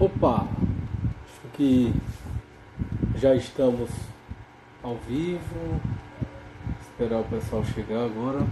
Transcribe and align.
Opa, 0.00 0.48
acho 1.24 1.48
que 1.54 1.92
já 3.16 3.34
estamos 3.34 3.90
ao 4.82 4.96
vivo. 4.96 5.80
Esperar 6.80 7.20
o 7.20 7.24
pessoal 7.24 7.64
chegar 7.64 8.04
agora. 8.04 8.46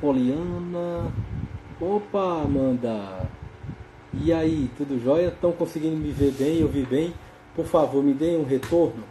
Poliana. 0.00 1.12
Opa, 1.80 2.42
Amanda. 2.42 3.21
E 4.14 4.30
aí, 4.30 4.70
tudo 4.76 5.02
jóia? 5.02 5.28
Estão 5.28 5.52
conseguindo 5.52 5.96
me 5.96 6.12
ver 6.12 6.32
bem, 6.32 6.58
eu 6.58 6.68
vi 6.68 6.84
bem? 6.84 7.14
Por 7.56 7.64
favor, 7.64 8.04
me 8.04 8.12
deem 8.12 8.36
um 8.36 8.44
retorno. 8.44 9.04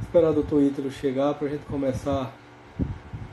Esperar 0.00 0.30
o 0.30 0.34
doutor 0.34 0.60
Ítalo 0.60 0.90
chegar 0.90 1.34
para 1.34 1.46
a 1.46 1.50
gente 1.50 1.64
começar 1.66 2.34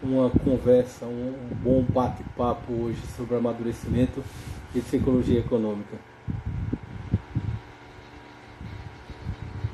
uma 0.01 0.29
conversa, 0.29 1.05
um, 1.05 1.29
um 1.29 1.55
bom 1.55 1.81
bate-papo 1.81 2.71
hoje 2.71 3.01
sobre 3.17 3.35
amadurecimento 3.35 4.23
e 4.75 4.79
psicologia 4.79 5.39
econômica. 5.39 5.97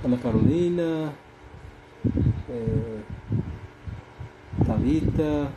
Ana 0.01 0.17
Carolina, 0.17 1.13
é, 2.49 2.99
Thalita, 4.65 5.51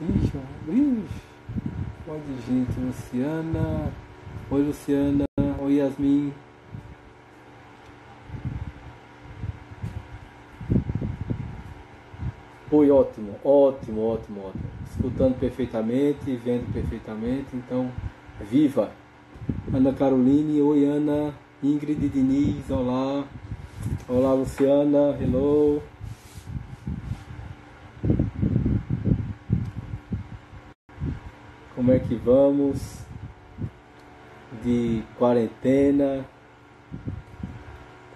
ixi, 0.00 0.32
ixi, 0.68 1.27
de 2.16 2.40
gente, 2.46 2.80
Luciana, 2.80 3.92
oi 4.50 4.62
Luciana, 4.62 5.24
oi 5.60 5.74
Yasmin. 5.74 6.32
Foi 12.70 12.90
ótimo, 12.90 13.34
ótimo, 13.44 14.06
ótimo, 14.06 14.40
ótimo. 14.46 14.64
Escutando 14.90 15.38
perfeitamente, 15.38 16.34
vendo 16.36 16.72
perfeitamente, 16.72 17.54
então, 17.54 17.90
viva! 18.40 18.90
Ana 19.72 19.92
Caroline, 19.92 20.62
oi 20.62 20.86
Ana, 20.86 21.34
Ingrid 21.62 22.08
Diniz, 22.08 22.70
olá. 22.70 23.24
Olá 24.08 24.32
Luciana, 24.32 25.14
hello. 25.20 25.82
Como 31.78 31.92
é 31.92 31.98
que 32.00 32.16
vamos? 32.16 32.98
De 34.64 35.04
quarentena. 35.16 36.24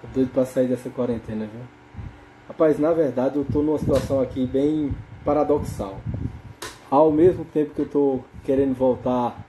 Tô 0.00 0.08
doido 0.12 0.32
pra 0.32 0.44
sair 0.44 0.66
dessa 0.66 0.90
quarentena, 0.90 1.46
viu? 1.46 1.60
Rapaz, 2.48 2.76
na 2.80 2.92
verdade 2.92 3.36
eu 3.36 3.44
tô 3.44 3.62
numa 3.62 3.78
situação 3.78 4.20
aqui 4.20 4.46
bem 4.48 4.92
paradoxal. 5.24 6.00
Ao 6.90 7.12
mesmo 7.12 7.44
tempo 7.44 7.72
que 7.72 7.82
eu 7.82 7.88
tô 7.88 8.18
querendo 8.42 8.74
voltar 8.74 9.46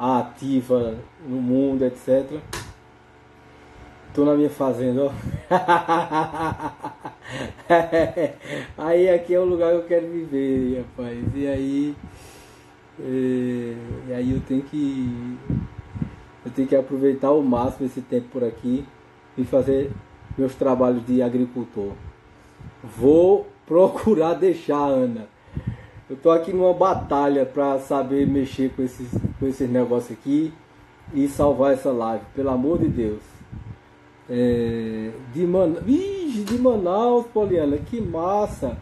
à 0.00 0.18
ativa 0.18 0.96
no 1.24 1.40
mundo, 1.40 1.84
etc. 1.84 2.40
Tô 4.12 4.24
na 4.24 4.34
minha 4.34 4.50
fazenda, 4.50 5.04
ó. 5.04 5.12
aí 8.78 9.08
aqui 9.10 9.32
é 9.32 9.38
o 9.38 9.44
lugar 9.44 9.70
que 9.70 9.76
eu 9.76 9.84
quero 9.84 10.10
viver, 10.10 10.78
rapaz. 10.80 11.24
E 11.36 11.46
aí. 11.46 11.94
E, 13.00 13.76
e 14.08 14.12
aí 14.12 14.32
eu 14.32 14.40
tenho 14.40 14.62
que. 14.62 15.38
Eu 16.44 16.50
tenho 16.50 16.68
que 16.68 16.76
aproveitar 16.76 17.28
ao 17.28 17.42
máximo 17.42 17.86
esse 17.86 18.00
tempo 18.02 18.28
por 18.30 18.44
aqui 18.44 18.84
e 19.36 19.44
fazer 19.44 19.90
meus 20.36 20.54
trabalhos 20.54 21.04
de 21.06 21.22
agricultor. 21.22 21.92
Vou 22.82 23.46
procurar 23.66 24.34
deixar, 24.34 24.84
Ana. 24.84 25.26
Eu 26.08 26.16
tô 26.16 26.30
aqui 26.30 26.52
numa 26.52 26.74
batalha 26.74 27.46
para 27.46 27.78
saber 27.78 28.26
mexer 28.26 28.70
com 28.76 28.82
esses, 28.82 29.08
com 29.40 29.46
esses 29.46 29.68
negócios 29.70 30.16
aqui 30.18 30.52
e 31.14 31.26
salvar 31.28 31.72
essa 31.72 31.90
live, 31.90 32.24
pelo 32.34 32.50
amor 32.50 32.78
de 32.78 32.88
Deus. 32.88 33.22
É, 34.28 35.10
de, 35.32 35.46
Man... 35.46 35.72
De 35.82 36.58
Manaus, 36.58 37.26
Poliana, 37.26 37.78
que 37.78 38.00
massa! 38.00 38.76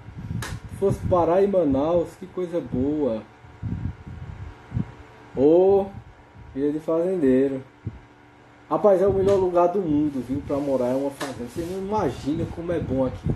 Se 0.70 0.76
fosse 0.78 0.98
parar 1.06 1.44
em 1.44 1.46
Manaus, 1.46 2.08
que 2.18 2.26
coisa 2.26 2.60
boa! 2.60 3.22
Ô, 5.36 5.86
vida 6.54 6.72
de 6.72 6.80
fazendeiro. 6.80 7.62
Rapaz, 8.68 9.00
é 9.02 9.06
o 9.06 9.12
melhor 9.12 9.36
lugar 9.36 9.68
do 9.68 9.80
mundo, 9.80 10.24
viu? 10.26 10.42
Pra 10.46 10.56
morar 10.56 10.88
é 10.88 10.94
uma 10.94 11.10
fazenda. 11.10 11.48
Você 11.48 11.60
não 11.62 11.78
imagina 11.78 12.46
como 12.54 12.72
é 12.72 12.78
bom 12.78 13.06
aqui. 13.06 13.28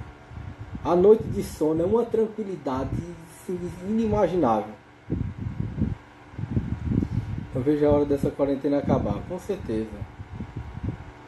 A 0.85 0.95
noite 0.95 1.25
de 1.25 1.43
sono 1.43 1.83
é 1.83 1.87
uma 1.87 2.05
tranquilidade 2.05 2.91
assim, 3.47 3.59
inimaginável. 3.89 4.73
Eu 7.55 7.63
vejo 7.63 7.87
a 7.87 7.91
hora 7.91 8.05
dessa 8.05 8.31
quarentena 8.31 8.79
acabar, 8.79 9.19
com 9.29 9.39
certeza. 9.39 9.89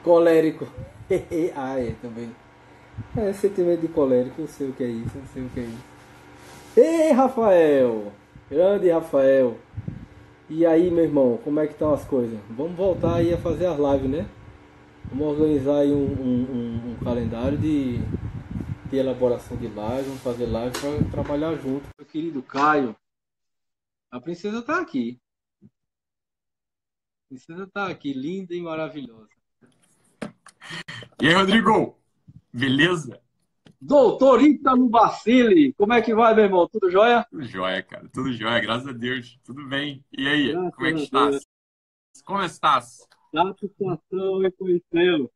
Colérico. 0.05 0.67
ah, 1.56 1.81
é, 1.81 1.95
também. 2.03 2.31
É, 3.17 3.33
sentimento 3.33 3.81
de 3.81 3.89
colérico, 3.89 4.43
eu 4.43 4.49
sei 4.49 4.69
o 4.69 4.73
que 4.73 4.85
é 4.85 4.89
isso, 4.89 5.17
eu 5.17 5.23
sei 5.33 5.43
o 5.43 5.49
que 5.49 5.61
é 5.61 5.62
isso. 5.62 5.85
Ei, 6.77 7.12
Rafael! 7.12 8.12
Grande 8.50 8.91
Rafael! 8.91 9.56
E 10.51 10.65
aí, 10.65 10.91
meu 10.91 11.05
irmão, 11.05 11.39
como 11.45 11.61
é 11.61 11.67
que 11.67 11.75
estão 11.75 11.93
as 11.93 12.07
coisas? 12.07 12.41
Vamos 12.49 12.75
voltar 12.75 13.17
aí 13.17 13.35
a 13.35 13.39
fazer 13.39 13.67
as 13.67 13.77
lives, 13.77 14.11
né? 14.11 14.31
Vamos 15.11 15.39
organizar 15.39 15.81
aí 15.81 15.93
um, 15.93 16.07
um, 16.07 16.43
um, 16.51 16.91
um 16.93 16.97
calendário 17.05 17.59
de, 17.59 17.99
de 18.89 18.97
elaboração 18.97 19.59
de 19.59 19.69
live, 19.69 20.09
vamos 20.09 20.23
fazer 20.23 20.47
live 20.47 20.73
para 20.81 21.11
trabalhar 21.11 21.55
junto. 21.57 21.87
Meu 21.99 22.07
querido 22.07 22.43
Caio, 22.43 22.97
a 24.11 24.19
princesa 24.19 24.63
tá 24.63 24.81
aqui. 24.81 25.21
A 25.63 25.67
princesa 27.29 27.67
tá 27.67 27.89
aqui, 27.89 28.15
linda 28.15 28.55
e 28.55 28.63
maravilhosa. 28.63 29.29
E 31.21 31.29
aí, 31.29 31.35
Rodrigo? 31.35 31.99
Beleza? 32.51 33.21
Doutor 33.81 34.43
Ítalo 34.43 34.89
Bacili, 34.89 35.72
como 35.75 35.93
é 35.93 36.03
que 36.03 36.12
vai, 36.12 36.34
meu 36.34 36.44
irmão? 36.44 36.69
Tudo 36.69 36.91
jóia? 36.91 37.25
Tudo 37.31 37.44
jóia, 37.44 37.83
cara. 37.83 38.09
Tudo 38.12 38.33
jóia, 38.33 38.61
graças 38.61 38.89
a 38.89 38.93
Deus. 38.93 39.39
Tudo 39.44 39.66
bem. 39.69 40.05
E 40.12 40.27
aí, 40.27 40.53
graças 40.53 40.75
como 40.75 40.87
é 40.87 40.93
que 40.93 41.00
estás? 41.00 41.47
Como 42.25 42.43
estás? 42.43 43.09
Satisfação 43.33 44.44
em 44.44 44.50
conhecê-lo. 44.50 45.31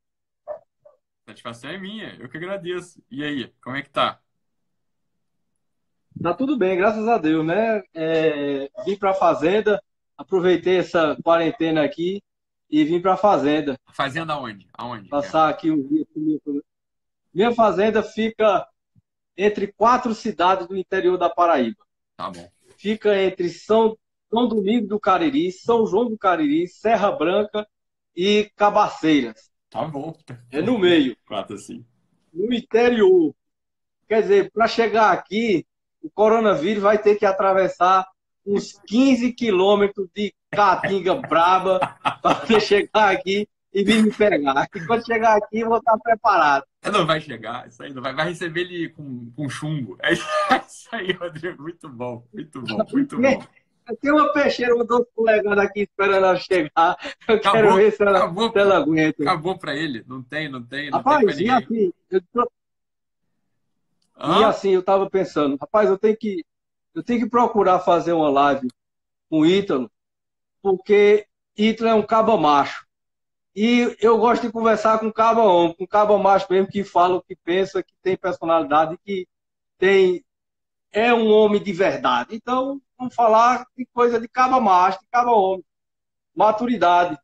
Satisfação 1.24 1.70
é 1.70 1.78
minha, 1.78 2.16
eu 2.18 2.28
que 2.28 2.36
agradeço. 2.36 3.00
E 3.08 3.22
aí, 3.22 3.52
como 3.62 3.76
é 3.76 3.82
que 3.82 3.90
tá? 3.90 4.20
Tá 6.20 6.34
tudo 6.34 6.58
bem, 6.58 6.76
graças 6.76 7.06
a 7.06 7.18
Deus, 7.18 7.46
né? 7.46 7.82
É, 7.94 8.68
vim 8.84 8.96
pra 8.96 9.14
fazenda, 9.14 9.80
aproveitei 10.16 10.78
essa 10.78 11.16
quarentena 11.22 11.84
aqui 11.84 12.20
e 12.68 12.84
vim 12.84 13.00
pra 13.00 13.16
fazenda. 13.16 13.78
Fazenda 13.92 14.32
aonde? 14.32 14.68
Aonde? 14.74 15.08
Passar 15.08 15.48
aqui 15.48 15.70
um 15.70 15.86
dia 15.86 16.04
comigo. 16.12 16.62
Minha 17.32 17.54
fazenda 17.54 18.02
fica 18.02 18.66
entre 19.36 19.72
quatro 19.72 20.14
cidades 20.14 20.66
do 20.66 20.76
interior 20.76 21.16
da 21.16 21.30
Paraíba. 21.30 21.84
Tá 22.16 22.30
bom. 22.30 22.48
Fica 22.76 23.16
entre 23.22 23.48
São, 23.48 23.96
São 24.30 24.46
Domingo 24.46 24.86
do 24.86 25.00
Cariri, 25.00 25.50
São 25.50 25.86
João 25.86 26.08
do 26.08 26.18
Cariri, 26.18 26.68
Serra 26.68 27.10
Branca 27.10 27.66
e 28.14 28.50
Cabaceiras. 28.56 29.50
Tá 29.70 29.84
bom. 29.84 30.14
É 30.50 30.60
no 30.60 30.78
meio. 30.78 31.16
Quatro 31.26 31.56
assim. 31.56 31.84
No 32.32 32.52
interior. 32.52 33.34
Quer 34.06 34.22
dizer, 34.22 34.50
para 34.52 34.68
chegar 34.68 35.12
aqui, 35.12 35.66
o 36.02 36.10
coronavírus 36.10 36.82
vai 36.82 36.98
ter 36.98 37.16
que 37.16 37.24
atravessar 37.24 38.06
uns 38.44 38.78
15 38.86 39.32
quilômetros 39.32 40.08
de 40.14 40.34
caatinga 40.50 41.14
braba 41.14 41.78
para 42.20 42.60
chegar 42.60 43.10
aqui 43.10 43.48
e 43.72 43.82
vir 43.82 44.02
me 44.02 44.12
pegar. 44.12 44.68
E 44.74 44.86
quando 44.86 45.06
chegar 45.06 45.36
aqui, 45.36 45.60
eu 45.60 45.68
vou 45.68 45.78
estar 45.78 45.96
preparado. 45.98 46.64
Não 46.92 47.06
vai 47.06 47.20
chegar, 47.20 47.66
isso 47.68 47.82
aí 47.82 47.92
não 47.92 48.02
vai. 48.02 48.14
Vai 48.14 48.28
receber 48.28 48.62
ele 48.62 48.90
com, 48.90 49.30
com 49.34 49.48
chumbo. 49.48 49.96
É 50.02 50.12
isso 50.12 50.88
aí, 50.92 51.12
Rodrigo. 51.12 51.62
Muito 51.62 51.88
bom, 51.88 52.26
muito 52.32 52.60
bom, 52.60 52.86
muito 52.92 53.18
bom. 53.18 53.42
Tem 54.00 54.12
uma 54.12 54.32
peixeira, 54.32 54.74
uma 54.74 54.84
doce 54.84 55.08
polegando 55.14 55.60
aqui 55.60 55.80
esperando 55.80 56.16
ela 56.16 56.36
chegar. 56.36 56.96
Eu 57.26 57.36
acabou, 57.36 57.52
quero 57.52 57.74
ver 57.74 57.92
se 57.92 58.02
ela, 58.02 58.18
acabou, 58.18 58.52
se 58.52 58.58
ela 58.58 58.76
aguenta. 58.76 59.22
Acabou 59.22 59.58
pra 59.58 59.74
ele. 59.74 60.04
Não 60.06 60.22
tem, 60.22 60.48
não 60.48 60.62
tem. 60.62 60.90
Não 60.90 60.98
rapaz, 60.98 61.36
tem 61.36 61.46
e 61.46 61.50
assim, 61.50 61.92
eu 62.10 62.22
tô... 62.32 62.50
e 64.40 64.44
assim, 64.44 64.70
eu 64.70 64.82
tava 64.82 65.10
pensando, 65.10 65.56
rapaz, 65.56 65.90
eu 65.90 65.98
tenho 65.98 66.16
que, 66.16 66.44
eu 66.94 67.02
tenho 67.02 67.20
que 67.20 67.28
procurar 67.28 67.80
fazer 67.80 68.12
uma 68.12 68.30
live 68.30 68.68
com 69.28 69.40
o 69.40 69.46
Ítalo, 69.46 69.90
porque 70.62 71.26
Ítalo 71.56 71.90
é 71.90 71.94
um 71.94 72.02
cabo 72.02 72.36
macho. 72.36 72.86
E 73.54 73.96
eu 74.00 74.16
gosto 74.18 74.42
de 74.42 74.52
conversar 74.52 74.98
com 74.98 75.12
cabo 75.12 75.42
homem, 75.42 75.74
com 75.74 75.86
cabo 75.86 76.16
macho 76.18 76.46
mesmo, 76.50 76.68
que 76.68 76.82
fala 76.82 77.16
o 77.16 77.22
que 77.22 77.36
pensa, 77.36 77.82
que 77.82 77.94
tem 78.02 78.16
personalidade, 78.16 78.98
que 79.04 79.28
tem 79.78 80.24
é 80.92 81.12
um 81.12 81.28
homem 81.28 81.62
de 81.62 81.72
verdade. 81.72 82.34
Então, 82.34 82.80
vamos 82.98 83.14
falar 83.14 83.66
de 83.76 83.86
coisa 83.86 84.20
de 84.20 84.28
caba 84.28 84.60
macho, 84.60 85.00
de 85.00 85.06
caba 85.10 85.32
homem. 85.32 85.64
Maturidade. 86.34 87.18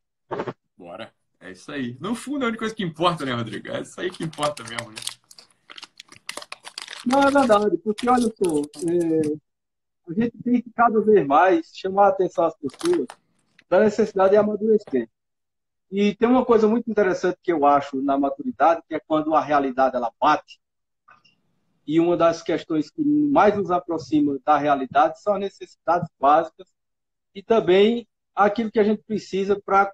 Bora. 0.76 1.12
É 1.40 1.52
isso 1.52 1.70
aí. 1.70 1.96
No 2.00 2.14
fundo, 2.14 2.42
é 2.42 2.44
a 2.46 2.48
única 2.48 2.60
coisa 2.60 2.74
que 2.74 2.82
importa, 2.82 3.24
né, 3.24 3.32
Rodrigo? 3.32 3.68
É 3.68 3.80
isso 3.80 4.00
aí 4.00 4.10
que 4.10 4.24
importa 4.24 4.64
mesmo, 4.64 4.90
né? 4.90 4.96
Não, 7.06 7.22
é 7.22 7.30
verdade, 7.30 7.78
porque 7.78 8.08
olha 8.08 8.22
só, 8.22 8.60
é, 8.86 9.38
a 10.08 10.12
gente 10.12 10.36
tem 10.42 10.60
que 10.60 10.70
cada 10.74 11.00
vez 11.00 11.26
mais 11.26 11.70
chamar 11.72 12.06
a 12.06 12.08
atenção 12.08 12.44
às 12.44 12.56
pessoas 12.56 13.06
da 13.68 13.80
necessidade 13.80 14.30
de 14.30 14.36
amadurecer. 14.36 15.08
E 15.90 16.14
tem 16.14 16.28
uma 16.28 16.44
coisa 16.44 16.68
muito 16.68 16.90
interessante 16.90 17.38
que 17.42 17.52
eu 17.52 17.64
acho 17.64 18.02
na 18.02 18.18
maturidade, 18.18 18.82
que 18.86 18.94
é 18.94 19.00
quando 19.00 19.34
a 19.34 19.40
realidade 19.40 19.96
ela 19.96 20.12
bate. 20.20 20.60
E 21.86 21.98
uma 21.98 22.16
das 22.16 22.42
questões 22.42 22.90
que 22.90 23.02
mais 23.02 23.56
nos 23.56 23.70
aproxima 23.70 24.38
da 24.44 24.58
realidade 24.58 25.20
são 25.20 25.34
as 25.34 25.40
necessidades 25.40 26.08
básicas 26.20 26.68
e 27.34 27.42
também 27.42 28.06
aquilo 28.34 28.70
que 28.70 28.78
a 28.78 28.84
gente 28.84 29.02
precisa 29.02 29.60
para 29.64 29.92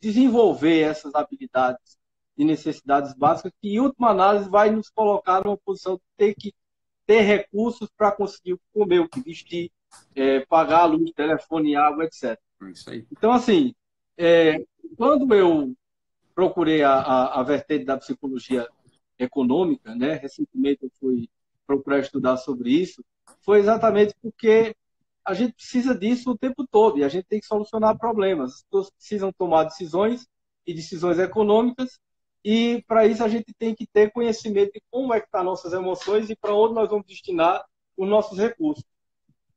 desenvolver 0.00 0.80
essas 0.80 1.14
habilidades 1.14 1.98
e 2.38 2.44
necessidades 2.44 3.12
básicas, 3.12 3.52
que 3.60 3.70
em 3.74 3.80
última 3.80 4.10
análise 4.10 4.48
vai 4.48 4.70
nos 4.70 4.88
colocar 4.88 5.44
numa 5.44 5.58
posição 5.58 5.96
de 5.96 6.02
ter 6.16 6.34
que 6.34 6.54
ter 7.04 7.22
recursos 7.22 7.90
para 7.96 8.12
conseguir 8.12 8.56
comer, 8.72 9.00
o 9.00 9.08
que 9.08 9.20
vestir, 9.20 9.70
é, 10.14 10.40
pagar 10.46 10.82
a 10.82 10.84
luz, 10.84 11.10
telefone, 11.10 11.74
água, 11.74 12.04
etc. 12.04 12.38
Então, 13.10 13.32
assim, 13.32 13.74
é, 14.16 14.64
quando 14.96 15.34
eu 15.34 15.74
procurei 16.34 16.82
a, 16.82 16.94
a, 16.94 17.40
a, 17.40 17.42
vertente 17.42 17.84
da 17.84 17.98
psicologia 17.98 18.68
econômica, 19.18 19.94
né, 19.94 20.14
recentemente 20.14 20.84
eu 20.84 20.90
fui 20.98 21.28
procurar 21.66 22.00
estudar 22.00 22.36
sobre 22.36 22.70
isso, 22.70 23.04
foi 23.42 23.58
exatamente 23.58 24.14
porque 24.22 24.74
a 25.24 25.34
gente 25.34 25.52
precisa 25.52 25.94
disso 25.94 26.30
o 26.30 26.38
tempo 26.38 26.66
todo 26.66 26.98
e 26.98 27.04
a 27.04 27.08
gente 27.08 27.26
tem 27.26 27.40
que 27.40 27.46
solucionar 27.46 27.98
problemas. 27.98 28.54
As 28.54 28.62
pessoas 28.62 28.90
precisam 28.90 29.32
tomar 29.32 29.64
decisões 29.64 30.26
e 30.66 30.74
decisões 30.74 31.18
econômicas 31.18 32.00
e 32.44 32.82
para 32.86 33.06
isso 33.06 33.22
a 33.22 33.28
gente 33.28 33.52
tem 33.54 33.74
que 33.74 33.86
ter 33.86 34.10
conhecimento 34.10 34.72
de 34.72 34.82
como 34.90 35.12
é 35.12 35.20
que 35.20 35.26
estão 35.26 35.40
tá 35.40 35.44
nossas 35.44 35.72
emoções 35.72 36.30
e 36.30 36.36
para 36.36 36.54
onde 36.54 36.74
nós 36.74 36.88
vamos 36.88 37.06
destinar 37.06 37.64
os 37.96 38.08
nossos 38.08 38.38
recursos. 38.38 38.84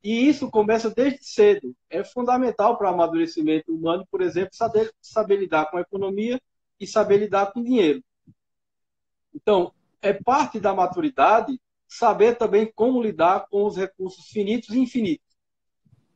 E 0.03 0.27
isso 0.27 0.51
começa 0.51 0.89
desde 0.89 1.23
cedo. 1.23 1.73
É 1.89 2.03
fundamental 2.03 2.77
para 2.77 2.91
o 2.91 2.93
amadurecimento 2.93 3.73
humano, 3.73 4.05
por 4.11 4.21
exemplo, 4.21 4.53
saber, 4.53 4.93
saber 5.01 5.37
lidar 5.37 5.71
com 5.71 5.77
a 5.77 5.81
economia 5.81 6.41
e 6.79 6.85
saber 6.85 7.17
lidar 7.17 7.53
com 7.53 7.63
dinheiro. 7.63 8.03
Então, 9.33 9.73
é 10.01 10.13
parte 10.13 10.59
da 10.59 10.73
maturidade 10.73 11.59
saber 11.87 12.37
também 12.37 12.71
como 12.75 13.01
lidar 13.01 13.47
com 13.49 13.65
os 13.65 13.77
recursos 13.77 14.25
finitos 14.25 14.69
e 14.71 14.79
infinitos 14.79 15.33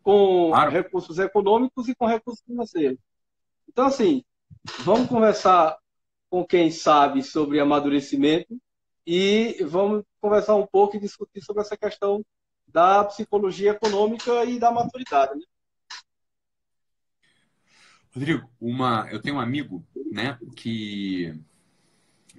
com 0.08 0.52
claro. 0.52 0.72
recursos 0.72 1.20
econômicos 1.20 1.90
e 1.90 1.94
com 1.96 2.06
recursos 2.06 2.42
financeiros. 2.46 2.98
Então, 3.68 3.88
assim, 3.88 4.24
vamos 4.86 5.10
conversar 5.10 5.78
com 6.30 6.46
quem 6.46 6.72
sabe 6.72 7.22
sobre 7.22 7.60
amadurecimento 7.60 8.58
e 9.06 9.62
vamos 9.66 10.06
conversar 10.22 10.56
um 10.56 10.66
pouco 10.66 10.96
e 10.96 11.00
discutir 11.02 11.42
sobre 11.42 11.62
essa 11.62 11.76
questão 11.76 12.24
da 12.68 13.04
psicologia 13.06 13.72
econômica 13.72 14.44
e 14.46 14.60
da 14.60 14.72
maturidade. 14.72 15.36
Né? 15.36 15.46
Rodrigo, 18.14 18.50
uma, 18.60 19.08
eu 19.12 19.22
tenho 19.22 19.36
um 19.36 19.40
amigo, 19.40 19.86
né, 20.12 20.38
que 20.56 21.40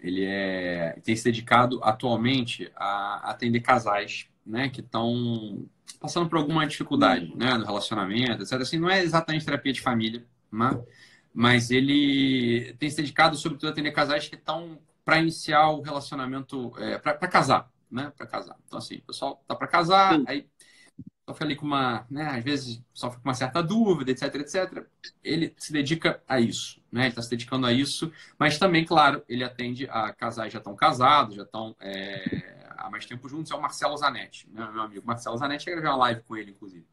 ele 0.01 0.25
é 0.25 0.99
tem 1.05 1.15
se 1.15 1.25
dedicado 1.25 1.83
atualmente 1.83 2.71
a 2.77 3.31
atender 3.31 3.61
casais, 3.61 4.29
né, 4.45 4.69
que 4.69 4.81
estão 4.81 5.67
passando 6.01 6.29
por 6.29 6.39
alguma 6.39 6.67
dificuldade 6.67 7.33
né, 7.37 7.55
no 7.55 7.65
relacionamento, 7.65 8.43
etc. 8.43 8.61
Assim, 8.61 8.79
não 8.79 8.91
é 8.91 9.03
exatamente 9.03 9.45
terapia 9.45 9.73
de 9.73 9.81
família, 9.81 10.27
né? 10.51 10.83
mas 11.33 11.71
ele 11.71 12.75
tem 12.79 12.91
se 12.91 12.97
dedicado, 12.97 13.37
sobretudo, 13.37 13.69
a 13.69 13.71
atender 13.71 13.93
casais 13.93 14.29
que 14.29 14.35
estão 14.35 14.79
para 15.05 15.19
iniciar 15.19 15.71
o 15.71 15.81
relacionamento, 15.81 16.73
é, 16.79 16.99
para 16.99 17.29
casar, 17.29 17.71
né? 17.91 18.13
Para 18.17 18.27
casar. 18.27 18.57
Então, 18.67 18.79
assim, 18.79 18.97
o 18.97 19.03
pessoal 19.03 19.43
tá 19.47 19.55
para 19.55 19.67
casar, 19.67 20.17
Sim. 20.17 20.25
aí 20.27 20.49
só 21.29 21.35
fica 21.35 21.45
ali 21.45 21.57
com 21.57 21.67
uma, 21.67 22.07
né? 22.11 22.27
Às 22.27 22.43
vezes 22.43 22.83
só 22.95 23.11
fica 23.11 23.23
com 23.23 23.29
uma 23.29 23.35
certa 23.35 23.63
dúvida, 23.63 24.11
etc, 24.11 24.35
etc. 24.37 24.87
Ele 25.23 25.55
se 25.59 25.73
dedica 25.73 26.23
a 26.27 26.41
isso, 26.41 26.81
né? 26.91 27.03
Ele 27.03 27.09
está 27.11 27.21
se 27.21 27.29
dedicando 27.29 27.67
a 27.67 27.73
isso, 27.73 28.11
mas 28.39 28.59
também, 28.59 28.85
claro, 28.85 29.23
ele 29.29 29.45
atende 29.45 29.87
a 29.91 30.13
casais 30.13 30.53
já 30.53 30.59
estão 30.59 30.75
casados, 30.75 31.37
já 31.37 31.43
estão 31.43 31.77
é, 31.81 32.73
há 32.79 32.89
mais 32.89 33.05
tempo 33.05 33.29
juntos. 33.29 33.53
É 33.53 33.55
o 33.55 33.61
Marcelo 33.61 33.97
Zanetti, 33.97 34.49
né? 34.51 34.71
meu 34.73 34.83
amigo 34.83 35.07
Marcelo 35.07 35.37
Zanetti. 35.37 35.69
Eu 35.69 35.75
gravei 35.75 35.91
uma 35.91 35.99
live 35.99 36.23
com 36.23 36.37
ele, 36.37 36.53
inclusive. 36.53 36.87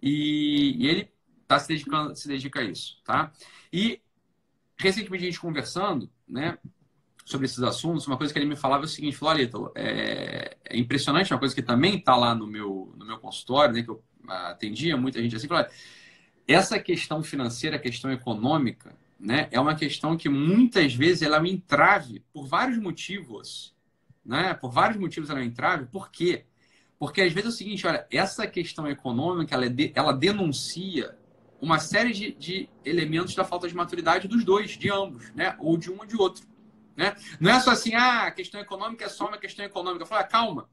E, 0.00 0.76
e 0.78 0.86
ele 0.86 1.12
está 1.42 1.58
se 1.58 1.68
dedicando, 1.68 2.14
se 2.14 2.28
dedica 2.28 2.60
a 2.60 2.64
isso, 2.64 3.00
tá? 3.04 3.32
E 3.72 4.00
recentemente 4.76 5.24
a 5.24 5.26
gente 5.26 5.40
conversando, 5.40 6.10
né? 6.28 6.56
Sobre 7.24 7.46
esses 7.46 7.62
assuntos, 7.62 8.06
uma 8.06 8.16
coisa 8.16 8.32
que 8.32 8.38
ele 8.38 8.46
me 8.46 8.56
falava 8.56 8.84
é 8.84 8.86
o 8.86 8.88
seguinte, 8.88 9.16
falou, 9.16 9.72
é, 9.74 10.56
é 10.64 10.76
impressionante, 10.76 11.32
uma 11.32 11.38
coisa 11.38 11.54
que 11.54 11.62
também 11.62 11.96
está 11.96 12.16
lá 12.16 12.34
no 12.34 12.46
meu, 12.46 12.92
no 12.96 13.06
meu 13.06 13.18
consultório, 13.18 13.74
né, 13.74 13.82
que 13.82 13.90
eu 13.90 14.02
atendia 14.26 14.96
muita 14.96 15.22
gente 15.22 15.36
assim, 15.36 15.48
falou, 15.48 15.66
essa 16.46 16.78
questão 16.78 17.22
financeira, 17.22 17.78
questão 17.78 18.10
econômica, 18.10 18.94
né, 19.18 19.48
é 19.52 19.60
uma 19.60 19.74
questão 19.74 20.16
que 20.16 20.28
muitas 20.28 20.94
vezes 20.94 21.22
ela 21.22 21.38
me 21.38 21.52
entrave 21.52 22.24
por 22.32 22.46
vários 22.46 22.78
motivos, 22.78 23.72
né, 24.24 24.54
por 24.54 24.70
vários 24.70 24.98
motivos 24.98 25.30
ela 25.30 25.40
me 25.40 25.46
entrave, 25.46 25.86
por 25.86 26.10
quê? 26.10 26.44
Porque 26.98 27.20
às 27.22 27.32
vezes 27.32 27.50
é 27.50 27.52
o 27.52 27.56
seguinte, 27.56 27.86
olha, 27.86 28.06
essa 28.10 28.46
questão 28.46 28.88
econômica, 28.88 29.54
ela, 29.54 29.66
é 29.66 29.68
de, 29.68 29.92
ela 29.94 30.12
denuncia 30.12 31.16
uma 31.60 31.78
série 31.78 32.12
de, 32.12 32.32
de 32.32 32.68
elementos 32.84 33.34
da 33.36 33.44
falta 33.44 33.68
de 33.68 33.74
maturidade 33.74 34.26
dos 34.26 34.44
dois, 34.44 34.72
de 34.72 34.90
ambos, 34.90 35.32
né, 35.32 35.54
ou 35.60 35.76
de 35.76 35.90
um 35.90 35.98
ou 35.98 36.06
de 36.06 36.16
outro. 36.16 36.51
Né? 36.96 37.14
Não 37.40 37.50
é 37.50 37.58
só 37.60 37.70
assim, 37.70 37.94
ah, 37.94 38.24
a 38.24 38.30
questão 38.30 38.60
econômica 38.60 39.04
é 39.04 39.08
só 39.08 39.26
uma 39.26 39.38
questão 39.38 39.64
econômica. 39.64 40.06
Fala, 40.06 40.22
ah, 40.22 40.24
calma. 40.24 40.68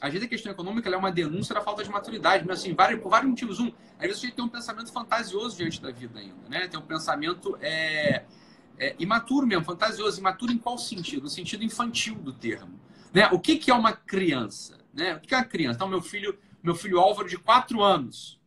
Às 0.00 0.12
vezes 0.12 0.26
a 0.26 0.28
questão 0.28 0.52
econômica 0.52 0.88
é 0.88 0.96
uma 0.96 1.10
denúncia 1.10 1.54
da 1.54 1.60
falta 1.60 1.82
de 1.82 1.90
maturidade, 1.90 2.44
mas 2.46 2.60
assim, 2.60 2.74
vários, 2.74 3.00
por 3.00 3.08
vários 3.08 3.30
motivos. 3.30 3.60
Um, 3.60 3.72
às 3.98 4.06
vezes 4.06 4.20
você 4.20 4.30
tem 4.30 4.44
um 4.44 4.48
pensamento 4.48 4.92
fantasioso 4.92 5.56
diante 5.56 5.80
da 5.80 5.90
vida 5.90 6.18
ainda, 6.18 6.48
né? 6.48 6.68
Tem 6.68 6.78
um 6.78 6.82
pensamento 6.82 7.56
é, 7.60 8.24
é, 8.78 8.94
imaturo 8.98 9.46
mesmo, 9.46 9.64
fantasioso. 9.64 10.20
Imaturo 10.20 10.52
em 10.52 10.58
qual 10.58 10.76
sentido? 10.78 11.22
No 11.22 11.28
sentido 11.28 11.64
infantil 11.64 12.16
do 12.16 12.32
termo. 12.32 12.78
Né? 13.12 13.28
O 13.28 13.38
que, 13.38 13.56
que 13.56 13.70
é 13.70 13.74
uma 13.74 13.92
criança? 13.92 14.78
Né? 14.92 15.14
O 15.14 15.20
que 15.20 15.34
é 15.34 15.38
uma 15.38 15.44
criança? 15.44 15.76
Então, 15.76 15.88
meu 15.88 16.02
filho, 16.02 16.38
meu 16.62 16.74
filho 16.74 16.98
Álvaro, 16.98 17.28
de 17.28 17.38
4 17.38 17.82
anos, 17.82 18.40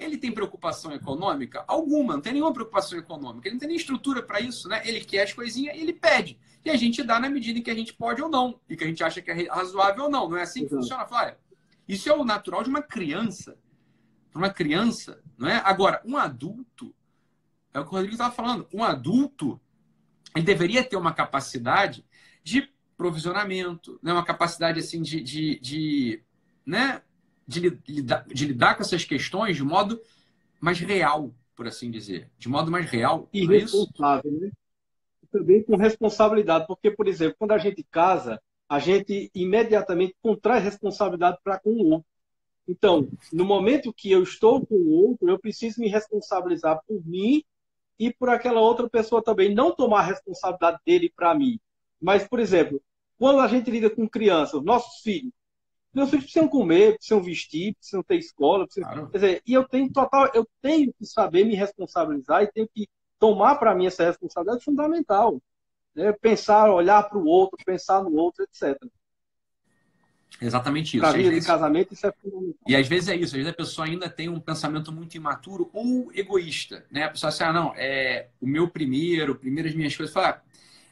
ele 0.00 0.16
tem 0.16 0.32
preocupação 0.32 0.92
econômica? 0.92 1.62
Alguma, 1.68 2.14
não 2.14 2.20
tem 2.20 2.32
nenhuma 2.32 2.52
preocupação 2.52 2.98
econômica. 2.98 3.46
Ele 3.46 3.54
não 3.54 3.60
tem 3.60 3.68
nem 3.68 3.76
estrutura 3.76 4.22
para 4.22 4.40
isso, 4.40 4.68
né? 4.68 4.80
Ele 4.84 5.00
quer 5.00 5.24
as 5.24 5.32
coisinhas 5.32 5.76
e 5.76 5.80
ele 5.80 5.92
pede. 5.92 6.38
E 6.64 6.70
a 6.70 6.76
gente 6.76 7.02
dá 7.02 7.20
na 7.20 7.28
medida 7.28 7.58
em 7.58 7.62
que 7.62 7.70
a 7.70 7.74
gente 7.74 7.92
pode 7.92 8.22
ou 8.22 8.28
não, 8.28 8.58
e 8.68 8.76
que 8.76 8.84
a 8.84 8.86
gente 8.86 9.04
acha 9.04 9.20
que 9.20 9.30
é 9.30 9.48
razoável 9.48 10.04
ou 10.04 10.10
não. 10.10 10.28
Não 10.28 10.36
é 10.36 10.42
assim 10.42 10.66
que 10.66 10.74
uhum. 10.74 10.80
funciona, 10.80 11.06
Flávia? 11.06 11.38
Isso 11.86 12.08
é 12.08 12.14
o 12.14 12.24
natural 12.24 12.62
de 12.62 12.70
uma 12.70 12.82
criança. 12.82 13.58
Para 14.32 14.38
uma 14.38 14.50
criança, 14.50 15.20
não 15.36 15.48
é? 15.48 15.60
Agora, 15.64 16.00
um 16.04 16.16
adulto, 16.16 16.94
é 17.74 17.80
o 17.80 17.84
que 17.84 17.88
o 17.88 17.92
Rodrigo 17.92 18.14
estava 18.14 18.34
falando, 18.34 18.66
um 18.72 18.82
adulto, 18.82 19.60
ele 20.34 20.44
deveria 20.44 20.84
ter 20.84 20.96
uma 20.96 21.12
capacidade 21.12 22.06
de 22.42 22.70
provisionamento, 22.96 23.98
né? 24.02 24.12
uma 24.12 24.24
capacidade 24.24 24.78
assim 24.78 25.02
de, 25.02 25.20
de, 25.20 25.58
de 25.58 26.22
né? 26.64 27.02
De 27.50 27.80
lidar, 27.88 28.24
de 28.28 28.46
lidar 28.46 28.76
com 28.76 28.82
essas 28.82 29.04
questões 29.04 29.56
de 29.56 29.64
modo 29.64 30.00
mais 30.60 30.78
real, 30.78 31.34
por 31.56 31.66
assim 31.66 31.90
dizer. 31.90 32.30
De 32.38 32.48
modo 32.48 32.70
mais 32.70 32.88
real. 32.88 33.28
E 33.32 33.44
é 33.44 33.58
responsável, 33.58 34.30
né? 34.30 34.50
Também 35.32 35.62
com 35.62 35.76
responsabilidade, 35.76 36.66
porque, 36.66 36.90
por 36.90 37.08
exemplo, 37.08 37.36
quando 37.38 37.52
a 37.52 37.58
gente 37.58 37.82
casa, 37.84 38.40
a 38.68 38.78
gente 38.78 39.30
imediatamente 39.34 40.14
contrai 40.22 40.60
responsabilidade 40.60 41.38
para 41.42 41.58
com 41.58 41.70
o 41.70 41.90
outro. 41.90 42.06
Então, 42.68 43.08
no 43.32 43.44
momento 43.44 43.92
que 43.92 44.10
eu 44.12 44.22
estou 44.22 44.64
com 44.64 44.76
o 44.76 44.90
outro, 44.90 45.28
eu 45.28 45.38
preciso 45.38 45.80
me 45.80 45.88
responsabilizar 45.88 46.80
por 46.86 47.04
mim 47.04 47.42
e 47.98 48.12
por 48.12 48.28
aquela 48.28 48.60
outra 48.60 48.88
pessoa 48.88 49.22
também. 49.22 49.52
Não 49.52 49.74
tomar 49.74 50.00
a 50.00 50.04
responsabilidade 50.04 50.78
dele 50.86 51.12
para 51.14 51.34
mim. 51.34 51.58
Mas, 52.00 52.26
por 52.26 52.38
exemplo, 52.38 52.80
quando 53.18 53.40
a 53.40 53.48
gente 53.48 53.70
lida 53.70 53.90
com 53.90 54.08
crianças, 54.08 54.62
nossos 54.62 55.02
filhos, 55.02 55.32
meus 55.92 56.10
filhos 56.10 56.24
precisam 56.24 56.48
comer, 56.48 56.96
precisam 56.96 57.22
vestir, 57.22 57.74
precisam 57.74 58.02
ter 58.02 58.16
escola. 58.16 58.64
Precisam... 58.64 58.90
Claro. 58.90 59.10
Quer 59.10 59.18
dizer, 59.18 59.42
e 59.46 59.52
eu 59.52 59.64
tenho 59.68 59.92
total, 59.92 60.30
eu 60.34 60.46
tenho 60.62 60.92
que 60.92 61.04
saber 61.04 61.44
me 61.44 61.54
responsabilizar 61.54 62.42
e 62.42 62.52
tenho 62.52 62.68
que 62.72 62.88
tomar 63.18 63.56
para 63.56 63.74
mim 63.74 63.86
essa 63.86 64.04
responsabilidade 64.04 64.64
fundamental. 64.64 65.40
Né? 65.94 66.12
Pensar, 66.12 66.70
olhar 66.70 67.02
para 67.02 67.18
o 67.18 67.26
outro, 67.26 67.58
pensar 67.64 68.02
no 68.02 68.14
outro, 68.14 68.44
etc. 68.44 68.76
Exatamente 70.40 70.96
isso. 70.96 71.00
Para 71.00 71.10
a 71.10 71.12
vida 71.12 71.28
vezes... 71.28 71.44
de 71.44 71.50
casamento, 71.50 71.92
isso 71.92 72.06
é 72.06 72.12
fundamental. 72.12 72.62
E 72.66 72.76
às 72.76 72.88
vezes 72.88 73.08
é 73.08 73.16
isso, 73.16 73.24
às 73.24 73.32
vezes 73.32 73.48
a 73.48 73.54
pessoa 73.54 73.86
ainda 73.86 74.08
tem 74.08 74.28
um 74.28 74.40
pensamento 74.40 74.92
muito 74.92 75.16
imaturo 75.16 75.68
ou 75.72 76.10
egoísta. 76.14 76.86
Né? 76.90 77.04
A 77.04 77.10
pessoa 77.10 77.28
assim, 77.28 77.44
ah, 77.44 77.52
não, 77.52 77.74
é 77.76 78.28
o 78.40 78.46
meu 78.46 78.68
primeiro, 78.68 79.34
primeiras 79.34 79.74
minhas 79.74 79.96
coisas. 79.96 80.14
Fala, 80.14 80.42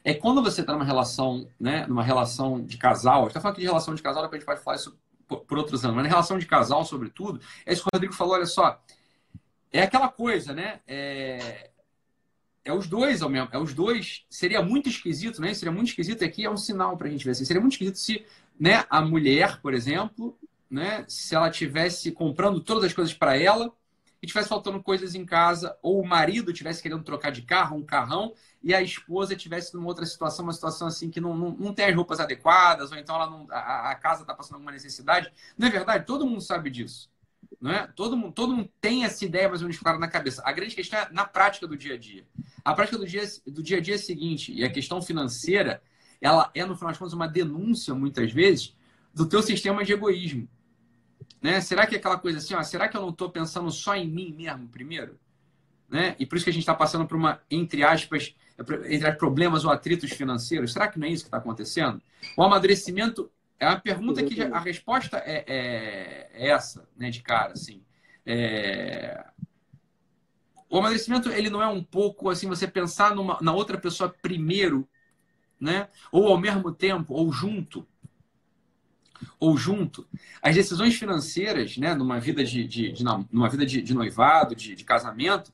é 0.03 0.13
quando 0.13 0.41
você 0.41 0.61
está 0.61 0.73
numa 0.73 0.85
relação, 0.85 1.47
né, 1.59 1.85
numa 1.87 2.03
relação 2.03 2.61
de 2.61 2.77
casal, 2.77 3.19
a 3.19 3.21
gente 3.21 3.29
está 3.29 3.41
falando 3.41 3.53
aqui 3.53 3.61
de 3.61 3.67
relação 3.67 3.95
de 3.95 4.01
casal, 4.01 4.23
depois 4.23 4.37
a 4.37 4.39
gente 4.39 4.45
pode 4.45 4.63
falar 4.63 4.75
isso 4.77 4.97
por, 5.27 5.41
por 5.41 5.57
outros 5.57 5.83
anos, 5.83 5.95
mas 5.95 6.03
na 6.03 6.09
relação 6.09 6.37
de 6.37 6.45
casal, 6.45 6.83
sobretudo, 6.85 7.39
é 7.65 7.73
isso 7.73 7.83
que 7.83 7.87
o 7.87 7.95
Rodrigo 7.95 8.13
falou, 8.13 8.33
olha 8.33 8.45
só, 8.45 8.81
é 9.71 9.81
aquela 9.81 10.09
coisa, 10.09 10.53
né? 10.53 10.79
É, 10.87 11.69
é 12.65 12.73
os 12.73 12.87
dois 12.87 13.21
ao 13.21 13.29
mesmo, 13.29 13.49
é 13.51 13.57
os 13.57 13.73
dois. 13.73 14.25
Seria 14.29 14.61
muito 14.61 14.89
esquisito, 14.89 15.41
né? 15.41 15.53
Seria 15.53 15.71
muito 15.71 15.89
esquisito. 15.89 16.23
Aqui 16.23 16.45
é 16.45 16.49
um 16.49 16.57
sinal 16.57 16.97
para 16.97 17.07
a 17.07 17.11
gente 17.11 17.23
ver 17.23 17.31
assim. 17.31 17.45
Seria 17.45 17.61
muito 17.61 17.73
esquisito 17.73 17.97
se, 17.97 18.25
né, 18.59 18.83
a 18.89 19.01
mulher, 19.01 19.61
por 19.61 19.73
exemplo, 19.73 20.37
né, 20.69 21.05
se 21.07 21.35
ela 21.35 21.49
tivesse 21.49 22.11
comprando 22.11 22.59
todas 22.59 22.83
as 22.83 22.93
coisas 22.93 23.13
para 23.13 23.37
ela 23.37 23.71
e 24.21 24.27
tivesse 24.27 24.49
faltando 24.49 24.81
coisas 24.83 25.15
em 25.15 25.25
casa, 25.25 25.77
ou 25.81 26.01
o 26.01 26.07
marido 26.07 26.51
tivesse 26.51 26.81
querendo 26.81 27.03
trocar 27.03 27.31
de 27.31 27.41
carro, 27.41 27.77
um 27.77 27.83
carrão, 27.83 28.33
e 28.61 28.73
a 28.73 28.81
esposa 28.81 29.35
tivesse 29.35 29.73
numa 29.73 29.87
outra 29.87 30.05
situação, 30.05 30.43
uma 30.43 30.53
situação 30.53 30.87
assim 30.87 31.09
que 31.09 31.21
não, 31.21 31.37
não, 31.37 31.51
não 31.51 31.73
tem 31.73 31.85
as 31.85 31.95
roupas 31.95 32.19
adequadas, 32.19 32.91
ou 32.91 32.97
então 32.97 33.15
ela 33.15 33.29
não, 33.29 33.47
a, 33.49 33.91
a 33.91 33.95
casa 33.95 34.21
está 34.21 34.33
passando 34.33 34.55
alguma 34.55 34.71
necessidade. 34.71 35.31
Não 35.57 35.67
é 35.67 35.71
verdade? 35.71 36.05
Todo 36.05 36.25
mundo 36.25 36.41
sabe 36.41 36.69
disso. 36.69 37.09
Não 37.59 37.71
é? 37.71 37.87
todo, 37.87 38.15
mundo, 38.15 38.33
todo 38.33 38.55
mundo 38.55 38.69
tem 38.79 39.03
essa 39.03 39.25
ideia 39.25 39.49
mais 39.49 39.61
ou 39.61 39.67
menos 39.67 39.81
clara 39.81 39.97
na 39.97 40.07
cabeça. 40.07 40.41
A 40.45 40.51
grande 40.51 40.75
questão 40.75 40.99
é 40.99 41.09
na 41.11 41.25
prática 41.25 41.65
do 41.65 41.75
dia 41.75 41.95
a 41.95 41.97
dia. 41.97 42.25
A 42.63 42.73
prática 42.73 42.97
do 42.97 43.05
dia, 43.05 43.23
do 43.47 43.63
dia 43.63 43.77
a 43.77 43.81
dia 43.81 43.95
é 43.95 43.97
a 43.97 43.99
seguinte, 43.99 44.53
e 44.53 44.63
a 44.63 44.69
questão 44.69 45.01
financeira, 45.01 45.81
ela 46.21 46.51
é, 46.53 46.65
no 46.65 46.75
final 46.75 46.91
das 46.91 46.97
contas, 46.97 47.13
uma 47.13 47.27
denúncia, 47.27 47.95
muitas 47.95 48.31
vezes, 48.31 48.75
do 49.13 49.25
teu 49.25 49.41
sistema 49.41 49.83
de 49.83 49.93
egoísmo. 49.93 50.47
Né? 51.41 51.61
Será 51.61 51.87
que 51.87 51.95
é 51.95 51.97
aquela 51.97 52.17
coisa 52.17 52.39
assim, 52.39 52.53
ó, 52.53 52.61
será 52.63 52.87
que 52.87 52.97
eu 52.97 53.01
não 53.01 53.09
estou 53.09 53.29
pensando 53.29 53.71
só 53.71 53.95
em 53.95 54.07
mim 54.07 54.33
mesmo 54.33 54.67
primeiro? 54.67 55.17
Né? 55.89 56.15
E 56.19 56.25
por 56.25 56.35
isso 56.35 56.43
que 56.43 56.51
a 56.51 56.53
gente 56.53 56.63
está 56.63 56.75
passando 56.75 57.07
por 57.07 57.17
uma, 57.17 57.41
entre 57.49 57.83
aspas, 57.83 58.35
entre 58.87 59.11
problemas 59.13 59.63
ou 59.65 59.71
atritos 59.71 60.11
financeiros. 60.11 60.73
Será 60.73 60.87
que 60.87 60.99
não 60.99 61.07
é 61.07 61.11
isso 61.11 61.23
que 61.23 61.27
está 61.27 61.37
acontecendo? 61.37 62.01
O 62.35 62.43
amadurecimento 62.43 63.31
é 63.59 63.67
uma 63.67 63.79
pergunta 63.79 64.23
que 64.23 64.41
a 64.41 64.59
resposta 64.59 65.17
é, 65.17 65.43
é, 65.47 66.29
é 66.33 66.49
essa, 66.49 66.87
né, 66.95 67.09
de 67.09 67.21
cara, 67.21 67.53
assim. 67.53 67.83
É... 68.25 69.25
O 70.69 70.77
amadurecimento, 70.77 71.29
ele 71.29 71.49
não 71.49 71.61
é 71.61 71.67
um 71.67 71.83
pouco 71.83 72.29
assim, 72.29 72.47
você 72.47 72.67
pensar 72.67 73.15
numa, 73.15 73.39
na 73.41 73.51
outra 73.53 73.77
pessoa 73.77 74.13
primeiro, 74.21 74.87
né? 75.59 75.89
Ou 76.11 76.27
ao 76.27 76.37
mesmo 76.37 76.71
tempo, 76.71 77.13
ou 77.13 77.31
junto 77.33 77.87
ou 79.39 79.57
junto. 79.57 80.07
As 80.41 80.55
decisões 80.55 80.95
financeiras, 80.95 81.77
né, 81.77 81.93
numa 81.93 82.19
vida 82.19 82.43
de, 82.43 82.65
de, 82.65 82.91
de 82.91 83.03
numa 83.03 83.49
vida 83.49 83.65
de, 83.65 83.81
de 83.81 83.93
noivado, 83.93 84.55
de, 84.55 84.75
de, 84.75 84.83
casamento, 84.83 85.51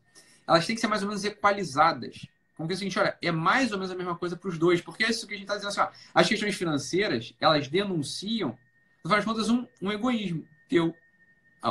elas 0.47 0.65
têm 0.65 0.75
que 0.75 0.81
ser 0.81 0.87
mais 0.87 1.01
ou 1.01 1.07
menos 1.07 1.23
equalizadas. 1.23 2.27
Porque 2.55 2.73
é 2.73 2.75
o 2.75 2.77
seguinte, 2.77 2.99
olha, 2.99 3.17
é 3.21 3.31
mais 3.31 3.71
ou 3.71 3.77
menos 3.77 3.91
a 3.91 3.95
mesma 3.95 4.15
coisa 4.15 4.35
para 4.35 4.49
os 4.49 4.57
dois. 4.57 4.81
Porque 4.81 5.03
é 5.03 5.09
isso 5.09 5.27
que 5.27 5.33
a 5.33 5.37
gente 5.37 5.45
está 5.45 5.55
dizendo 5.55 5.69
assim, 5.69 5.81
ó, 5.81 5.89
as 6.13 6.27
questões 6.27 6.55
financeiras, 6.55 7.33
elas 7.39 7.67
denunciam, 7.67 8.57
no 9.03 9.09
final 9.09 9.17
das 9.17 9.25
contas, 9.25 9.49
um, 9.49 9.67
um 9.81 9.91
egoísmo 9.91 10.45
teu. 10.69 10.95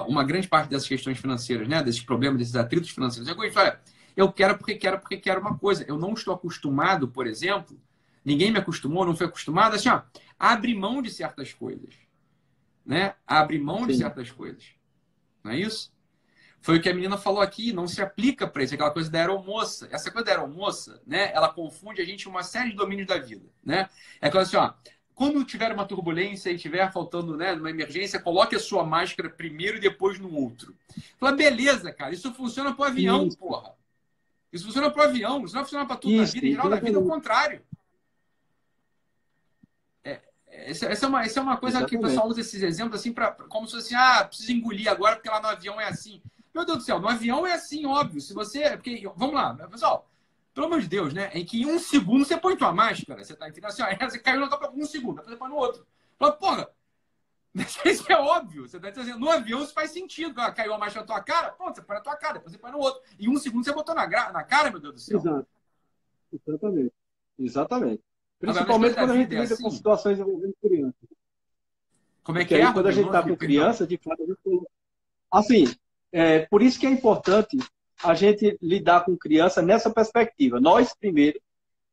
Uma 0.08 0.24
grande 0.24 0.48
parte 0.48 0.68
dessas 0.68 0.88
questões 0.88 1.18
financeiras, 1.18 1.68
né, 1.68 1.80
desses 1.80 2.02
problemas, 2.02 2.38
desses 2.40 2.56
atritos 2.56 2.90
financeiros, 2.90 3.28
é 3.28 3.32
egoísmo. 3.32 3.60
Olha, 3.60 3.80
eu 4.16 4.30
quero 4.32 4.58
porque 4.58 4.74
quero, 4.74 4.98
porque 4.98 5.16
quero 5.16 5.40
uma 5.40 5.56
coisa. 5.56 5.84
Eu 5.86 5.96
não 5.96 6.14
estou 6.14 6.34
acostumado, 6.34 7.08
por 7.08 7.26
exemplo, 7.26 7.78
ninguém 8.25 8.50
me 8.50 8.59
acostumou, 8.59 9.04
não 9.04 9.16
foi 9.16 9.26
acostumado, 9.26 9.75
assim, 9.75 9.88
ó, 9.88 10.02
abre 10.38 10.75
mão 10.75 11.02
de 11.02 11.11
certas 11.11 11.52
coisas. 11.52 11.95
Né? 12.85 13.14
Abre 13.26 13.59
mão 13.59 13.81
Sim. 13.81 13.87
de 13.87 13.97
certas 13.97 14.31
coisas. 14.31 14.64
Não 15.43 15.52
é 15.52 15.59
isso? 15.59 15.93
Foi 16.61 16.78
o 16.78 16.81
que 16.81 16.88
a 16.88 16.95
menina 16.95 17.19
falou 17.19 17.43
aqui, 17.43 17.75
não 17.75 17.87
se 17.87 18.00
aplica 18.00 18.47
para 18.47 18.62
isso, 18.62 18.75
aquela 18.75 18.90
coisa 18.90 19.11
da 19.11 19.19
aeromoça. 19.19 19.87
Essa 19.90 20.11
coisa 20.11 20.25
da 20.25 20.33
aeromoça, 20.33 21.02
né, 21.07 21.31
ela 21.35 21.50
confunde 21.50 22.00
a 22.00 22.04
gente 22.04 22.25
em 22.25 22.31
uma 22.31 22.43
série 22.43 22.71
de 22.71 22.76
domínios 22.76 23.07
da 23.07 23.19
vida. 23.19 23.45
Né? 23.62 23.88
É 24.19 24.28
aquela 24.28 24.45
assim, 24.45 24.57
ó, 24.57 24.73
quando 25.14 25.45
tiver 25.45 25.71
uma 25.73 25.85
turbulência 25.85 26.50
e 26.50 26.57
tiver 26.57 26.90
faltando 26.90 27.37
né, 27.37 27.52
uma 27.52 27.69
emergência, 27.69 28.19
coloque 28.19 28.57
a 28.57 28.59
sua 28.59 28.83
máscara 28.83 29.28
primeiro 29.28 29.76
e 29.76 29.81
depois 29.81 30.19
no 30.19 30.35
outro. 30.35 30.75
Fala, 31.19 31.33
beleza, 31.33 31.93
cara, 31.93 32.14
isso 32.14 32.33
funciona 32.33 32.75
para 32.75 32.83
o 32.83 32.87
avião, 32.87 33.26
isso. 33.26 33.38
porra. 33.38 33.75
Isso 34.50 34.64
funciona 34.64 34.90
para 34.90 35.02
o 35.02 35.04
avião, 35.04 35.45
isso 35.45 35.54
não 35.54 35.62
funciona 35.62 35.85
para 35.85 35.97
tudo 35.97 36.14
isso, 36.14 36.35
na 36.35 36.40
vida. 36.40 36.47
Em 36.47 36.50
geral, 36.52 36.69
na 36.69 36.76
vida 36.76 36.97
é 36.97 37.00
o 37.00 37.07
contrário. 37.07 37.62
Essa, 40.64 40.87
essa, 40.87 41.04
é 41.04 41.09
uma, 41.09 41.23
essa 41.23 41.40
é 41.40 41.42
uma 41.42 41.56
coisa 41.59 41.78
Exatamente. 41.78 41.90
que 41.90 41.97
o 42.04 42.09
pessoal 42.09 42.26
usa 42.26 42.40
esses 42.40 42.62
exemplos 42.62 42.99
assim, 42.99 43.12
pra, 43.12 43.33
como 43.33 43.66
se 43.66 43.75
fosse, 43.75 43.94
ah, 43.94 44.25
precisa 44.25 44.50
engolir 44.50 44.90
agora 44.90 45.16
porque 45.16 45.28
lá 45.28 45.40
no 45.40 45.49
avião 45.49 45.78
é 45.78 45.87
assim. 45.88 46.23
Meu 46.54 46.64
Deus 46.64 46.78
do 46.78 46.85
céu, 46.85 46.99
no 46.99 47.09
avião 47.09 47.47
é 47.47 47.52
assim, 47.52 47.85
óbvio. 47.85 48.21
Se 48.21 48.33
você. 48.33 48.71
Porque, 48.71 49.02
vamos 49.14 49.35
lá, 49.35 49.54
pessoal, 49.68 50.09
pelo 50.54 50.66
amor 50.66 50.80
de 50.80 50.88
Deus, 50.88 51.12
né? 51.12 51.30
Em 51.35 51.44
que 51.44 51.61
em 51.61 51.66
um 51.66 51.78
segundo 51.78 52.25
você 52.25 52.37
põe 52.38 52.56
tua 52.56 52.73
máscara, 52.73 53.23
você 53.23 53.37
tá 53.37 53.49
entendendo 53.49 53.71
assim, 53.71 53.83
ó, 53.83 53.87
você 54.09 54.18
caiu 54.18 54.40
no 54.40 54.49
copa 54.49 54.73
um 54.75 54.87
segundo, 54.87 55.16
depois 55.16 55.33
você 55.33 55.37
põe 55.37 55.49
no 55.50 55.56
outro. 55.56 55.87
Fala, 56.18 56.33
porra, 56.33 56.71
isso 57.85 58.11
é 58.11 58.16
óbvio. 58.16 58.66
Você 58.66 58.80
tá 58.80 58.88
dizendo, 58.88 59.18
no 59.18 59.30
avião 59.30 59.62
isso 59.62 59.75
faz 59.75 59.90
sentido. 59.90 60.40
Ah, 60.40 60.50
caiu 60.50 60.73
a 60.73 60.78
máscara 60.78 61.04
na 61.04 61.12
tua 61.12 61.23
cara, 61.23 61.50
pronto, 61.50 61.75
você 61.75 61.83
põe 61.83 61.97
na 61.97 62.02
tua 62.02 62.16
cara, 62.16 62.35
depois 62.35 62.52
você 62.52 62.59
põe 62.59 62.73
no 62.73 62.78
outro. 62.78 63.02
Em 63.18 63.28
um 63.28 63.37
segundo 63.37 63.64
você 63.64 63.73
botou 63.73 63.94
na, 63.94 64.06
na 64.06 64.42
cara, 64.44 64.71
meu 64.71 64.80
Deus 64.80 64.94
do 64.94 65.00
céu. 65.00 65.18
Exato. 65.18 65.47
Exatamente. 66.33 66.92
Exatamente. 67.38 68.02
Principalmente 68.38 68.95
quando 68.95 69.11
a 69.11 69.17
gente 69.17 69.35
é 69.35 69.41
lida 69.41 69.55
assim. 69.55 69.62
com 69.62 69.71
situações 69.71 70.19
envolvendo 70.19 70.55
criança. 70.61 70.97
Como 72.23 72.38
é 72.38 72.45
que 72.45 72.55
é? 72.55 72.73
Quando 72.73 72.87
a 72.87 72.93
gente 72.93 73.07
está 73.07 73.23
com 73.23 73.37
criança, 73.37 73.87
de 73.87 73.99
fato, 73.99 74.23
a 74.23 74.26
gente... 74.26 74.67
Assim, 75.31 75.75
é, 76.12 76.41
por 76.47 76.62
isso 76.62 76.79
que 76.79 76.87
é 76.87 76.91
importante 76.91 77.59
a 78.03 78.14
gente 78.14 78.59
lidar 78.61 79.05
com 79.05 79.17
criança 79.17 79.62
nessa 79.62 79.91
perspectiva. 79.91 80.61
Nós, 80.61 80.95
primeiro, 80.95 81.41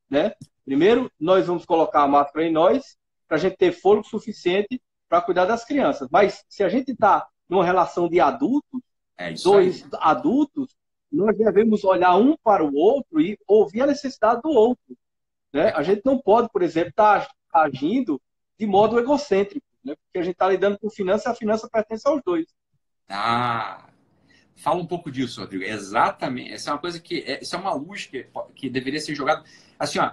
né? 0.09 0.33
Primeiro, 0.65 1.11
nós 1.19 1.47
vamos 1.47 1.65
colocar 1.65 2.03
a 2.03 2.07
máscara 2.07 2.45
em 2.45 2.51
nós, 2.51 2.97
para 3.27 3.37
a 3.37 3.39
gente 3.39 3.55
ter 3.57 3.71
fôlego 3.71 4.05
suficiente 4.05 4.81
para 5.07 5.21
cuidar 5.21 5.45
das 5.45 5.65
crianças. 5.65 6.07
Mas 6.11 6.45
se 6.47 6.63
a 6.63 6.69
gente 6.69 6.91
está 6.91 7.27
numa 7.49 7.65
relação 7.65 8.07
de 8.07 8.19
adultos, 8.19 8.81
é 9.17 9.33
dois 9.33 9.83
aí. 9.83 9.89
adultos, 10.01 10.75
nós 11.11 11.37
devemos 11.37 11.83
olhar 11.83 12.15
um 12.15 12.35
para 12.43 12.63
o 12.63 12.73
outro 12.73 13.19
e 13.19 13.37
ouvir 13.47 13.81
a 13.81 13.87
necessidade 13.87 14.41
do 14.41 14.49
outro. 14.49 14.97
Né? 15.53 15.71
A 15.75 15.83
gente 15.83 16.01
não 16.05 16.17
pode, 16.19 16.49
por 16.49 16.61
exemplo, 16.61 16.89
estar 16.89 17.27
tá 17.51 17.63
agindo 17.63 18.21
de 18.57 18.65
modo 18.65 18.99
egocêntrico, 18.99 19.65
né? 19.83 19.95
porque 19.95 20.19
a 20.19 20.23
gente 20.23 20.33
está 20.33 20.47
lidando 20.47 20.79
com 20.79 20.89
finança 20.89 21.29
e 21.29 21.31
a 21.31 21.35
finança 21.35 21.69
pertence 21.69 22.07
aos 22.07 22.21
dois. 22.23 22.47
Ah, 23.09 23.89
fala 24.55 24.81
um 24.81 24.87
pouco 24.87 25.11
disso, 25.11 25.41
Rodrigo. 25.41 25.63
Exatamente. 25.63 26.53
Essa 26.53 26.69
é 26.69 26.73
uma 26.73 26.79
coisa 26.79 26.99
que. 26.99 27.23
É, 27.27 27.41
isso 27.41 27.55
é 27.55 27.59
uma 27.59 27.73
luz 27.73 28.05
que, 28.05 28.27
que 28.55 28.69
deveria 28.69 28.99
ser 28.99 29.15
jogada. 29.15 29.43
Assim, 29.77 29.99
ó, 29.99 30.11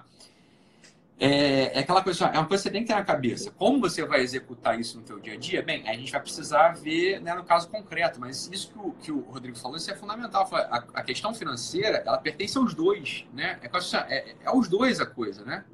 é, 1.21 1.77
é, 1.77 1.79
aquela 1.81 2.01
coisa, 2.03 2.27
é 2.27 2.39
uma 2.39 2.47
coisa 2.47 2.63
que 2.63 2.69
você 2.69 2.71
tem 2.71 2.83
que 2.83 2.89
ter 2.89 2.95
na 2.95 3.05
cabeça. 3.05 3.51
Como 3.51 3.81
você 3.81 4.05
vai 4.05 4.21
executar 4.21 4.79
isso 4.79 5.01
no 5.01 5.07
seu 5.07 5.19
dia 5.19 5.35
a 5.35 5.37
dia? 5.37 5.63
Bem, 5.63 5.89
a 5.89 5.93
gente 5.95 6.13
vai 6.13 6.21
precisar 6.21 6.69
ver 6.77 7.21
né, 7.21 7.35
no 7.35 7.43
caso 7.43 7.69
concreto, 7.69 8.21
mas 8.21 8.49
isso 8.53 8.71
que 8.71 8.79
o, 8.79 8.93
que 8.93 9.13
o 9.13 9.21
Rodrigo 9.21 9.59
falou, 9.59 9.77
isso 9.77 9.91
é 9.91 9.97
fundamental. 9.97 10.49
A, 10.53 10.85
a 10.95 11.03
questão 11.03 11.35
financeira, 11.35 12.05
ela 12.07 12.19
pertence 12.19 12.57
aos 12.57 12.73
dois, 12.73 13.27
né? 13.33 13.59
É, 13.63 14.15
é, 14.15 14.37
é 14.45 14.47
aos 14.47 14.69
dois 14.69 15.01
a 15.01 15.07
coisa, 15.07 15.45
né? 15.45 15.65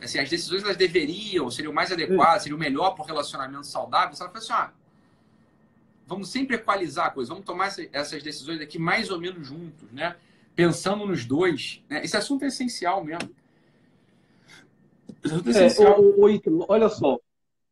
Assim, 0.00 0.18
as 0.18 0.30
decisões 0.30 0.62
elas 0.62 0.78
deveriam, 0.78 1.50
seriam 1.50 1.74
mais 1.74 1.92
adequadas, 1.92 2.44
seriam 2.44 2.58
melhor 2.58 2.92
para 2.94 3.02
o 3.02 3.06
relacionamento 3.06 3.66
saudável. 3.66 4.16
Ela 4.18 4.28
fala 4.30 4.38
assim, 4.38 4.52
ah, 4.52 4.72
vamos 6.06 6.30
sempre 6.30 6.56
equalizar 6.56 7.08
a 7.08 7.10
coisa, 7.10 7.28
vamos 7.28 7.44
tomar 7.44 7.66
essas 7.92 8.22
decisões 8.22 8.62
aqui 8.62 8.78
mais 8.78 9.10
ou 9.10 9.20
menos 9.20 9.46
juntos, 9.46 9.92
né? 9.92 10.16
Pensando 10.56 11.06
nos 11.06 11.26
dois. 11.26 11.84
Né? 11.86 12.02
Esse 12.02 12.16
assunto 12.16 12.46
é 12.46 12.48
essencial 12.48 13.04
mesmo. 13.04 13.28
É, 15.24 16.64
olha 16.68 16.88
só, 16.88 17.18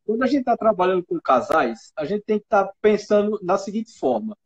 quando 0.05 0.23
a 0.23 0.27
gente 0.27 0.39
está 0.39 0.57
trabalhando 0.57 1.03
com 1.05 1.19
casais, 1.19 1.91
a 1.95 2.05
gente 2.05 2.23
tem 2.23 2.39
que 2.39 2.45
estar 2.45 2.65
tá 2.65 2.73
pensando 2.81 3.39
na 3.43 3.57
seguinte 3.57 3.97
forma. 3.97 4.37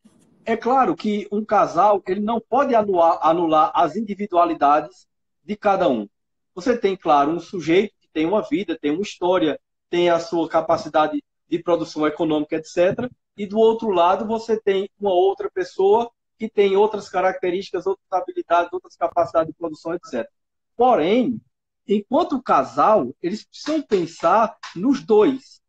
É 0.45 0.57
claro 0.57 0.95
que 0.95 1.27
um 1.31 1.43
casal 1.43 2.01
ele 2.07 2.19
não 2.19 2.39
pode 2.39 2.75
anular, 2.75 3.19
anular 3.21 3.71
as 3.73 3.95
individualidades 3.95 5.07
de 5.43 5.55
cada 5.55 5.87
um. 5.87 6.07
Você 6.53 6.77
tem, 6.77 6.97
claro, 6.97 7.31
um 7.31 7.39
sujeito 7.39 7.93
que 7.99 8.09
tem 8.11 8.25
uma 8.25 8.41
vida, 8.41 8.77
tem 8.77 8.91
uma 8.91 9.01
história, 9.01 9.59
tem 9.89 10.09
a 10.09 10.19
sua 10.19 10.49
capacidade 10.49 11.23
de 11.47 11.59
produção 11.59 12.05
econômica, 12.05 12.57
etc. 12.57 13.09
E 13.37 13.45
do 13.45 13.57
outro 13.57 13.89
lado, 13.89 14.25
você 14.25 14.59
tem 14.59 14.89
uma 14.99 15.13
outra 15.13 15.49
pessoa 15.49 16.11
que 16.37 16.49
tem 16.49 16.75
outras 16.75 17.07
características, 17.09 17.87
outras 17.87 18.11
habilidades, 18.11 18.73
outras 18.73 18.95
capacidades 18.95 19.53
de 19.53 19.57
produção, 19.57 19.93
etc. 19.93 20.27
Porém, 20.75 21.39
enquanto 21.87 22.41
casal, 22.41 23.13
eles 23.21 23.45
precisam 23.45 23.81
pensar 23.81 24.55
nos 24.75 25.03
dois. 25.03 25.61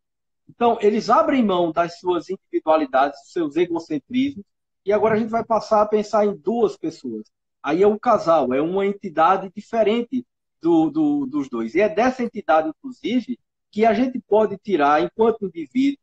Então, 0.49 0.77
eles 0.81 1.09
abrem 1.09 1.43
mão 1.43 1.71
das 1.71 1.99
suas 1.99 2.29
individualidades, 2.29 3.19
dos 3.21 3.31
seus 3.31 3.55
egocentrismos, 3.55 4.45
e 4.85 4.93
agora 4.93 5.15
a 5.15 5.17
gente 5.17 5.29
vai 5.29 5.43
passar 5.43 5.81
a 5.81 5.87
pensar 5.87 6.25
em 6.25 6.35
duas 6.35 6.77
pessoas. 6.77 7.25
Aí 7.61 7.81
é 7.81 7.87
um 7.87 7.97
casal, 7.97 8.53
é 8.53 8.61
uma 8.61 8.85
entidade 8.85 9.51
diferente 9.55 10.25
do, 10.61 10.89
do, 10.91 11.25
dos 11.25 11.49
dois. 11.49 11.73
E 11.73 11.81
é 11.81 11.89
dessa 11.89 12.23
entidade, 12.23 12.69
inclusive, 12.69 13.39
que 13.71 13.85
a 13.85 13.93
gente 13.93 14.19
pode 14.19 14.57
tirar, 14.57 15.01
enquanto 15.01 15.47
indivíduos, 15.47 15.99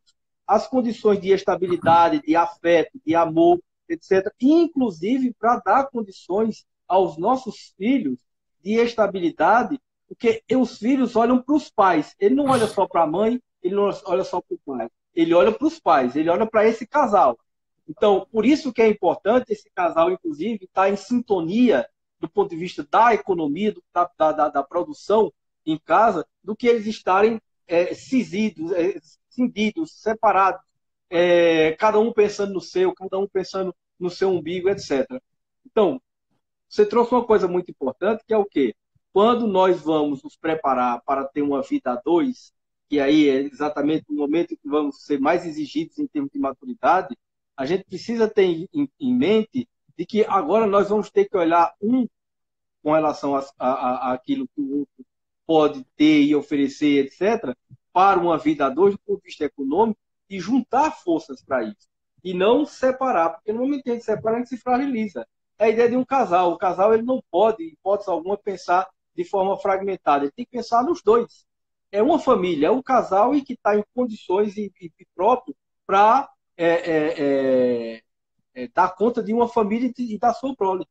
as 0.47 0.67
condições 0.67 1.21
de 1.21 1.31
estabilidade, 1.31 2.21
de 2.21 2.35
afeto, 2.35 3.01
de 3.07 3.15
amor, 3.15 3.61
etc. 3.89 4.31
Inclusive 4.41 5.33
para 5.39 5.59
dar 5.65 5.87
condições 5.87 6.67
aos 6.87 7.17
nossos 7.17 7.73
filhos 7.79 8.19
de 8.63 8.75
estabilidade 8.75 9.81
porque 10.13 10.43
os 10.55 10.77
filhos 10.77 11.17
olham 11.17 11.43
para 11.43 11.55
os 11.55 11.71
pais. 11.71 12.15
Ele 12.21 12.35
não 12.35 12.45
olha 12.45 12.67
só 12.67 12.87
para 12.87 13.03
a 13.03 13.07
mãe, 13.07 13.41
ele 13.63 13.75
não 13.75 13.91
olha 14.05 14.23
só 14.25 14.43
para 14.43 14.55
o 14.55 14.59
pai. 14.59 14.89
Ele 15.15 15.33
olha 15.33 15.51
para 15.51 15.67
os 15.67 15.81
pais, 15.81 16.15
ele 16.15 16.29
olha 16.29 16.47
para 16.47 16.69
esse 16.69 16.87
casal. 16.87 17.39
Então, 17.89 18.27
por 18.31 18.45
isso 18.45 18.73
que 18.73 18.83
é 18.83 18.89
importante 18.89 19.53
esse 19.53 19.71
casal, 19.75 20.11
inclusive, 20.11 20.65
estar 20.65 20.83
tá 20.83 20.91
em 20.91 20.97
sintonia 20.97 21.89
do 22.21 22.29
ponto 22.29 22.51
de 22.51 22.57
vista 22.57 22.87
da 22.89 23.15
economia, 23.15 23.73
do, 23.73 23.83
da, 23.93 24.33
da, 24.33 24.49
da, 24.49 24.63
produção 24.63 25.33
em 25.67 25.79
casa, 25.79 26.27
do 26.45 26.55
que 26.55 26.69
eles 26.69 26.87
estarem 26.87 27.41
é, 27.67 27.95
cisidos, 27.95 28.71
é, 28.73 29.01
cindidos, 29.29 29.93
separados, 30.01 30.61
é, 31.11 31.73
cada 31.73 31.99
um 31.99 32.13
pensando 32.13 32.53
no 32.53 32.61
seu, 32.61 32.95
cada 32.95 33.19
um 33.19 33.27
pensando 33.27 33.75
no 33.99 34.11
seu 34.11 34.31
umbigo, 34.31 34.69
etc. 34.69 35.07
Então, 35.67 36.01
você 36.69 36.87
trouxe 36.87 37.13
uma 37.13 37.25
coisa 37.25 37.49
muito 37.49 37.71
importante, 37.71 38.23
que 38.27 38.33
é 38.33 38.39
o 38.39 38.45
quê? 38.45 38.75
Quando 39.13 39.47
nós 39.47 39.81
vamos 39.83 40.23
nos 40.23 40.37
preparar 40.37 41.03
para 41.03 41.25
ter 41.25 41.43
uma 41.43 41.63
vida 41.63 41.93
a 41.93 41.97
dois, 41.97 42.53
que 42.89 42.99
aí 42.99 43.29
é 43.29 43.43
exatamente 43.43 44.07
o 44.09 44.15
momento 44.15 44.57
que 44.57 44.69
vamos 44.69 45.05
ser 45.05 45.21
mais 45.21 45.45
exigidos 45.47 45.99
em 45.99 46.07
termos 46.07 46.31
de 46.31 46.39
maturidade, 46.39 47.17
a 47.57 47.67
gente 47.67 47.85
precisa 47.85 48.29
ter 48.29 48.69
em, 48.73 48.91
em 48.99 49.15
mente 49.15 49.69
de 49.97 50.07
que 50.07 50.25
agora 50.25 50.67
nós 50.67 50.89
vamos 50.89 51.11
ter 51.11 51.27
que 51.27 51.37
olhar 51.37 51.75
um 51.81 52.09
com 52.83 52.93
relação 52.93 53.37
a, 53.37 53.45
a, 53.59 53.71
a 53.71 54.13
aquilo 54.15 54.49
que 54.49 54.61
o 54.61 54.81
outro 54.81 55.07
pode 55.47 55.85
ter 55.97 56.23
e 56.23 56.35
oferecer, 56.35 57.05
etc., 57.05 57.55
para 57.93 58.19
uma 58.19 58.39
vida 58.39 58.67
a 58.67 58.71
dois, 58.71 58.95
do 58.95 59.01
ponto 59.01 59.19
de 59.21 59.27
vista 59.27 59.45
econômico, 59.45 60.01
e 60.29 60.41
juntar 60.41 60.91
forças 60.93 61.43
para 61.43 61.63
isso. 61.63 61.89
E 62.25 62.33
não 62.33 62.65
separar, 62.65 63.31
porque 63.31 63.53
no 63.53 63.61
momento 63.61 63.83
que 63.83 63.91
a 63.91 63.93
gente 63.95 64.05
separa, 64.05 64.37
a 64.37 64.39
gente 64.39 64.49
se 64.49 64.57
fragiliza. 64.57 65.27
É 65.59 65.67
a 65.67 65.69
ideia 65.69 65.91
de 65.91 65.97
um 65.97 66.05
casal. 66.05 66.53
O 66.53 66.59
casal 66.59 66.95
ele 66.95 67.03
não 67.03 67.23
pode, 67.31 67.63
em 67.63 67.69
hipótese 67.69 68.11
alguma, 68.11 68.39
pensar 68.39 68.89
de 69.15 69.25
forma 69.25 69.57
fragmentada. 69.59 70.25
Ele 70.25 70.33
tem 70.33 70.45
que 70.45 70.53
pensar 70.53 70.83
nos 70.83 71.03
dois. 71.03 71.47
É 71.91 72.03
uma 72.03 72.19
família, 72.19 72.69
é 72.69 72.71
um 72.71 72.83
casal 72.83 73.35
e 73.35 73.43
que 73.43 73.53
está 73.53 73.77
em 73.77 73.85
condições 73.95 74.57
e, 74.57 74.73
e, 74.81 74.91
próprio 75.15 75.55
para 75.87 76.29
é, 76.57 76.67
é, 76.67 77.15
é, 77.19 78.03
é, 78.55 78.69
dar 78.75 78.95
conta 78.95 79.23
de 79.23 79.33
uma 79.33 79.49
família 79.49 79.93
e, 79.99 80.19
da 80.19 80.33
sua 80.33 80.55
prole. 80.57 80.87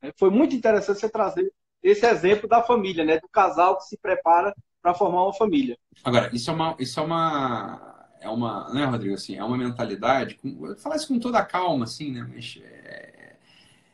É, 0.00 0.12
foi 0.18 0.30
muito 0.30 0.56
interessante 0.56 1.00
você 1.00 1.08
trazer 1.08 1.52
esse 1.82 2.06
exemplo 2.06 2.48
da 2.48 2.62
família, 2.62 3.04
né? 3.04 3.18
Do 3.18 3.28
casal 3.28 3.78
que 3.78 3.84
se 3.84 3.96
prepara 3.96 4.54
para 4.80 4.94
formar 4.94 5.24
uma 5.24 5.34
família. 5.34 5.78
Agora, 6.02 6.30
isso 6.34 6.50
é 6.50 6.52
uma, 6.52 6.76
isso 6.78 6.98
é 6.98 7.02
uma, 7.02 8.08
é 8.20 8.28
uma, 8.28 8.72
né, 8.72 8.84
Rodrigo? 8.84 9.14
Assim, 9.14 9.36
é 9.36 9.44
uma 9.44 9.56
mentalidade. 9.56 10.36
Com, 10.36 10.74
falar 10.76 10.96
isso 10.96 11.08
com 11.08 11.18
toda 11.18 11.38
a 11.38 11.44
calma, 11.44 11.84
assim, 11.84 12.12
né? 12.12 12.28
Mas 12.32 12.58
é, 12.62 13.11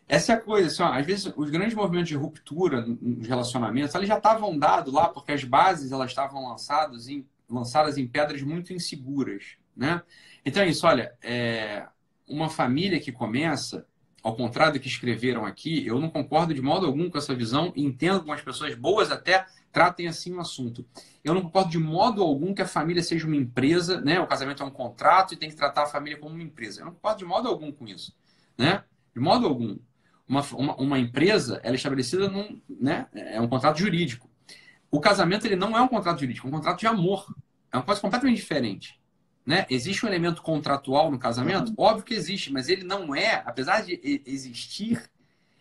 essa 0.09 0.33
é 0.33 0.37
a 0.37 0.41
coisa. 0.41 0.69
Assim, 0.69 0.83
ó, 0.83 0.99
às 0.99 1.07
vezes, 1.07 1.33
os 1.37 1.51
grandes 1.51 1.75
movimentos 1.75 2.09
de 2.09 2.17
ruptura 2.17 2.85
nos 2.85 3.27
relacionamentos, 3.27 3.95
eles 3.95 4.09
já 4.09 4.17
estavam 4.17 4.59
dados 4.59 4.93
lá 4.93 5.09
porque 5.09 5.33
as 5.33 5.45
bases 5.45 5.93
elas 5.93 6.11
estavam 6.11 6.49
lançadas 6.49 7.09
em, 7.09 7.27
lançadas 7.49 7.99
em 7.99 8.07
pedras 8.07 8.43
muito 8.43 8.73
inseguras, 8.73 9.57
né? 9.77 10.03
Então 10.45 10.63
é 10.63 10.69
isso. 10.69 10.87
Olha, 10.87 11.13
é, 11.23 11.87
uma 12.27 12.49
família 12.49 12.99
que 12.99 13.13
começa 13.13 13.87
ao 14.23 14.35
contrário 14.35 14.75
do 14.75 14.81
que 14.81 14.89
escreveram 14.89 15.45
aqui, 15.45 15.87
eu 15.87 15.99
não 15.99 16.11
concordo 16.11 16.53
de 16.53 16.61
modo 16.61 16.87
algum 16.87 17.09
com 17.09 17.17
essa 17.17 17.35
visão 17.35 17.73
entendo 17.77 18.25
que 18.25 18.31
as 18.31 18.43
pessoas 18.43 18.75
boas 18.75 19.11
até 19.11 19.47
tratem 19.71 20.09
assim 20.09 20.35
o 20.35 20.41
assunto. 20.41 20.85
Eu 21.23 21.35
não 21.35 21.43
concordo 21.43 21.71
de 21.71 21.79
modo 21.79 22.23
algum 22.23 22.53
que 22.53 22.63
a 22.63 22.67
família 22.67 23.03
seja 23.03 23.27
uma 23.27 23.37
empresa, 23.37 24.01
né? 24.01 24.19
O 24.21 24.27
casamento 24.27 24.63
é 24.63 24.67
um 24.67 24.71
contrato 24.71 25.35
e 25.35 25.37
tem 25.37 25.49
que 25.49 25.57
tratar 25.57 25.85
a 25.85 25.87
família 25.87 26.19
como 26.19 26.35
uma 26.35 26.43
empresa. 26.43 26.81
Eu 26.81 26.87
não 26.87 26.93
concordo 26.93 27.19
de 27.19 27.25
modo 27.25 27.49
algum 27.49 27.71
com 27.71 27.87
isso, 27.87 28.15
né? 28.57 28.83
De 29.15 29.21
modo 29.21 29.47
algum. 29.47 29.79
Uma, 30.29 30.43
uma, 30.53 30.77
uma 30.77 30.99
empresa, 30.99 31.61
ela 31.63 31.75
é 31.75 31.77
estabelecida 31.77 32.29
num, 32.29 32.61
né? 32.69 33.07
É 33.15 33.41
um 33.41 33.49
contrato 33.49 33.79
jurídico. 33.79 34.29
O 34.91 35.01
casamento, 35.01 35.47
ele 35.47 35.57
não 35.57 35.77
é 35.77 35.81
um 35.81 35.89
contrato 35.89 36.21
jurídico, 36.21 36.47
é 36.47 36.51
um 36.51 36.53
contrato 36.53 36.81
de 36.81 36.87
amor. 36.87 37.27
É 37.73 37.77
uma 37.77 37.83
coisa 37.83 38.01
completamente 38.01 38.37
diferente. 38.37 39.01
Né? 39.45 39.67
Existe 39.71 40.05
um 40.05 40.09
elemento 40.09 40.43
contratual 40.43 41.11
no 41.11 41.19
casamento? 41.19 41.71
Uhum. 41.71 41.75
Óbvio 41.79 42.05
que 42.05 42.15
existe, 42.15 42.53
mas 42.53 42.69
ele 42.69 42.85
não 42.85 43.15
é, 43.15 43.43
apesar 43.47 43.83
de 43.83 43.99
existir, 44.27 45.11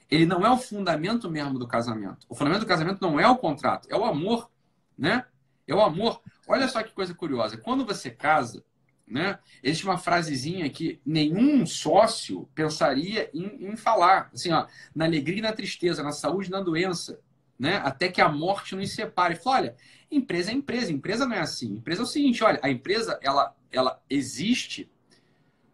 ele 0.09 0.25
não 0.25 0.45
é 0.45 0.49
o 0.49 0.57
fundamento 0.57 1.29
mesmo 1.29 1.57
do 1.57 1.67
casamento. 1.67 2.25
O 2.27 2.35
fundamento 2.35 2.61
do 2.61 2.67
casamento 2.67 3.01
não 3.01 3.19
é 3.19 3.27
o 3.27 3.37
contrato, 3.37 3.87
é 3.89 3.95
o 3.95 4.03
amor, 4.03 4.49
né? 4.97 5.25
É 5.65 5.73
o 5.73 5.81
amor. 5.81 6.21
Olha 6.47 6.67
só 6.67 6.81
que 6.83 6.91
coisa 6.91 7.13
curiosa. 7.13 7.57
Quando 7.57 7.85
você 7.85 8.09
casa, 8.09 8.63
né? 9.07 9.39
Existe 9.63 9.85
uma 9.85 9.97
frasezinha 9.97 10.69
que 10.69 10.99
nenhum 11.05 11.65
sócio 11.65 12.49
pensaria 12.53 13.29
em, 13.33 13.71
em 13.71 13.77
falar, 13.77 14.29
assim, 14.33 14.51
ó, 14.51 14.67
na 14.93 15.05
alegria 15.05 15.39
e 15.39 15.41
na 15.41 15.53
tristeza, 15.53 16.03
na 16.03 16.11
saúde 16.11 16.49
e 16.49 16.51
na 16.51 16.59
doença, 16.59 17.19
né? 17.57 17.77
Até 17.77 18.09
que 18.09 18.21
a 18.21 18.29
morte 18.29 18.75
nos 18.75 18.91
separe. 18.91 19.35
Fala, 19.35 19.57
olha, 19.57 19.75
empresa 20.11 20.51
é 20.51 20.53
empresa, 20.53 20.91
empresa 20.91 21.25
não 21.25 21.35
é 21.35 21.39
assim. 21.39 21.73
Empresa 21.73 22.01
é 22.01 22.03
o 22.03 22.07
seguinte, 22.07 22.43
olha, 22.43 22.59
a 22.61 22.69
empresa 22.69 23.17
ela 23.21 23.55
ela 23.71 24.01
existe 24.09 24.89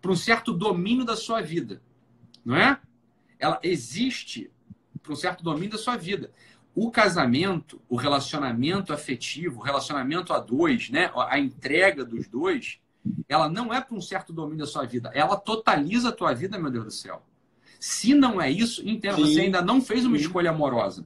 para 0.01 0.11
um 0.11 0.15
certo 0.15 0.53
domínio 0.53 1.05
da 1.05 1.15
sua 1.15 1.41
vida, 1.41 1.81
não 2.43 2.55
é? 2.55 2.79
Ela 3.39 3.59
existe 3.63 4.51
para 5.01 5.13
um 5.13 5.15
certo 5.15 5.43
domínio 5.43 5.71
da 5.71 5.77
sua 5.77 5.95
vida. 5.95 6.31
O 6.75 6.89
casamento, 6.89 7.81
o 7.87 7.95
relacionamento 7.95 8.91
afetivo, 8.91 9.59
o 9.59 9.63
relacionamento 9.63 10.33
a 10.33 10.39
dois, 10.39 10.89
né? 10.89 11.11
A 11.15 11.39
entrega 11.39 12.03
dos 12.03 12.27
dois, 12.27 12.79
ela 13.27 13.49
não 13.49 13.73
é 13.73 13.81
para 13.81 13.95
um 13.95 14.01
certo 14.01 14.31
domínio 14.31 14.59
da 14.59 14.65
sua 14.65 14.85
vida. 14.85 15.11
Ela 15.13 15.35
totaliza 15.35 16.09
a 16.09 16.11
tua 16.11 16.33
vida, 16.33 16.57
meu 16.57 16.71
Deus 16.71 16.85
do 16.85 16.91
céu. 16.91 17.23
Se 17.79 18.13
não 18.13 18.41
é 18.41 18.49
isso, 18.49 18.87
entenda, 18.87 19.17
você 19.17 19.41
ainda 19.41 19.61
não 19.61 19.81
fez 19.81 20.05
uma 20.05 20.17
escolha 20.17 20.51
amorosa. 20.51 21.05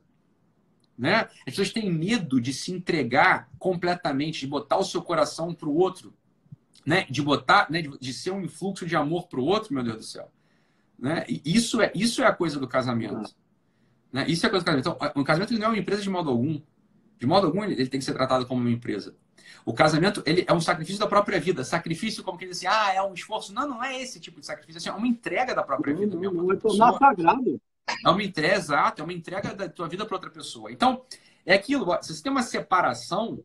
Né? 0.97 1.27
As 1.39 1.45
pessoas 1.45 1.71
têm 1.71 1.91
medo 1.91 2.39
de 2.39 2.53
se 2.53 2.71
entregar 2.71 3.49
completamente, 3.57 4.41
de 4.41 4.47
botar 4.47 4.77
o 4.77 4.83
seu 4.83 5.01
coração 5.01 5.53
para 5.53 5.69
o 5.69 5.75
outro 5.75 6.13
né, 6.87 7.05
de 7.09 7.21
botar, 7.21 7.69
né, 7.69 7.81
de, 7.81 7.99
de 7.99 8.13
ser 8.13 8.31
um 8.31 8.41
influxo 8.41 8.85
de 8.85 8.95
amor 8.95 9.27
para 9.27 9.41
o 9.41 9.43
outro, 9.43 9.73
meu 9.73 9.83
Deus 9.83 9.97
do 9.97 10.03
céu. 10.03 10.31
Né? 10.97 11.25
E 11.27 11.41
isso 11.43 11.81
é, 11.81 11.91
isso 11.93 12.23
é 12.23 12.25
a 12.25 12.31
coisa 12.31 12.61
do 12.61 12.67
casamento. 12.67 13.29
Né? 14.09 14.25
Isso 14.29 14.45
é 14.45 14.47
a 14.47 14.49
coisa 14.49 14.63
do 14.63 14.65
casamento. 14.65 14.89
Então, 14.89 15.21
o 15.21 15.25
casamento 15.25 15.53
não 15.55 15.65
é 15.65 15.67
uma 15.67 15.77
empresa 15.77 16.01
de 16.01 16.09
modo 16.09 16.29
algum. 16.29 16.61
De 17.19 17.27
modo 17.27 17.45
algum, 17.45 17.61
ele, 17.65 17.85
tem 17.87 17.99
que 17.99 18.05
ser 18.05 18.13
tratado 18.13 18.45
como 18.45 18.61
uma 18.61 18.71
empresa. 18.71 19.13
O 19.65 19.73
casamento 19.73 20.21
ele 20.25 20.45
é 20.47 20.53
um 20.53 20.61
sacrifício 20.61 20.99
da 20.99 21.07
própria 21.07 21.39
vida. 21.39 21.63
Sacrifício, 21.63 22.23
como 22.23 22.37
quem 22.37 22.47
diz 22.47 22.57
assim, 22.57 22.67
ah, 22.67 22.93
é 22.93 23.01
um 23.01 23.13
esforço. 23.13 23.53
Não, 23.53 23.67
não 23.67 23.83
é 23.83 24.01
esse 24.01 24.19
tipo 24.19 24.39
de 24.39 24.45
sacrifício. 24.45 24.77
Assim, 24.77 24.89
é 24.89 24.93
uma 24.93 25.07
entrega 25.07 25.53
da 25.53 25.63
própria 25.63 25.95
vida. 25.95 26.13
Não, 26.13 26.21
mesmo, 26.21 26.43
não, 26.43 26.51
é 26.51 26.55
tornar 26.55 26.93
sagrado. 26.97 27.61
É 28.05 28.09
uma 28.09 28.23
entrega, 28.23 28.55
exato. 28.55 29.01
É 29.01 29.03
uma 29.03 29.13
entrega 29.13 29.53
da 29.53 29.69
tua 29.69 29.87
vida 29.87 30.05
para 30.05 30.15
outra 30.15 30.29
pessoa. 30.29 30.71
Então, 30.71 31.03
é 31.45 31.53
aquilo. 31.53 31.85
Se 32.01 32.15
você 32.15 32.23
tem 32.23 32.31
uma 32.31 32.43
separação, 32.43 33.43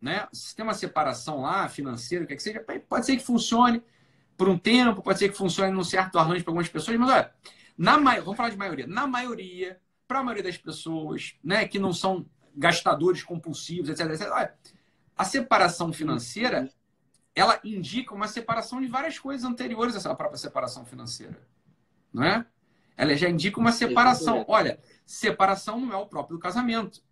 né? 0.00 0.26
Se 0.32 0.54
tem 0.54 0.64
uma 0.64 0.74
separação 0.74 1.42
lá, 1.42 1.68
financeira, 1.68 2.24
o 2.24 2.26
que, 2.26 2.32
é 2.32 2.36
que 2.36 2.42
seja, 2.42 2.64
pode 2.88 3.06
ser 3.06 3.16
que 3.16 3.22
funcione 3.22 3.82
por 4.36 4.48
um 4.48 4.56
tempo, 4.56 5.02
pode 5.02 5.18
ser 5.18 5.28
que 5.28 5.36
funcione 5.36 5.70
num 5.70 5.84
certo 5.84 6.18
arranjo 6.18 6.42
para 6.42 6.50
algumas 6.50 6.68
pessoas, 6.68 6.98
mas 6.98 7.10
olha, 7.10 7.30
na 7.76 7.96
vamos 8.20 8.36
falar 8.36 8.48
de 8.48 8.56
maioria. 8.56 8.86
Na 8.86 9.06
maioria, 9.06 9.78
para 10.08 10.20
a 10.20 10.22
maioria 10.22 10.44
das 10.44 10.56
pessoas, 10.56 11.34
né, 11.44 11.68
que 11.68 11.78
não 11.78 11.92
são 11.92 12.24
gastadores 12.56 13.22
compulsivos, 13.22 13.90
etc, 13.90 14.10
etc 14.10 14.28
olha, 14.32 14.54
a 15.20 15.24
separação 15.24 15.92
financeira 15.92 16.72
ela 17.34 17.60
indica 17.62 18.14
uma 18.14 18.26
separação 18.26 18.80
de 18.80 18.86
várias 18.86 19.18
coisas 19.18 19.44
anteriores 19.44 19.94
a 19.94 19.98
essa 19.98 20.14
própria 20.14 20.38
separação 20.38 20.86
financeira. 20.86 21.46
Não 22.10 22.24
é? 22.24 22.46
Ela 22.96 23.14
já 23.14 23.28
indica 23.28 23.60
uma 23.60 23.70
separação. 23.70 24.46
Olha, 24.48 24.80
separação 25.04 25.78
não 25.78 25.92
é 25.92 25.96
o 25.98 26.06
próprio 26.06 26.38
do 26.38 26.40
casamento. 26.40 27.02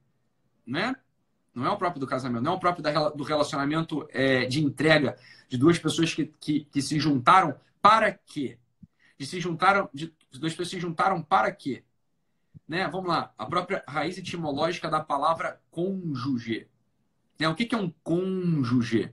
Né? 0.66 0.96
Não 1.54 1.66
é 1.66 1.70
o 1.70 1.76
próprio 1.76 2.00
do 2.00 2.06
casamento, 2.06 2.42
não 2.42 2.52
é 2.52 2.56
o 2.56 2.58
próprio 2.58 3.12
do 3.14 3.24
relacionamento 3.24 4.08
é, 4.10 4.46
de 4.46 4.64
entrega 4.64 5.18
de 5.46 5.58
duas 5.58 5.78
pessoas 5.78 6.14
que, 6.14 6.32
que, 6.40 6.64
que, 6.64 6.80
se 6.80 6.98
juntaram 6.98 7.60
para 7.82 8.10
quê? 8.10 8.58
De 9.18 9.26
se 9.26 9.38
juntaram, 9.38 9.90
de, 9.92 10.14
duas 10.32 10.52
pessoas 10.52 10.70
se 10.70 10.80
juntaram 10.80 11.22
para 11.22 11.52
quê? 11.52 11.84
Né? 12.66 12.88
Vamos 12.88 13.08
lá, 13.08 13.34
a 13.36 13.44
própria 13.44 13.84
raiz 13.86 14.16
etimológica 14.16 14.88
da 14.88 15.00
palavra 15.00 15.60
cônjuge. 15.70 16.68
Né? 17.38 17.48
O 17.48 17.54
que, 17.54 17.64
que 17.64 17.74
é 17.74 17.78
um 17.78 17.92
cônjuge? 18.02 19.12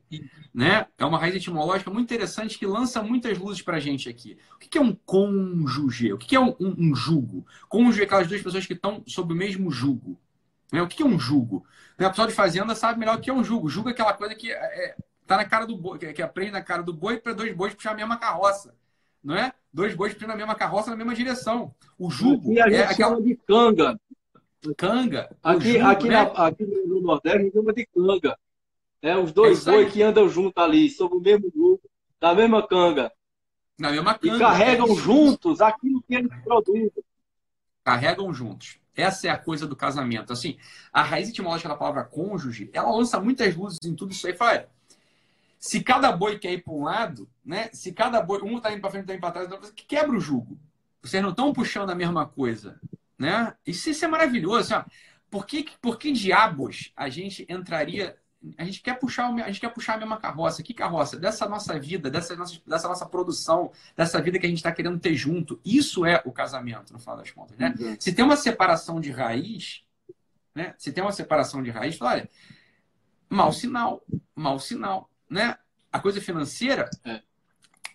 Né? 0.54 0.88
É 0.98 1.06
uma 1.06 1.20
raiz 1.20 1.36
etimológica 1.36 1.92
muito 1.92 2.06
interessante 2.06 2.58
que 2.58 2.66
lança 2.66 3.04
muitas 3.04 3.38
luzes 3.38 3.62
para 3.62 3.78
a 3.78 3.80
gente 3.80 4.10
aqui. 4.10 4.38
O 4.56 4.58
que, 4.58 4.68
que 4.68 4.78
é 4.78 4.82
um 4.82 4.96
cônjuge? 4.96 6.12
O 6.14 6.18
que, 6.18 6.28
que 6.28 6.36
é 6.36 6.40
um, 6.40 6.56
um, 6.60 6.76
um 6.78 6.96
jugo? 6.96 7.46
Cônjuge 7.70 8.02
é 8.02 8.04
aquelas 8.06 8.28
duas 8.28 8.42
pessoas 8.42 8.66
que 8.66 8.74
estão 8.74 9.04
sob 9.06 9.34
o 9.34 9.36
mesmo 9.38 9.70
jugo. 9.70 10.20
Né? 10.72 10.82
O 10.82 10.88
que 10.88 11.04
é 11.04 11.06
um 11.06 11.20
jugo? 11.20 11.66
Né? 12.00 12.08
O 12.08 12.10
pessoal 12.10 12.28
de 12.28 12.34
fazenda 12.34 12.74
sabe 12.74 13.00
melhor 13.00 13.18
o 13.18 13.22
que 13.22 13.30
é 13.30 13.34
um 13.34 13.44
jugo. 13.44 13.70
Jugo 13.70 13.90
é 13.90 13.92
aquela 13.92 14.14
coisa 14.14 14.34
que 14.34 14.52
é, 14.52 14.96
tá 15.28 15.38
na 15.38 15.46
cara 15.46 15.68
do 15.68 15.78
boi, 15.78 16.00
que, 16.00 16.12
que 16.14 16.22
aprende 16.22 16.52
na 16.52 16.62
cara 16.62 16.82
do 16.82 16.94
boi 16.94 17.18
para 17.18 17.34
dois 17.34 17.56
bois 17.56 17.74
puxar 17.74 17.92
a 17.92 17.96
mesma 17.96 18.18
carroça. 18.18 18.76
Não 19.24 19.36
é? 19.36 19.54
Dois 19.74 19.94
bois 19.96 20.14
puxando 20.14 20.32
a 20.32 20.36
mesma 20.36 20.56
carroça 20.56 20.90
na 20.90 20.96
mesma 20.96 21.14
direção. 21.14 21.74
O 21.98 22.10
jugo 22.10 22.52
aqui 22.52 22.62
a 22.62 22.70
gente 22.70 22.82
é 22.82 22.86
aquela 22.86 23.22
de 23.22 23.36
canga. 23.36 24.00
Canga. 24.74 25.36
Aqui, 25.44 25.74
jugo, 25.74 25.86
aqui, 25.86 26.08
né? 26.08 26.14
na, 26.16 26.48
aqui 26.48 26.66
no 26.66 27.02
Nordeste 27.02 27.52
chama 27.52 27.74
de 27.74 27.86
canga. 27.86 28.38
É, 29.02 29.16
os 29.18 29.32
dois 29.32 29.68
é 29.68 29.72
bois 29.72 29.94
que 29.94 30.02
andam 30.02 30.28
juntos 30.28 30.64
ali, 30.64 30.90
sob 30.90 31.16
o 31.16 31.20
mesmo 31.20 31.52
jugo, 31.54 31.82
da 32.20 32.34
mesma 32.34 32.68
canga. 32.68 33.12
Na 33.78 33.92
mesma 33.92 34.18
canga. 34.18 34.36
E 34.36 34.40
carregam 34.40 34.92
é. 34.92 34.96
juntos 34.96 35.62
aquilo 35.62 36.02
que 36.02 36.16
eles 36.16 36.32
produzem. 36.44 36.92
Carregam 37.84 38.34
juntos. 38.34 38.80
Essa 38.96 39.28
é 39.28 39.30
a 39.30 39.38
coisa 39.38 39.68
do 39.68 39.76
casamento. 39.76 40.32
Assim, 40.32 40.58
a 40.92 41.04
raiz 41.04 41.30
etimológica 41.30 41.70
da 41.70 41.76
palavra 41.76 42.06
cônjuge, 42.06 42.70
ela 42.74 42.90
lança 42.90 43.20
muitas 43.20 43.56
luzes 43.56 43.80
em 43.84 43.94
tudo 43.94 44.12
isso 44.12 44.26
aí. 44.26 44.34
Fala, 44.34 44.68
se 45.60 45.84
cada 45.84 46.12
boi 46.12 46.40
quer 46.40 46.54
ir 46.54 46.64
para 46.64 46.74
um 46.74 46.84
lado, 46.84 47.30
né? 47.44 47.70
Se 47.74 47.92
cada 47.92 48.22
boi, 48.22 48.42
um 48.42 48.58
está 48.58 48.72
indo 48.72 48.82
para 48.82 48.92
frente, 48.92 49.04
está 49.04 49.14
indo 49.14 49.22
para 49.22 49.48
trás, 49.48 49.72
que 49.72 49.86
quebra 49.86 50.16
o 50.16 50.20
jugo. 50.20 50.58
Vocês 51.02 51.22
não 51.22 51.32
estão 51.32 51.54
puxando 51.54 51.90
a 51.90 51.96
mesma 51.96 52.26
coisa, 52.26 52.80
né? 53.18 53.54
Isso, 53.66 53.90
isso 53.90 54.06
é 54.06 54.08
maravilhoso. 54.08 54.76
Assim, 54.76 54.90
por, 55.30 55.46
que, 55.46 55.66
por 55.82 55.98
que 55.98 56.12
diabos 56.12 56.92
a 56.96 57.10
gente 57.10 57.46
entraria 57.50 58.16
a 58.58 58.64
gente 58.64 58.82
quer 58.82 59.00
puxar 59.00 59.34
a 59.34 59.48
gente 59.48 59.60
quer 59.60 59.74
puxar 59.74 59.96
a 59.96 59.98
mesma 59.98 60.18
carroça. 60.18 60.62
Que 60.62 60.74
carroça? 60.74 61.18
Dessa 61.18 61.48
nossa 61.50 61.80
vida, 61.80 62.12
dessa 62.12 62.36
nossa, 62.36 62.62
dessa 62.66 62.88
nossa 62.88 63.06
produção, 63.06 63.72
dessa 63.96 64.22
vida 64.22 64.38
que 64.38 64.46
a 64.46 64.50
gente 64.50 64.60
está 64.60 64.72
querendo 64.72 65.00
ter 65.00 65.16
junto. 65.16 65.60
Isso 65.66 66.06
é 66.06 66.22
o 66.26 66.32
casamento, 66.32 66.94
no 66.94 67.00
final 67.00 67.18
das 67.18 67.32
contas. 67.32 67.58
Né? 67.58 67.74
Uhum. 67.80 67.96
Se 68.00 68.14
tem 68.14 68.24
uma 68.24 68.38
separação 68.38 69.00
de 69.00 69.12
raiz, 69.12 69.84
né? 70.54 70.74
Se 70.78 70.92
tem 70.92 71.04
uma 71.04 71.12
separação 71.12 71.62
de 71.62 71.70
raiz, 71.70 72.00
olha, 72.02 72.30
mau 73.30 73.52
sinal, 73.52 74.04
mau 74.36 74.60
sinal, 74.60 75.10
né? 75.30 75.58
A 75.92 76.00
coisa 76.00 76.22
financeira 76.22 76.90
é, 77.04 77.22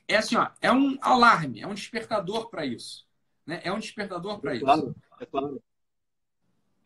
é 0.09 0.17
assim, 0.17 0.37
ó, 0.37 0.49
é 0.61 0.73
um 0.73 0.99
alarme, 1.01 1.61
é 1.61 1.67
um 1.67 1.75
despertador 1.75 2.51
para 2.51 2.67
isso, 2.67 3.07
né? 3.51 3.61
É 3.65 3.73
um 3.73 3.79
despertador 3.79 4.41
para 4.41 4.57
é 4.57 4.61
claro, 4.61 4.81
isso. 4.81 4.97
É 5.19 5.27
claro, 5.27 5.63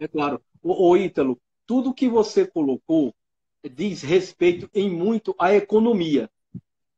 é 0.01 0.09
claro. 0.09 0.43
O, 0.63 0.89
o 0.89 0.97
Ítalo, 0.97 1.39
tudo 1.67 1.95
que 1.95 2.09
você 2.09 2.47
colocou 2.47 3.15
diz 3.63 4.03
respeito 4.03 4.69
em 4.75 4.91
muito 4.91 5.35
à 5.39 5.55
economia 5.55 6.31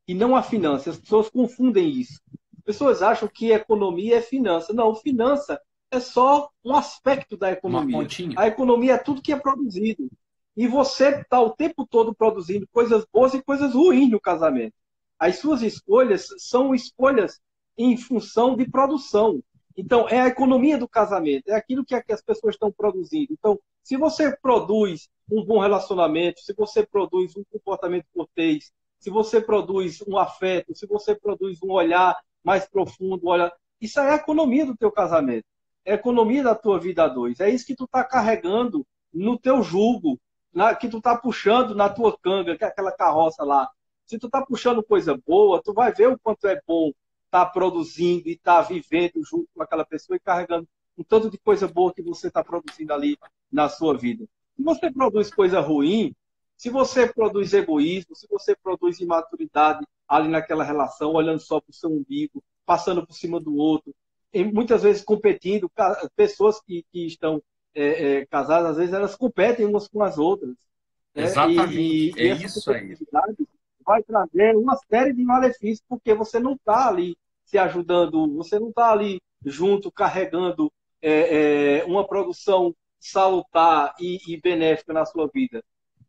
e 0.07 0.13
não 0.13 0.35
à 0.35 0.41
finança. 0.41 0.89
As 0.89 0.97
pessoas 0.97 1.29
confundem 1.29 1.89
isso. 1.89 2.21
As 2.57 2.63
pessoas 2.63 3.01
acham 3.01 3.27
que 3.27 3.51
economia 3.51 4.17
é 4.17 4.21
finança. 4.21 4.73
Não, 4.73 4.95
finança 4.95 5.61
é 5.91 5.99
só 5.99 6.49
um 6.63 6.73
aspecto 6.73 7.37
da 7.37 7.51
economia. 7.51 8.07
A 8.37 8.47
economia 8.47 8.93
é 8.93 8.97
tudo 8.97 9.21
que 9.21 9.33
é 9.33 9.39
produzido. 9.39 10.09
E 10.55 10.67
você 10.67 11.09
está 11.09 11.39
o 11.39 11.51
tempo 11.51 11.85
todo 11.85 12.15
produzindo 12.15 12.67
coisas 12.71 13.05
boas 13.13 13.33
e 13.33 13.43
coisas 13.43 13.73
ruins 13.73 14.09
no 14.09 14.19
casamento. 14.19 14.73
As 15.19 15.37
suas 15.37 15.61
escolhas 15.61 16.27
são 16.37 16.73
escolhas 16.73 17.39
em 17.77 17.95
função 17.95 18.55
de 18.55 18.69
produção. 18.69 19.41
Então, 19.77 20.09
é 20.09 20.19
a 20.19 20.27
economia 20.27 20.75
do 20.75 20.87
casamento, 20.87 21.49
é 21.49 21.55
aquilo 21.55 21.85
que 21.85 21.93
as 21.93 22.21
pessoas 22.21 22.55
estão 22.55 22.71
produzindo. 22.71 23.31
Então, 23.31 23.59
se 23.83 23.95
você 23.95 24.35
produz 24.35 25.07
um 25.31 25.45
bom 25.45 25.59
relacionamento, 25.59 26.41
se 26.41 26.51
você 26.53 26.83
produz 26.83 27.37
um 27.37 27.43
comportamento 27.51 28.07
cortês, 28.11 28.71
se 28.99 29.11
você 29.11 29.39
produz 29.39 30.01
um 30.07 30.17
afeto, 30.17 30.75
se 30.75 30.87
você 30.87 31.13
produz 31.13 31.61
um 31.61 31.71
olhar 31.71 32.17
mais 32.43 32.67
profundo, 32.67 33.27
olha, 33.27 33.53
isso 33.79 33.99
é 33.99 34.13
a 34.13 34.15
economia 34.15 34.65
do 34.65 34.75
teu 34.75 34.91
casamento, 34.91 35.45
é 35.85 35.91
a 35.91 35.95
economia 35.95 36.43
da 36.43 36.55
tua 36.55 36.79
vida 36.79 37.03
a 37.03 37.07
dois. 37.07 37.39
É 37.39 37.49
isso 37.49 37.65
que 37.65 37.75
tu 37.75 37.83
está 37.83 38.03
carregando 38.03 38.85
no 39.13 39.37
teu 39.37 39.61
jugo, 39.61 40.19
na, 40.51 40.73
que 40.73 40.89
tu 40.89 40.97
está 40.97 41.15
puxando 41.15 41.75
na 41.75 41.87
tua 41.87 42.17
canga, 42.17 42.57
que 42.57 42.63
é 42.63 42.67
aquela 42.67 42.91
carroça 42.91 43.43
lá. 43.43 43.69
Se 44.05 44.17
tu 44.17 44.25
está 44.25 44.43
puxando 44.43 44.81
coisa 44.83 45.15
boa, 45.25 45.61
tu 45.63 45.71
vai 45.71 45.93
ver 45.93 46.07
o 46.07 46.17
quanto 46.17 46.47
é 46.47 46.59
bom 46.65 46.91
está 47.27 47.45
produzindo 47.45 48.27
e 48.27 48.33
está 48.33 48.61
vivendo 48.61 49.23
junto 49.23 49.47
com 49.53 49.61
aquela 49.61 49.85
pessoa 49.85 50.17
e 50.17 50.19
carregando 50.19 50.67
um 50.97 51.03
tanto 51.03 51.29
de 51.29 51.37
coisa 51.37 51.67
boa 51.67 51.93
que 51.93 52.01
você 52.01 52.27
está 52.27 52.43
produzindo 52.43 52.91
ali 52.91 53.17
na 53.51 53.69
sua 53.69 53.95
vida. 53.95 54.25
Se 54.55 54.63
você 54.63 54.91
produz 54.91 55.31
coisa 55.31 55.59
ruim, 55.59 56.15
se 56.55 56.69
você 56.69 57.07
produz 57.07 57.53
egoísmo, 57.53 58.15
se 58.15 58.27
você 58.27 58.55
produz 58.55 58.99
imaturidade 58.99 59.85
ali 60.07 60.27
naquela 60.27 60.63
relação, 60.63 61.13
olhando 61.13 61.39
só 61.39 61.59
para 61.61 61.69
o 61.69 61.73
seu 61.73 61.91
umbigo, 61.91 62.43
passando 62.65 63.05
por 63.05 63.13
cima 63.13 63.39
do 63.39 63.55
outro, 63.55 63.93
e 64.33 64.43
muitas 64.43 64.81
vezes 64.81 65.03
competindo, 65.03 65.71
pessoas 66.15 66.59
que, 66.59 66.83
que 66.91 67.05
estão 67.05 67.41
é, 67.75 68.17
é, 68.17 68.25
casadas, 68.25 68.71
às 68.71 68.77
vezes 68.77 68.93
elas 68.93 69.15
competem 69.15 69.65
umas 69.65 69.87
com 69.87 70.01
as 70.01 70.17
outras. 70.17 70.55
Né? 71.13 71.23
Exatamente. 71.23 71.79
E, 71.79 72.11
e, 72.15 72.27
é 72.29 72.33
isso 72.33 72.71
aí 72.71 72.97
vai 73.87 74.03
trazer 74.03 74.53
uma 74.57 74.75
série 74.75 75.13
de 75.13 75.23
malefícios, 75.23 75.81
porque 75.87 76.13
você 76.13 76.41
não 76.41 76.53
está 76.53 76.89
ali 76.89 77.17
se 77.45 77.57
ajudando, 77.57 78.35
você 78.35 78.59
não 78.59 78.67
está 78.67 78.91
ali 78.91 79.21
junto 79.45 79.89
carregando 79.89 80.69
é, 81.01 81.77
é, 81.79 81.85
uma 81.85 82.05
produção 82.05 82.75
salutar 82.99 83.95
e, 83.97 84.19
e, 84.27 84.41
benéfica 84.41 84.91
na 84.91 85.05
sua 85.05 85.29
vida. 85.33 85.63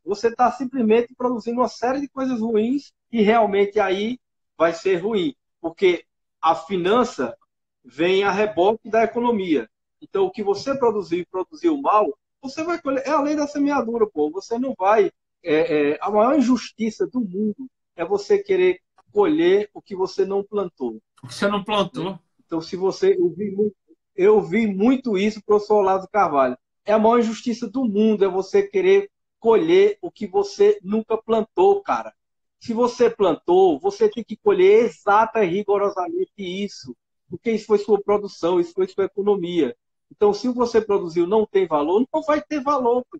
Você 0.04 0.26
está 0.26 0.50
simplesmente 0.50 1.14
produzindo 1.14 1.60
uma 1.60 1.68
série 1.68 2.00
de 2.00 2.08
coisas 2.08 2.40
ruins 2.40 2.92
e 3.12 3.22
realmente 3.22 3.78
aí 3.78 4.18
vai 4.56 4.72
ser 4.72 4.96
ruim, 4.96 5.36
porque 5.60 6.04
a 6.42 6.56
finança 6.56 7.36
vem 7.84 8.24
a 8.24 8.30
reboque 8.32 8.90
da 8.90 9.04
economia. 9.04 9.70
Então, 10.02 10.24
o 10.24 10.30
que 10.32 10.42
você 10.42 10.76
produziu 10.76 11.20
e 11.20 11.26
produziu 11.26 11.80
mal, 11.80 12.12
você 12.42 12.64
vai 12.64 12.80
colher. 12.80 13.06
É 13.06 13.10
a 13.10 13.20
lei 13.20 13.36
da 13.36 13.46
semeadura, 13.46 14.06
pô. 14.06 14.30
Você 14.30 14.58
não 14.58 14.74
vai 14.76 15.12
é, 15.42 15.92
é, 15.92 15.98
a 16.00 16.10
maior 16.10 16.38
injustiça 16.38 17.06
do 17.06 17.20
mundo 17.20 17.68
é 17.96 18.04
você 18.04 18.38
querer 18.38 18.80
colher 19.12 19.70
o 19.72 19.80
que 19.80 19.94
você 19.94 20.24
não 20.24 20.42
plantou. 20.42 21.00
O 21.22 21.28
que 21.28 21.34
você 21.34 21.48
não 21.48 21.64
plantou. 21.64 22.18
Então, 22.44 22.60
se 22.60 22.76
você. 22.76 23.16
Eu 23.18 23.30
vi 23.30 23.50
muito, 23.50 23.76
eu 24.16 24.40
vi 24.40 24.66
muito 24.66 25.16
isso, 25.16 25.42
professor 25.44 25.76
Olavo 25.76 26.08
Carvalho. 26.08 26.56
É 26.84 26.92
a 26.92 26.98
maior 26.98 27.18
injustiça 27.18 27.68
do 27.68 27.84
mundo, 27.84 28.24
é 28.24 28.28
você 28.28 28.62
querer 28.62 29.10
colher 29.38 29.98
o 30.00 30.10
que 30.10 30.26
você 30.26 30.78
nunca 30.82 31.16
plantou, 31.16 31.82
cara. 31.82 32.12
Se 32.58 32.72
você 32.72 33.08
plantou, 33.08 33.78
você 33.78 34.08
tem 34.08 34.24
que 34.24 34.36
colher 34.36 34.86
exata 34.86 35.44
e 35.44 35.48
rigorosamente 35.48 36.32
isso. 36.38 36.96
Porque 37.28 37.52
isso 37.52 37.66
foi 37.66 37.78
sua 37.78 38.00
produção, 38.00 38.58
isso 38.58 38.72
foi 38.72 38.88
sua 38.88 39.04
economia. 39.04 39.76
Então, 40.10 40.32
se 40.32 40.48
você 40.48 40.80
produziu 40.80 41.26
não 41.26 41.46
tem 41.46 41.66
valor, 41.66 42.04
não 42.12 42.22
vai 42.22 42.40
ter 42.42 42.60
valor. 42.60 43.04
Pô 43.10 43.18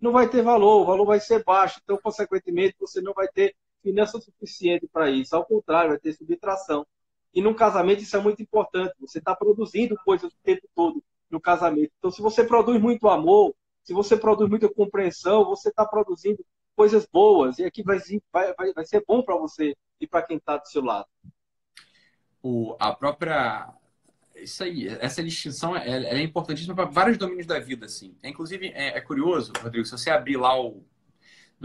não 0.00 0.12
vai 0.12 0.28
ter 0.28 0.42
valor, 0.42 0.82
o 0.82 0.86
valor 0.86 1.04
vai 1.04 1.20
ser 1.20 1.44
baixo, 1.44 1.80
então, 1.82 1.98
consequentemente, 2.02 2.76
você 2.80 3.00
não 3.00 3.12
vai 3.12 3.28
ter 3.28 3.54
finança 3.82 4.20
suficiente 4.20 4.88
para 4.88 5.10
isso. 5.10 5.34
Ao 5.34 5.44
contrário, 5.44 5.90
vai 5.90 5.98
ter 5.98 6.12
subtração. 6.12 6.86
E 7.32 7.40
no 7.40 7.54
casamento 7.54 8.02
isso 8.02 8.16
é 8.16 8.20
muito 8.20 8.42
importante. 8.42 8.94
Você 9.00 9.18
está 9.18 9.34
produzindo 9.34 9.96
coisas 10.04 10.32
o 10.32 10.36
tempo 10.42 10.68
todo 10.74 11.02
no 11.30 11.40
casamento. 11.40 11.92
Então, 11.98 12.10
se 12.10 12.20
você 12.20 12.44
produz 12.44 12.80
muito 12.80 13.08
amor, 13.08 13.54
se 13.82 13.92
você 13.92 14.16
produz 14.16 14.50
muita 14.50 14.68
compreensão, 14.68 15.44
você 15.44 15.68
está 15.68 15.86
produzindo 15.86 16.44
coisas 16.74 17.06
boas. 17.06 17.58
E 17.58 17.64
aqui 17.64 17.82
vai, 17.82 17.98
vai, 18.32 18.72
vai 18.72 18.84
ser 18.84 19.04
bom 19.06 19.22
para 19.22 19.36
você 19.36 19.76
e 20.00 20.06
para 20.06 20.22
quem 20.22 20.38
está 20.38 20.56
do 20.56 20.66
seu 20.66 20.82
lado. 20.82 21.06
O, 22.42 22.74
a 22.80 22.92
própria 22.94 23.72
isso 24.42 24.62
aí, 24.62 24.88
essa 25.00 25.22
distinção 25.22 25.76
é, 25.76 25.88
é 25.88 26.22
importantíssima 26.22 26.74
para 26.74 26.84
vários 26.86 27.18
domínios 27.18 27.46
da 27.46 27.58
vida, 27.58 27.86
assim. 27.86 28.16
É, 28.22 28.28
inclusive, 28.28 28.68
é, 28.68 28.98
é, 28.98 29.00
curioso, 29.00 29.52
Rodrigo, 29.62 29.84
se 29.84 29.92
você 29.92 30.10
abrir 30.10 30.36
lá 30.36 30.58
o. 30.60 30.84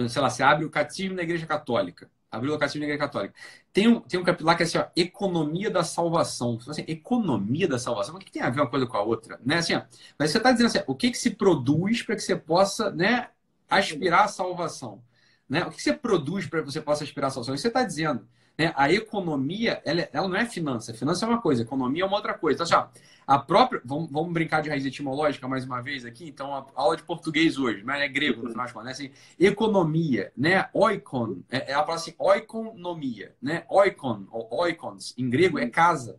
Sei 0.09 0.21
lá, 0.21 0.29
você 0.29 0.43
abre 0.43 0.65
o 0.65 0.69
Catecismo 0.69 1.15
da 1.15 1.23
Igreja 1.23 1.45
Católica. 1.45 2.09
Abriu 2.29 2.53
o 2.53 2.59
Catecismo 2.59 2.81
da 2.81 2.93
Igreja 2.93 2.99
Católica. 2.99 3.33
Tem 3.71 3.87
um, 3.87 4.01
tem 4.01 4.19
um 4.19 4.23
capítulo 4.23 4.53
que 4.55 4.63
é 4.63 4.65
assim, 4.65 4.77
ó, 4.77 4.87
Economia 4.95 5.69
da 5.71 5.83
Salvação. 5.83 6.59
Assim, 6.67 6.83
economia 6.87 7.67
da 7.67 7.79
salvação? 7.79 8.15
O 8.15 8.19
que, 8.19 8.31
tem 8.31 8.41
a 8.41 8.49
ver 8.49 8.59
uma 8.59 8.69
coisa 8.69 8.85
com 8.85 8.97
a 8.97 9.01
outra? 9.01 9.39
Né? 9.45 9.57
Assim, 9.57 9.73
ó, 9.73 9.83
mas 10.19 10.31
você 10.31 10.37
está 10.37 10.51
dizendo 10.51 10.67
assim, 10.67 10.83
o 10.85 10.95
que, 10.95 11.11
que 11.11 11.17
se 11.17 11.31
produz 11.31 12.03
para 12.03 12.15
que 12.15 12.21
você 12.21 12.35
possa 12.35 12.91
né, 12.91 13.29
aspirar 13.69 14.25
à 14.25 14.27
salvação? 14.27 15.01
Né? 15.47 15.63
O 15.63 15.69
que, 15.69 15.77
que 15.77 15.83
você 15.83 15.93
produz 15.93 16.45
para 16.45 16.61
que 16.61 16.71
você 16.71 16.81
possa 16.81 17.05
aspirar 17.05 17.27
à 17.27 17.31
salvação? 17.31 17.55
Isso 17.55 17.61
você 17.61 17.69
está 17.69 17.83
dizendo. 17.83 18.27
Né? 18.57 18.73
A 18.75 18.91
economia, 18.91 19.81
ela, 19.83 20.07
ela, 20.11 20.27
não 20.27 20.35
é 20.35 20.45
finança. 20.45 20.93
Finança 20.93 21.25
é 21.25 21.29
uma 21.29 21.41
coisa, 21.41 21.63
economia 21.63 22.03
é 22.03 22.05
uma 22.05 22.15
outra 22.15 22.33
coisa. 22.33 22.63
Então, 22.63 22.79
assim, 22.79 22.89
ó, 22.89 23.01
a 23.27 23.37
própria. 23.37 23.81
Vamos, 23.83 24.09
vamos, 24.09 24.31
brincar 24.31 24.61
de 24.61 24.69
raiz 24.69 24.85
etimológica 24.85 25.47
mais 25.47 25.65
uma 25.65 25.81
vez 25.81 26.05
aqui. 26.05 26.27
Então, 26.27 26.53
a 26.53 26.65
aula 26.75 26.95
de 26.95 27.03
português 27.03 27.57
hoje, 27.57 27.83
mas 27.83 28.01
é 28.01 28.07
grego 28.07 28.43
no 28.43 28.51
final 28.51 28.65
de 28.65 28.73
contas. 28.73 28.85
Né? 28.85 28.91
Assim, 28.91 29.11
economia, 29.39 30.31
né? 30.37 30.69
Oikon, 30.73 31.43
é, 31.49 31.71
ela 31.71 31.83
fala 31.83 31.95
assim, 31.95 32.13
oikonomia, 32.17 33.35
né? 33.41 33.65
Oikon, 33.69 34.25
ou 34.31 34.47
oikons, 34.61 35.13
em 35.17 35.29
grego, 35.29 35.59
é 35.59 35.67
casa. 35.69 36.17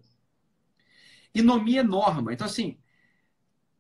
E 1.35 1.43
nomia 1.43 1.81
é 1.81 1.85
norma. 1.85 2.33
Então, 2.33 2.47
assim, 2.47 2.79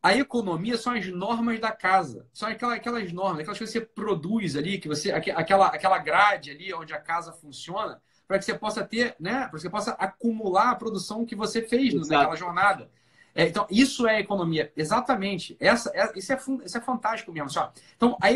a 0.03 0.15
economia 0.17 0.79
são 0.79 0.93
as 0.95 1.07
normas 1.09 1.61
da 1.61 1.73
casa. 1.73 2.27
São 2.33 2.49
aquelas, 2.49 2.77
aquelas 2.77 3.13
normas, 3.13 3.41
aquelas 3.41 3.59
coisas 3.59 3.73
que 3.73 3.81
você 3.81 3.87
produz 3.87 4.57
ali, 4.57 4.79
que 4.79 4.89
você, 4.89 5.11
aquela, 5.11 5.67
aquela 5.67 5.99
grade 5.99 6.51
ali 6.51 6.73
onde 6.73 6.95
a 6.95 7.01
casa 7.01 7.33
funciona 7.33 8.01
para 8.27 8.39
que 8.39 8.45
você 8.45 8.55
possa 8.55 8.85
ter, 8.85 9.15
né? 9.21 9.41
Para 9.41 9.51
que 9.51 9.61
você 9.61 9.71
possa 9.71 9.93
acumular 9.93 10.71
a 10.71 10.75
produção 10.75 11.25
que 11.25 11.37
você 11.37 11.63
fez 11.63 11.95
Exato. 11.95 12.13
naquela 12.13 12.37
jornada. 12.37 12.91
É, 13.35 13.47
então, 13.47 13.67
isso 13.71 14.07
é 14.07 14.19
economia. 14.19 14.73
Exatamente. 14.77 15.57
Essa, 15.61 15.91
é, 15.95 16.19
isso, 16.19 16.33
é, 16.33 16.39
isso 16.65 16.79
é 16.79 16.81
fantástico 16.81 17.33
mesmo. 17.33 17.47
Assim, 17.47 17.61
então, 17.95 18.17
a, 18.21 18.29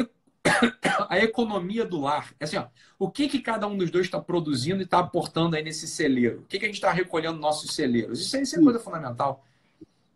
a 1.09 1.19
economia 1.19 1.85
do 1.85 2.01
lar. 2.01 2.33
É 2.39 2.45
assim, 2.45 2.59
ó, 2.59 2.67
o 2.99 3.11
que, 3.11 3.29
que 3.29 3.41
cada 3.41 3.67
um 3.67 3.77
dos 3.77 3.91
dois 3.91 4.07
está 4.07 4.21
produzindo 4.21 4.81
e 4.81 4.85
está 4.85 4.99
aportando 4.99 5.57
aí 5.57 5.63
nesse 5.63 5.89
celeiro? 5.89 6.41
O 6.41 6.45
que, 6.45 6.59
que 6.59 6.67
a 6.67 6.69
gente 6.69 6.77
está 6.77 6.93
recolhendo 6.93 7.35
nos 7.35 7.43
nossos 7.43 7.75
celeiros? 7.75 8.21
Isso, 8.21 8.37
isso 8.37 8.59
é 8.59 8.63
coisa 8.63 8.79
fundamental. 8.79 9.45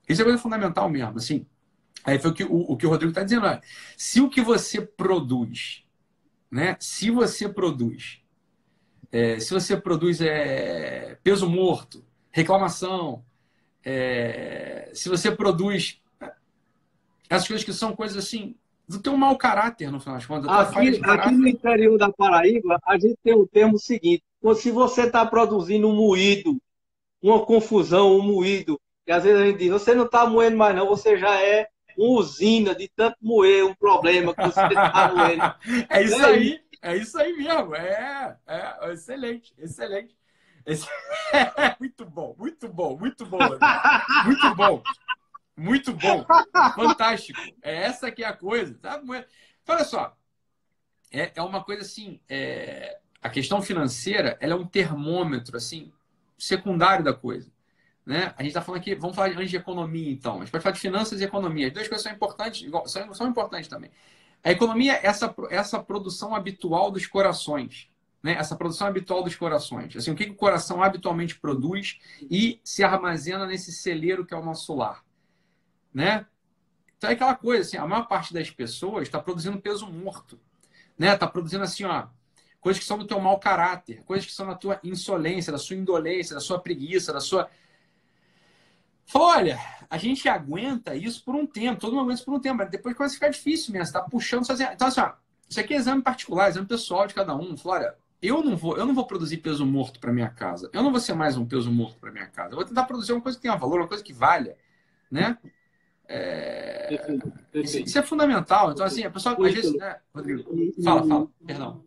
Isso 0.09 0.21
é 0.21 0.25
coisa 0.25 0.39
fundamental 0.39 0.89
mesmo. 0.89 1.17
Assim, 1.17 1.47
aí 2.05 2.19
foi 2.19 2.31
o 2.31 2.35
que 2.35 2.45
o, 2.45 2.73
o, 2.73 2.77
que 2.77 2.87
o 2.87 2.91
Rodrigo 2.91 3.11
está 3.11 3.23
dizendo. 3.23 3.47
É, 3.47 3.61
se 3.97 4.21
o 4.21 4.29
que 4.29 4.43
você 4.43 4.81
produz, 4.83 5.83
né? 6.51 6.77
Se 6.79 7.11
você 7.11 7.49
produz 7.49 8.24
é, 9.15 9.39
se 9.39 9.55
você 9.55 9.77
produz 9.77 10.21
é, 10.21 11.17
peso 11.23 11.49
morto, 11.49 12.05
reclamação, 12.33 13.25
é, 13.85 14.91
se 14.93 15.09
você 15.09 15.31
produz 15.31 16.03
essas 17.31 17.47
coisas 17.47 17.65
que 17.65 17.73
são 17.73 17.95
coisas 17.95 18.17
assim 18.17 18.57
do 18.89 19.01
teu 19.01 19.17
mau 19.17 19.37
caráter, 19.39 19.89
no 19.89 20.01
final 20.01 20.17
das 20.17 20.27
contas. 20.27 20.51
Aqui, 20.51 21.01
aqui 21.05 21.31
no 21.31 21.47
interior 21.47 21.97
da 21.97 22.13
Paraíba, 22.13 22.77
a 22.85 22.99
gente 22.99 23.17
tem 23.23 23.37
um 23.37 23.47
termo 23.47 23.79
seguinte: 23.79 24.25
se 24.57 24.73
você 24.73 25.03
está 25.03 25.25
produzindo 25.25 25.89
um 25.89 25.95
moído, 25.95 26.61
uma 27.23 27.47
confusão, 27.47 28.19
um 28.19 28.23
moído, 28.23 28.81
que 29.07 29.13
às 29.13 29.23
vezes 29.23 29.41
a 29.41 29.47
gente 29.47 29.59
diz, 29.59 29.71
você 29.71 29.95
não 29.95 30.07
está 30.07 30.27
moendo 30.27 30.57
mais 30.57 30.75
não, 30.75 30.89
você 30.89 31.17
já 31.17 31.41
é 31.41 31.69
uma 31.97 32.19
usina 32.19 32.75
de 32.75 32.91
tanto 32.95 33.17
moer 33.23 33.65
um 33.65 33.75
problema 33.75 34.35
que 34.35 34.43
você 34.43 34.61
está 34.61 35.13
moendo. 35.15 35.55
é 35.89 36.03
isso 36.03 36.21
é 36.21 36.25
aí, 36.25 36.61
é 36.85 36.97
isso 36.97 37.19
aí 37.19 37.33
mesmo. 37.33 37.75
É, 37.75 38.37
é 38.47 38.93
excelente, 38.93 39.55
excelente. 39.59 40.17
Esse... 40.67 40.87
É 41.33 41.75
muito 41.81 42.05
bom, 42.05 42.35
muito 42.39 42.69
bom, 42.69 42.97
muito 42.97 43.27
bom. 43.27 43.39
Muito 44.25 44.55
bom. 44.55 44.83
Muito 45.57 45.93
bom. 45.93 46.27
Fantástico. 46.75 47.41
É 47.63 47.85
essa 47.85 48.11
que 48.11 48.23
é 48.23 48.27
a 48.27 48.33
coisa. 48.33 48.79
Sabe? 48.81 49.27
Olha 49.67 49.85
só. 49.85 50.17
É, 51.11 51.33
é 51.35 51.43
uma 51.43 51.63
coisa 51.65 51.83
assim. 51.83 52.21
É... 52.29 52.99
A 53.23 53.31
questão 53.31 53.63
financeira 53.63 54.37
ela 54.41 54.53
é 54.53 54.57
um 54.57 54.67
termômetro 54.67 55.57
assim 55.57 55.93
secundário 56.37 57.05
da 57.05 57.15
coisa. 57.15 57.51
Né? 58.05 58.35
A 58.37 58.43
gente 58.43 58.51
está 58.51 58.61
falando 58.61 58.81
aqui, 58.83 58.95
vamos 58.95 59.17
falar 59.17 59.29
antes 59.29 59.49
de 59.49 59.57
economia, 59.57 60.13
então. 60.13 60.37
A 60.37 60.39
gente 60.41 60.51
pode 60.51 60.63
falar 60.63 60.75
de 60.75 60.81
finanças 60.81 61.21
e 61.21 61.25
economia. 61.25 61.69
As 61.69 61.73
duas 61.73 61.89
coisas 61.89 62.03
são 62.03 62.13
importantes, 62.13 62.71
são, 62.87 63.15
são 63.15 63.29
importantes 63.29 63.69
também. 63.69 63.91
A 64.45 64.51
economia 64.51 64.93
é 64.93 65.07
essa, 65.07 65.35
essa 65.51 65.83
produção 65.83 66.35
habitual 66.35 66.91
dos 66.91 67.07
corações. 67.07 67.89
Né? 68.23 68.35
Essa 68.35 68.55
produção 68.55 68.87
habitual 68.87 69.23
dos 69.23 69.35
corações. 69.35 69.97
Assim, 69.97 70.11
o 70.11 70.15
que, 70.15 70.27
que 70.27 70.33
o 70.33 70.37
coração 70.37 70.83
habitualmente 70.83 71.39
produz 71.41 71.99
e 72.31 72.61
se 72.63 72.85
armazena 72.85 73.47
nesse 73.47 73.73
celeiro 73.73 74.25
que 74.27 74.35
é 74.35 74.37
o 74.37 74.45
nosso 74.45 74.75
lar. 74.75 75.03
Né? 75.93 76.27
Então 76.99 77.09
é 77.09 77.15
aquela 77.15 77.35
coisa, 77.35 77.63
assim, 77.63 77.77
a 77.79 77.87
maior 77.87 78.07
parte 78.07 78.35
das 78.35 78.51
pessoas 78.51 79.05
está 79.05 79.19
produzindo 79.19 79.61
peso 79.61 79.87
morto. 79.87 80.39
Né? 80.99 81.15
Está 81.15 81.27
produzindo 81.27 81.65
assim, 81.65 81.85
ó, 81.85 82.07
coisas 82.61 82.81
que 82.81 82.87
são 82.87 82.99
do 82.99 83.07
teu 83.07 83.21
mau 83.21 83.39
caráter, 83.39 84.03
coisas 84.05 84.27
que 84.27 84.33
são 84.33 84.47
da 84.47 84.55
tua 84.55 84.79
insolência, 84.85 85.53
da 85.53 85.59
sua 85.59 85.77
indolência, 85.77 86.35
da 86.35 86.41
sua 86.41 86.59
preguiça, 86.59 87.13
da 87.13 87.21
sua 87.21 87.49
olha, 89.13 89.59
a 89.91 89.99
gente 89.99 90.29
aguenta 90.29 90.95
isso 90.95 91.23
por 91.25 91.35
um 91.35 91.47
tempo, 91.47 91.81
todo 91.81 91.93
mundo 91.93 92.03
aguenta 92.03 92.17
isso 92.17 92.25
por 92.25 92.35
um 92.35 92.41
tempo, 92.41 92.57
mas 92.57 92.71
depois 92.71 92.97
começa 92.97 93.15
a 93.15 93.17
ficar 93.17 93.29
difícil 93.29 93.73
mesmo, 93.73 93.87
você 93.87 93.93
tá 93.93 94.03
puxando 94.03 94.47
sozinho. 94.47 94.71
Então, 94.73 94.89
assim, 94.89 95.01
ó, 95.01 95.13
isso 95.49 95.61
aqui 95.61 95.75
é 95.75 95.77
exame 95.77 96.03
particular, 96.03 96.49
exame 96.49 96.67
pessoal 96.67 97.07
de 97.07 97.15
cada 97.15 97.37
um. 97.37 97.57
Fala, 97.57 97.77
olha, 97.77 97.95
eu 98.23 98.43
não 98.43 98.57
vou, 98.57 98.77
eu 98.77 98.87
não 98.87 98.95
vou 98.95 99.07
produzir 99.07 99.39
peso 99.39 99.67
morto 99.67 100.01
para 100.01 100.13
minha 100.13 100.31
casa. 100.31 100.71
Eu 100.73 100.83
não 100.83 100.91
vou 100.91 101.01
ser 101.01 101.15
mais 101.15 101.37
um 101.37 101.47
peso 101.47 101.71
morto 101.71 101.99
para 101.99 102.11
minha 102.11 102.27
casa. 102.27 102.53
Eu 102.53 102.57
vou 102.57 102.65
tentar 102.65 102.85
produzir 102.85 103.13
uma 103.13 103.21
coisa 103.21 103.37
que 103.37 103.43
tenha 103.43 103.57
valor, 103.57 103.81
uma 103.81 103.89
coisa 103.89 104.03
que 104.03 104.13
valha, 104.13 104.57
né? 105.11 105.39
É... 106.07 106.89
Perfeito, 106.89 107.31
perfeito. 107.31 107.65
Isso, 107.65 107.79
isso, 107.81 107.99
é 107.99 108.03
fundamental. 108.03 108.73
Então, 108.73 108.85
assim, 108.85 109.05
a 109.05 109.11
pessoa 109.11 109.35
às 109.35 109.55
vezes, 109.55 109.75
né, 109.75 110.01
Rodrigo, 110.15 110.51
fala, 110.83 111.07
fala, 111.07 111.29
perdão. 111.47 111.85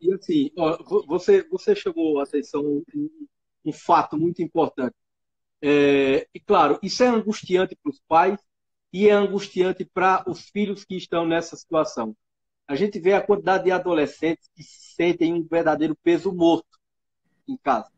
E 0.00 0.12
assim, 0.14 0.50
ó, 0.56 0.78
você, 1.06 1.46
você 1.50 1.74
chamou 1.74 2.20
a 2.20 2.22
atenção 2.22 2.62
um, 2.94 3.10
um 3.64 3.72
fato 3.72 4.16
muito 4.16 4.42
importante. 4.42 4.94
É, 5.62 6.26
e 6.34 6.40
claro, 6.40 6.78
isso 6.82 7.02
é 7.02 7.08
angustiante 7.08 7.76
para 7.76 7.90
os 7.90 8.00
pais 8.08 8.38
e 8.92 9.08
é 9.08 9.12
angustiante 9.12 9.84
para 9.84 10.24
os 10.26 10.48
filhos 10.48 10.84
que 10.84 10.96
estão 10.96 11.26
nessa 11.26 11.56
situação. 11.56 12.16
A 12.66 12.74
gente 12.74 12.98
vê 12.98 13.12
a 13.12 13.20
quantidade 13.20 13.64
de 13.64 13.70
adolescentes 13.70 14.48
que 14.54 14.62
sentem 14.62 15.34
um 15.34 15.42
verdadeiro 15.42 15.96
peso 16.02 16.32
morto 16.32 16.78
em 17.46 17.56
casa 17.56 17.90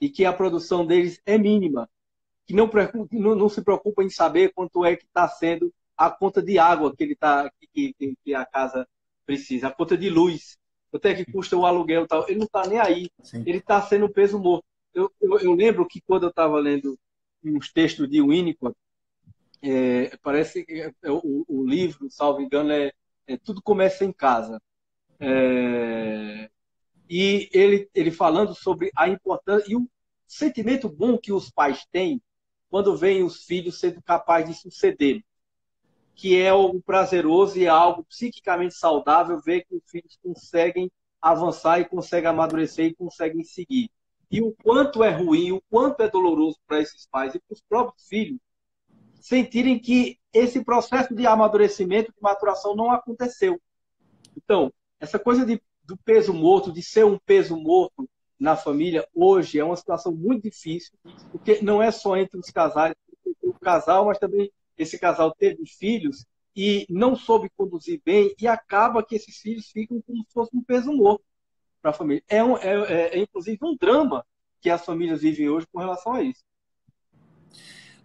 e 0.00 0.08
que 0.08 0.24
a 0.24 0.32
produção 0.32 0.86
deles 0.86 1.20
é 1.24 1.38
mínima, 1.38 1.88
que 2.46 2.54
não, 2.54 2.70
não, 3.10 3.34
não 3.34 3.48
se 3.48 3.62
preocupa 3.62 4.02
em 4.02 4.10
saber 4.10 4.52
quanto 4.52 4.84
é 4.84 4.96
que 4.96 5.04
está 5.04 5.28
sendo 5.28 5.72
a 5.96 6.10
conta 6.10 6.42
de 6.42 6.58
água 6.58 6.94
que 6.94 7.02
ele 7.02 7.14
tá 7.14 7.50
que, 7.72 7.94
que, 7.94 8.14
que, 8.24 8.34
a 8.34 8.44
casa 8.44 8.86
precisa, 9.24 9.68
a 9.68 9.70
conta 9.70 9.96
de 9.96 10.10
luz, 10.10 10.58
quanto 10.90 11.06
é 11.06 11.14
que 11.14 11.30
custa 11.30 11.56
o 11.56 11.64
aluguel, 11.64 12.06
tal. 12.06 12.28
Ele 12.28 12.38
não 12.38 12.46
está 12.46 12.66
nem 12.66 12.78
aí. 12.78 13.10
Sim. 13.22 13.42
Ele 13.46 13.58
está 13.58 13.80
sendo 13.80 14.08
peso 14.08 14.38
morto 14.38 14.64
eu, 14.94 15.12
eu, 15.20 15.38
eu 15.38 15.52
lembro 15.52 15.86
que 15.86 16.00
quando 16.00 16.24
eu 16.24 16.30
estava 16.30 16.58
lendo 16.58 16.98
uns 17.44 17.72
textos 17.72 18.08
de 18.08 18.20
Winnicott, 18.20 18.76
é, 19.62 20.16
parece 20.22 20.64
que 20.64 20.80
é, 20.80 21.10
o, 21.10 21.44
o, 21.48 21.66
livro, 21.66 22.10
salvo 22.10 22.40
engano, 22.40 22.72
é, 22.72 22.92
é 23.26 23.36
Tudo 23.36 23.62
Começa 23.62 24.04
em 24.04 24.12
Casa. 24.12 24.60
É, 25.20 26.50
e 27.08 27.48
ele, 27.52 27.88
ele 27.94 28.10
falando 28.10 28.54
sobre 28.54 28.90
a 28.96 29.08
importância 29.08 29.70
e 29.70 29.76
o 29.76 29.88
sentimento 30.26 30.88
bom 30.88 31.16
que 31.16 31.32
os 31.32 31.50
pais 31.50 31.86
têm 31.92 32.20
quando 32.68 32.96
veem 32.96 33.22
os 33.22 33.44
filhos 33.44 33.78
sendo 33.78 34.02
capazes 34.02 34.56
de 34.56 34.62
suceder, 34.62 35.22
que 36.14 36.38
é 36.38 36.48
algo 36.48 36.80
prazeroso 36.82 37.58
e 37.58 37.66
é 37.66 37.68
algo 37.68 38.04
psiquicamente 38.04 38.74
saudável 38.74 39.38
ver 39.40 39.64
que 39.64 39.76
os 39.76 39.82
filhos 39.90 40.18
conseguem 40.22 40.90
avançar 41.20 41.80
e 41.80 41.84
conseguem 41.84 42.30
amadurecer 42.30 42.86
e 42.86 42.94
conseguem 42.94 43.44
seguir 43.44 43.90
e 44.32 44.40
o 44.40 44.50
quanto 44.64 45.04
é 45.04 45.10
ruim, 45.10 45.52
o 45.52 45.62
quanto 45.68 46.02
é 46.02 46.08
doloroso 46.08 46.56
para 46.66 46.80
esses 46.80 47.06
pais 47.06 47.34
e 47.34 47.38
para 47.38 47.52
os 47.52 47.60
próprios 47.60 48.08
filhos 48.08 48.40
sentirem 49.20 49.78
que 49.78 50.18
esse 50.32 50.64
processo 50.64 51.14
de 51.14 51.26
amadurecimento, 51.26 52.10
de 52.10 52.20
maturação 52.20 52.74
não 52.74 52.90
aconteceu. 52.90 53.60
Então, 54.34 54.72
essa 54.98 55.18
coisa 55.18 55.44
de, 55.44 55.62
do 55.84 55.96
peso 55.98 56.32
morto, 56.32 56.72
de 56.72 56.82
ser 56.82 57.04
um 57.04 57.18
peso 57.18 57.56
morto 57.56 58.08
na 58.40 58.56
família, 58.56 59.06
hoje 59.14 59.58
é 59.58 59.64
uma 59.64 59.76
situação 59.76 60.12
muito 60.12 60.44
difícil, 60.44 60.92
porque 61.30 61.60
não 61.62 61.82
é 61.82 61.90
só 61.90 62.16
entre 62.16 62.40
os 62.40 62.50
casais, 62.50 62.94
o 63.42 63.52
casal, 63.52 64.06
mas 64.06 64.18
também 64.18 64.50
esse 64.78 64.98
casal 64.98 65.32
teve 65.32 65.64
filhos 65.66 66.24
e 66.56 66.86
não 66.88 67.14
soube 67.14 67.50
conduzir 67.56 68.00
bem 68.04 68.34
e 68.40 68.48
acaba 68.48 69.04
que 69.04 69.14
esses 69.14 69.36
filhos 69.36 69.70
ficam 69.70 70.00
como 70.02 70.24
se 70.24 70.32
fosse 70.32 70.56
um 70.56 70.62
peso 70.62 70.90
morto 70.90 71.22
para 71.82 71.90
a 71.90 71.94
família. 71.94 72.22
É, 72.28 72.42
um, 72.42 72.56
é, 72.56 72.74
é, 72.74 73.18
é, 73.18 73.18
inclusive, 73.18 73.58
um 73.62 73.76
drama 73.76 74.24
que 74.60 74.70
as 74.70 74.84
famílias 74.84 75.20
vivem 75.20 75.50
hoje 75.50 75.66
com 75.70 75.80
relação 75.80 76.14
a 76.14 76.22
isso. 76.22 76.42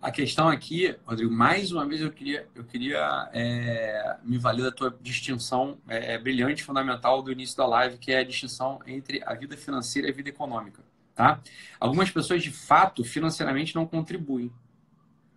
A 0.01 0.11
questão 0.11 0.47
aqui, 0.47 0.95
Rodrigo, 1.05 1.31
mais 1.31 1.71
uma 1.71 1.85
vez 1.85 2.01
eu 2.01 2.11
queria, 2.11 2.47
eu 2.53 2.63
queria 2.63 3.29
é, 3.33 4.17
me 4.23 4.37
valer 4.37 4.63
da 4.63 4.71
tua 4.71 4.95
distinção 5.01 5.79
é, 5.87 6.13
é, 6.13 6.17
brilhante, 6.19 6.63
fundamental 6.63 7.21
do 7.21 7.31
início 7.31 7.57
da 7.57 7.65
live, 7.65 7.97
que 7.97 8.11
é 8.11 8.19
a 8.19 8.23
distinção 8.23 8.79
entre 8.85 9.23
a 9.25 9.33
vida 9.33 9.57
financeira 9.57 10.07
e 10.07 10.11
a 10.11 10.13
vida 10.13 10.29
econômica. 10.29 10.83
Tá? 11.15 11.39
Algumas 11.79 12.11
pessoas, 12.11 12.43
de 12.43 12.51
fato, 12.51 13.03
financeiramente 13.03 13.73
não 13.73 13.87
contribuem. 13.87 14.51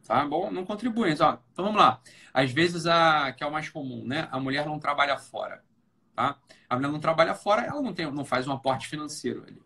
Tá? 0.07 0.27
Bom, 0.27 0.51
não 0.51 0.65
contribuem. 0.67 1.15
Então, 1.15 1.39
então 1.53 1.65
vamos 1.65 1.81
lá. 1.81 2.01
Às 2.33 2.51
vezes, 2.51 2.87
a, 2.87 3.33
que 3.33 3.43
é 3.43 3.47
o 3.47 3.53
mais 3.53 3.71
comum, 3.71 4.05
né? 4.05 4.29
A 4.31 4.39
mulher 4.39 4.67
não 4.67 4.79
trabalha 4.79 5.17
fora. 5.17 5.63
Tá? 6.21 6.37
A 6.69 6.77
mulher 6.77 6.93
não 6.93 7.01
trabalha 7.01 7.35
fora, 7.35 7.63
ela 7.63 7.81
não, 7.81 7.95
tem, 7.95 8.13
não 8.13 8.27
faz 8.27 8.47
um 8.47 8.53
aporte 8.53 8.87
financeiro 8.89 9.43
ali 9.43 9.63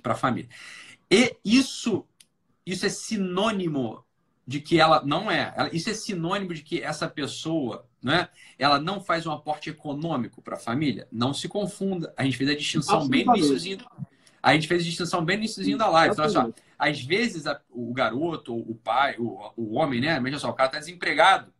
para 0.00 0.12
a 0.12 0.16
família. 0.16 0.48
E 1.10 1.36
isso, 1.44 2.06
isso 2.64 2.86
é 2.86 2.88
sinônimo 2.88 4.04
de 4.46 4.60
que 4.60 4.78
ela 4.78 5.04
não 5.04 5.28
é. 5.28 5.52
Isso 5.72 5.90
é 5.90 5.94
sinônimo 5.94 6.54
de 6.54 6.62
que 6.62 6.80
essa 6.80 7.08
pessoa, 7.08 7.88
né, 8.00 8.28
ela 8.56 8.78
não 8.78 9.00
faz 9.00 9.26
um 9.26 9.32
aporte 9.32 9.68
econômico 9.68 10.40
para 10.40 10.54
a 10.54 10.60
família. 10.60 11.08
Não 11.10 11.34
se 11.34 11.48
confunda. 11.48 12.14
A 12.16 12.22
gente 12.22 12.36
fez 12.36 12.50
a 12.50 12.54
distinção 12.54 13.08
bem 13.08 13.24
no 13.24 13.36
iníciozinho. 13.36 13.78
A 14.40 14.54
gente 14.54 14.68
fez 14.68 14.80
a 14.80 14.84
distinção 14.84 15.24
bem 15.24 15.38
no 15.38 15.42
iníciozinho 15.42 15.76
da 15.76 15.88
live. 15.88 16.12
Então, 16.12 16.28
só, 16.30 16.50
às 16.78 17.00
vezes 17.02 17.48
a, 17.48 17.60
o 17.68 17.92
garoto, 17.92 18.54
o 18.54 18.76
pai, 18.76 19.16
o, 19.18 19.52
o 19.56 19.74
homem, 19.74 20.00
né? 20.00 20.18
Imagina 20.18 20.38
só, 20.38 20.50
o 20.50 20.54
cara 20.54 20.68
está 20.68 20.78
desempregado 20.78 21.52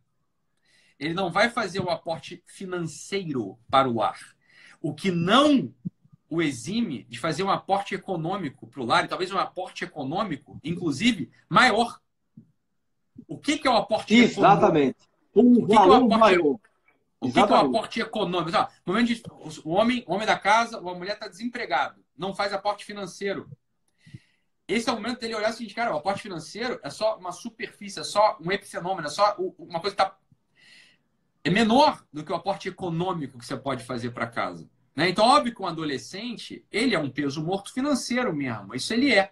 ele 0.99 1.13
não 1.13 1.31
vai 1.31 1.49
fazer 1.49 1.79
o 1.79 1.89
aporte 1.89 2.43
financeiro 2.45 3.57
para 3.69 3.89
o 3.89 3.95
lar. 3.95 4.19
O 4.81 4.93
que 4.93 5.11
não 5.11 5.73
o 6.29 6.41
exime 6.41 7.03
de 7.05 7.19
fazer 7.19 7.43
um 7.43 7.49
aporte 7.49 7.93
econômico 7.95 8.67
para 8.67 8.81
o 8.81 8.85
lar, 8.85 9.05
e 9.05 9.07
talvez 9.07 9.31
um 9.31 9.37
aporte 9.37 9.83
econômico, 9.83 10.59
inclusive, 10.63 11.31
maior. 11.47 11.99
O 13.27 13.37
que, 13.37 13.57
que 13.57 13.67
é 13.67 13.71
o 13.71 13.77
aporte 13.77 14.15
Exatamente. 14.15 14.97
econômico? 15.31 15.59
Um 15.59 15.63
o 15.63 15.67
que, 15.67 15.75
que 15.75 16.13
é 16.13 16.17
maior. 16.17 16.59
O 17.19 17.27
que, 17.27 17.33
que, 17.33 17.39
é 17.39 17.43
o 17.43 17.55
aporte 17.55 18.01
econômico? 18.01 18.57
no 18.85 18.93
momento 18.93 19.07
de, 19.07 19.23
o, 19.63 19.71
homem, 19.71 20.03
o 20.07 20.13
homem 20.13 20.27
da 20.27 20.37
casa, 20.37 20.77
a 20.77 20.81
mulher 20.81 21.13
está 21.13 21.27
desempregado, 21.27 22.03
não 22.17 22.35
faz 22.35 22.53
aporte 22.53 22.85
financeiro. 22.85 23.49
Esse 24.67 24.89
é 24.89 24.93
o 24.93 24.95
momento 24.95 25.19
dele 25.19 25.35
olhar 25.35 25.51
o 25.51 25.53
seguinte, 25.53 25.75
cara, 25.75 25.93
o 25.93 25.97
aporte 25.97 26.23
financeiro 26.23 26.79
é 26.83 26.89
só 26.89 27.17
uma 27.17 27.31
superfície, 27.31 27.99
é 27.99 28.03
só 28.03 28.37
um 28.41 28.51
epifenômeno, 28.51 29.07
é 29.07 29.11
só 29.11 29.35
uma 29.59 29.79
coisa 29.79 29.95
que 29.95 30.01
está 30.01 30.17
é 31.45 31.49
menor 31.51 32.03
do 32.11 32.23
que 32.23 32.31
o 32.31 32.35
aporte 32.35 32.67
econômico 32.67 33.37
que 33.37 33.45
você 33.45 33.55
pode 33.55 33.83
fazer 33.83 34.09
para 34.09 34.25
casa. 34.25 34.67
Né? 34.95 35.09
Então, 35.09 35.23
óbvio 35.23 35.53
que 35.53 35.61
um 35.61 35.67
adolescente, 35.67 36.65
ele 36.71 36.95
é 36.95 36.99
um 36.99 37.09
peso 37.09 37.43
morto 37.43 37.71
financeiro 37.71 38.35
mesmo. 38.35 38.73
Isso 38.73 38.91
ele 38.91 39.13
é. 39.13 39.31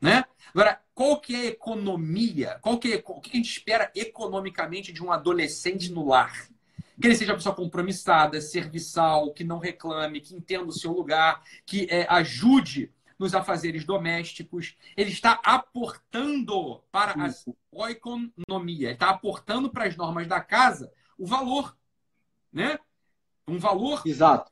Né? 0.00 0.24
Agora, 0.52 0.80
qual 0.92 1.20
que 1.20 1.36
é 1.36 1.38
a 1.38 1.46
economia? 1.46 2.58
Qual 2.60 2.78
que 2.78 2.94
é, 2.94 3.02
o 3.06 3.20
que 3.20 3.30
a 3.30 3.36
gente 3.36 3.48
espera 3.48 3.92
economicamente 3.94 4.92
de 4.92 5.00
um 5.04 5.12
adolescente 5.12 5.92
no 5.92 6.08
lar? 6.08 6.48
Que 7.00 7.06
ele 7.06 7.14
seja 7.14 7.30
uma 7.30 7.38
pessoa 7.38 7.54
compromissada, 7.54 8.40
serviçal, 8.40 9.32
que 9.32 9.44
não 9.44 9.58
reclame, 9.58 10.20
que 10.20 10.34
entenda 10.34 10.64
o 10.64 10.72
seu 10.72 10.90
lugar, 10.90 11.44
que 11.64 11.86
é, 11.88 12.06
ajude 12.08 12.90
nos 13.16 13.36
afazeres 13.36 13.84
domésticos. 13.84 14.74
Ele 14.96 15.12
está 15.12 15.40
aportando 15.44 16.82
para 16.90 17.14
a 17.14 17.90
economia, 17.90 18.88
ele 18.88 18.94
está 18.94 19.10
aportando 19.10 19.70
para 19.70 19.84
as 19.84 19.94
normas 19.94 20.26
da 20.26 20.40
casa 20.40 20.90
o 21.18 21.26
valor, 21.26 21.76
né? 22.52 22.78
Um 23.46 23.58
valor. 23.58 24.02
Exato. 24.04 24.50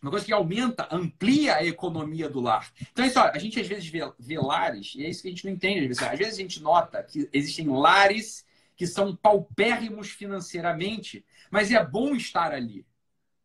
uma 0.00 0.10
coisa 0.10 0.24
que 0.24 0.32
aumenta, 0.32 0.88
amplia 0.90 1.56
a 1.56 1.64
economia 1.64 2.28
do 2.28 2.40
lar. 2.40 2.70
Então, 2.92 3.04
é 3.04 3.08
isso, 3.08 3.18
a 3.18 3.38
gente 3.38 3.60
às 3.60 3.66
vezes 3.66 3.88
vê, 3.88 4.00
vê 4.18 4.38
lares, 4.38 4.94
e 4.94 5.04
é 5.04 5.08
isso 5.08 5.22
que 5.22 5.28
a 5.28 5.30
gente 5.30 5.44
não 5.44 5.52
entende. 5.52 5.80
Às 5.80 5.86
vezes, 5.88 6.02
às 6.02 6.18
vezes 6.18 6.34
a 6.34 6.42
gente 6.42 6.62
nota 6.62 7.02
que 7.02 7.28
existem 7.32 7.68
lares 7.68 8.44
que 8.76 8.86
são 8.86 9.16
paupérrimos 9.16 10.10
financeiramente, 10.10 11.24
mas 11.50 11.72
é 11.72 11.84
bom 11.84 12.14
estar 12.14 12.52
ali. 12.52 12.86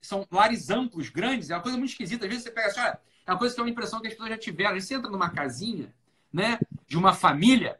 São 0.01 0.27
lares 0.29 0.69
amplos, 0.69 1.09
grandes, 1.09 1.49
é 1.49 1.55
uma 1.55 1.61
coisa 1.61 1.77
muito 1.77 1.91
esquisita. 1.91 2.25
Às 2.25 2.29
vezes 2.29 2.43
você 2.43 2.51
pega 2.51 2.67
assim, 2.67 2.79
olha, 2.81 2.99
é 3.25 3.31
uma 3.31 3.39
coisa 3.39 3.55
que 3.55 3.61
é 3.61 3.63
uma 3.63 3.69
impressão 3.69 4.01
que 4.01 4.07
as 4.07 4.13
pessoas 4.13 4.29
já 4.29 4.37
tiveram. 4.37 4.79
Você 4.79 4.95
entra 4.95 5.09
numa 5.09 5.29
casinha, 5.29 5.93
né, 6.33 6.59
de 6.85 6.97
uma 6.97 7.13
família, 7.13 7.79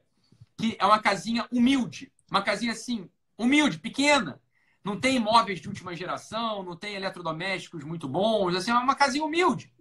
que 0.56 0.78
é 0.80 0.86
uma 0.86 1.00
casinha 1.00 1.46
humilde. 1.52 2.12
Uma 2.30 2.42
casinha 2.42 2.72
assim, 2.72 3.10
humilde, 3.44 3.80
pequena. 3.80 4.42
Não 4.84 5.00
tem 5.00 5.18
imóveis 5.18 5.62
de 5.62 5.68
última 5.68 5.96
geração, 5.96 6.64
não 6.64 6.76
tem 6.76 6.96
eletrodomésticos 6.96 7.84
muito 7.84 8.08
bons. 8.08 8.56
Assim, 8.56 8.72
é 8.72 8.76
uma 8.76 8.96
casinha 8.96 9.24
humilde, 9.24 9.72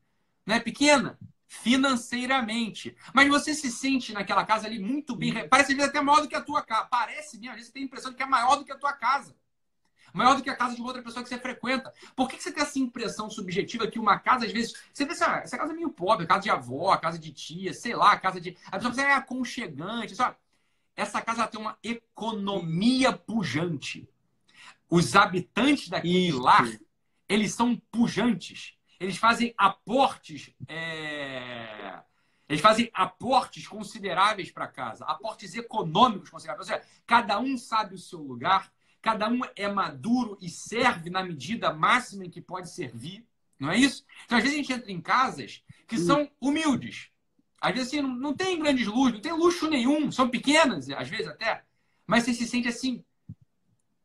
né, 0.47 0.61
pequena 0.61 1.19
financeiramente. 1.51 2.97
Mas 3.13 3.29
você 3.29 3.53
se 3.55 3.73
sente 3.73 4.13
naquela 4.13 4.45
casa 4.45 4.69
ali 4.69 4.79
muito 4.79 5.17
bem. 5.17 5.49
Parece 5.49 5.79
até 5.83 6.01
maior 6.01 6.21
do 6.21 6.29
que 6.29 6.37
a 6.37 6.41
tua 6.41 6.63
casa. 6.63 6.87
Parece 6.89 7.39
mesmo, 7.41 7.51
às 7.51 7.57
vezes 7.57 7.67
você 7.67 7.73
tem 7.73 7.83
a 7.83 7.87
impressão 7.87 8.11
de 8.13 8.17
que 8.17 8.23
é 8.23 8.27
maior 8.27 8.57
do 8.57 8.65
que 8.65 8.71
a 8.71 8.79
tua 8.79 8.93
casa. 8.93 9.35
Maior 10.15 10.37
do 10.37 10.43
que 10.43 10.51
a 10.51 10.57
casa 10.57 10.77
de 10.77 10.83
outra 10.83 11.03
pessoa 11.03 11.25
que 11.25 11.29
você 11.29 11.39
frequenta. 11.39 11.93
Por 12.15 12.29
que 12.29 12.41
você 12.41 12.53
tem 12.53 12.63
essa 12.63 12.79
impressão 12.79 13.29
subjetiva 13.29 13.89
que 13.89 13.99
uma 13.99 14.19
casa, 14.19 14.47
às 14.47 14.53
vezes, 14.53 14.75
você 14.93 15.05
pensa, 15.05 15.27
ah, 15.27 15.39
essa 15.39 15.59
casa 15.59 15.73
é 15.73 15.77
meio 15.77 15.91
pobre, 15.91 16.27
casa 16.27 16.43
de 16.43 16.51
avó, 16.51 16.97
casa 16.97 17.19
de 17.19 17.33
tia, 17.33 17.75
sei 17.75 17.97
lá, 17.97 18.17
casa 18.17 18.41
de. 18.41 18.57
A 18.67 18.77
pessoa 18.77 18.95
pensa, 18.95 19.09
é 19.09 19.13
aconchegante. 19.13 20.15
Só. 20.15 20.35
Essa 21.01 21.21
casa 21.23 21.47
tem 21.47 21.61
uma 21.61 21.79
economia 21.83 23.13
pujante. 23.13 24.09
Os 24.89 25.15
habitantes 25.15 25.89
daquele 25.89 26.29
Isso. 26.29 26.41
lar, 26.41 26.69
eles 27.29 27.53
são 27.55 27.77
pujantes 27.91 28.79
eles 29.01 29.17
fazem 29.17 29.55
aportes. 29.57 30.51
É... 30.69 32.01
Eles 32.47 32.61
fazem 32.61 32.91
aportes 32.93 33.67
consideráveis 33.67 34.51
para 34.51 34.67
casa, 34.67 35.05
aportes 35.05 35.55
econômicos 35.55 36.29
consideráveis. 36.29 36.69
Ou 36.69 36.77
seja, 36.77 36.87
cada 37.07 37.39
um 37.41 37.57
sabe 37.57 37.95
o 37.95 37.99
seu 37.99 38.19
lugar, 38.19 38.71
cada 39.01 39.29
um 39.29 39.41
é 39.57 39.69
maduro 39.69 40.37
e 40.41 40.51
serve 40.51 41.09
na 41.11 41.23
medida 41.23 41.73
máxima 41.73 42.27
em 42.27 42.31
que 42.31 42.43
pode 42.43 42.69
servir. 42.69 43.25
Não 43.59 43.71
é 43.71 43.79
isso? 43.79 44.05
Então, 44.25 44.37
às 44.37 44.43
vezes, 44.45 44.59
a 44.59 44.63
gente 44.63 44.73
entra 44.73 44.91
em 44.91 45.01
casas 45.01 45.63
que 45.87 45.97
são 45.97 46.29
humildes. 46.41 47.11
Às 47.61 47.73
vezes, 47.75 47.89
assim, 47.89 48.03
não, 48.03 48.15
não 48.15 48.35
tem 48.35 48.59
grandes 48.59 48.87
luxos, 48.87 49.15
não 49.15 49.21
tem 49.21 49.33
luxo 49.33 49.69
nenhum, 49.69 50.11
são 50.11 50.29
pequenas, 50.29 50.89
às 50.91 51.09
vezes 51.09 51.29
até, 51.29 51.63
mas 52.07 52.25
você 52.25 52.33
se 52.33 52.47
sente 52.47 52.69
assim, 52.69 53.05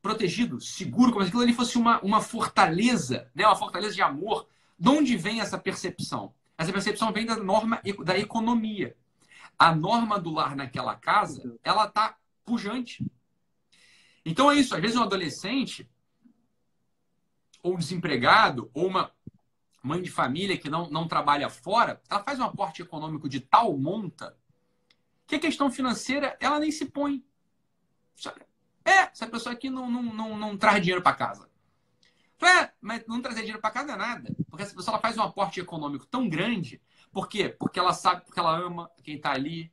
protegido, 0.02 0.62
seguro, 0.62 1.12
como 1.12 1.24
se 1.24 1.30
aquilo 1.30 1.41
ali 1.41 1.54
fosse 1.54 1.78
uma, 1.78 2.00
uma 2.02 2.22
fortaleza, 2.22 3.32
né? 3.34 3.46
uma 3.46 3.56
fortaleza 3.56 3.96
de 3.96 4.02
amor, 4.02 4.48
de 4.78 4.89
onde 4.89 5.18
vem 5.18 5.41
essa 5.41 5.58
percepção? 5.58 6.34
Essa 6.58 6.72
percepção 6.72 7.12
vem 7.12 7.26
da 7.26 7.36
norma 7.38 7.82
da 8.04 8.18
economia. 8.18 8.96
A 9.58 9.74
norma 9.74 10.20
do 10.20 10.32
lar 10.32 10.56
naquela 10.56 10.96
casa, 10.96 11.58
ela 11.63 11.86
está 11.86 12.15
pujante. 12.44 13.04
Então 14.24 14.52
é 14.52 14.56
isso. 14.56 14.76
Às 14.76 14.82
vezes 14.82 14.96
um 14.96 15.04
adolescente, 15.04 15.89
ou 17.63 17.78
desempregado, 17.78 18.70
ou 18.74 18.88
uma 18.88 19.12
mãe 19.86 20.02
de 20.02 20.10
família 20.10 20.58
que 20.58 20.69
não, 20.69 20.89
não 20.89 21.08
trabalha 21.08 21.48
fora, 21.48 22.02
ela 22.10 22.24
faz 22.24 22.39
um 22.39 22.43
aporte 22.43 22.82
econômico 22.82 23.30
de 23.30 23.39
tal 23.39 23.78
monta 23.78 24.36
que 25.28 25.36
a 25.36 25.39
questão 25.39 25.71
financeira 25.71 26.36
ela 26.39 26.60
nem 26.60 26.71
se 26.71 26.86
põe. 26.86 27.24
É, 28.84 29.12
essa 29.12 29.28
pessoa 29.28 29.54
aqui 29.54 29.69
não, 29.69 29.89
não, 29.89 30.04
não, 30.04 30.38
não 30.38 30.58
traz 30.58 30.82
dinheiro 30.82 31.04
para 31.04 31.15
casa. 31.15 31.50
É, 32.41 32.71
mas 32.82 33.06
não 33.08 33.21
trazer 33.21 33.41
dinheiro 33.41 33.62
para 33.62 33.71
casa 33.71 33.93
é 33.93 33.95
nada. 33.95 34.36
Porque 34.50 34.63
essa 34.63 34.76
pessoa 34.76 35.00
faz 35.00 35.17
um 35.17 35.21
aporte 35.21 35.60
econômico 35.60 36.06
tão 36.08 36.28
grande. 36.28 36.82
Por 37.12 37.30
quê? 37.30 37.50
Porque 37.50 37.80
ela 37.80 37.93
sabe, 37.93 38.26
porque 38.26 38.39
ela 38.39 38.58
ama 38.58 38.91
quem 39.04 39.15
está 39.15 39.32
ali. 39.32 39.71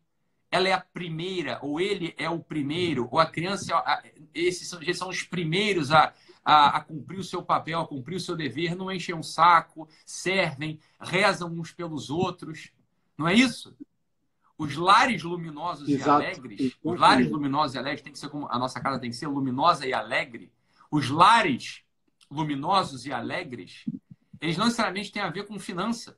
Ela 0.50 0.68
é 0.68 0.72
a 0.74 0.80
primeira, 0.80 1.58
ou 1.62 1.80
ele 1.80 2.14
é 2.18 2.28
o 2.28 2.38
primeiro, 2.38 3.08
ou 3.10 3.18
a 3.18 3.24
criança, 3.24 3.72
esses 4.34 4.68
são, 4.68 4.82
esses 4.82 4.98
são 4.98 5.08
os 5.08 5.22
primeiros 5.22 5.90
a, 5.90 6.12
a, 6.44 6.78
a, 6.78 6.80
cumprir 6.80 7.18
o 7.18 7.24
seu 7.24 7.42
papel, 7.42 7.80
a 7.80 7.86
cumprir 7.86 8.16
o 8.16 8.20
seu 8.20 8.36
dever, 8.36 8.74
não 8.74 8.90
enchem 8.90 9.14
um 9.14 9.22
saco, 9.22 9.88
servem, 10.04 10.78
rezam 11.00 11.52
uns 11.52 11.72
pelos 11.72 12.10
outros. 12.10 12.72
Não 13.16 13.28
é 13.28 13.34
isso? 13.34 13.76
Os 14.58 14.76
lares 14.76 15.22
luminosos 15.22 15.88
Exato. 15.88 16.22
e 16.22 16.26
alegres, 16.26 16.76
os 16.82 17.00
lares 17.00 17.30
luminosos 17.30 17.74
e 17.74 17.78
alegres 17.78 18.02
tem 18.02 18.12
que 18.12 18.18
ser 18.18 18.28
como 18.28 18.46
a 18.48 18.58
nossa 18.58 18.80
casa 18.80 18.98
tem 18.98 19.10
que 19.10 19.16
ser 19.16 19.26
luminosa 19.26 19.86
e 19.86 19.92
alegre. 19.92 20.52
Os 20.90 21.08
lares 21.08 21.82
luminosos 22.30 23.06
e 23.06 23.12
alegres, 23.12 23.84
eles 24.40 24.56
não 24.56 24.66
necessariamente 24.66 25.12
têm 25.12 25.22
a 25.22 25.30
ver 25.30 25.46
com 25.46 25.58
finança. 25.58 26.16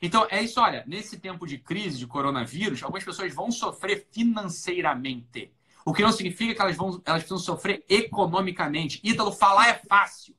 Então, 0.00 0.26
é 0.30 0.42
isso, 0.42 0.60
olha, 0.60 0.84
nesse 0.86 1.18
tempo 1.18 1.46
de 1.46 1.58
crise, 1.58 1.98
de 1.98 2.06
coronavírus, 2.06 2.82
algumas 2.82 3.04
pessoas 3.04 3.34
vão 3.34 3.50
sofrer 3.50 4.06
financeiramente. 4.10 5.52
O 5.84 5.92
que 5.92 6.02
não 6.02 6.12
significa 6.12 6.54
que 6.54 6.62
elas, 6.62 6.76
vão, 6.76 7.00
elas 7.04 7.22
precisam 7.22 7.38
sofrer 7.38 7.84
economicamente. 7.88 9.00
Ítalo, 9.02 9.32
falar 9.32 9.68
é 9.68 9.74
fácil. 9.74 10.34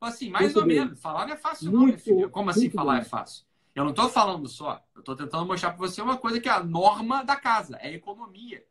Assim, 0.00 0.30
mais 0.30 0.46
muito 0.46 0.60
ou 0.60 0.66
bem. 0.66 0.78
menos. 0.78 1.00
Falar 1.00 1.26
não 1.26 1.34
é 1.34 1.36
fácil, 1.36 1.70
muito, 1.70 1.92
não, 1.92 1.98
filho. 1.98 2.30
Como 2.30 2.50
assim 2.50 2.70
falar 2.70 2.94
bem. 2.94 3.02
é 3.02 3.04
fácil? 3.04 3.44
Eu 3.74 3.84
não 3.84 3.90
estou 3.90 4.08
falando 4.08 4.48
só. 4.48 4.82
Eu 4.94 5.00
estou 5.00 5.16
tentando 5.16 5.44
mostrar 5.44 5.70
para 5.70 5.78
você 5.78 6.00
uma 6.00 6.16
coisa 6.16 6.40
que 6.40 6.48
é 6.48 6.52
a 6.52 6.62
norma 6.62 7.22
da 7.24 7.36
casa, 7.36 7.76
é 7.76 7.88
a 7.88 7.92
economia. 7.92 8.64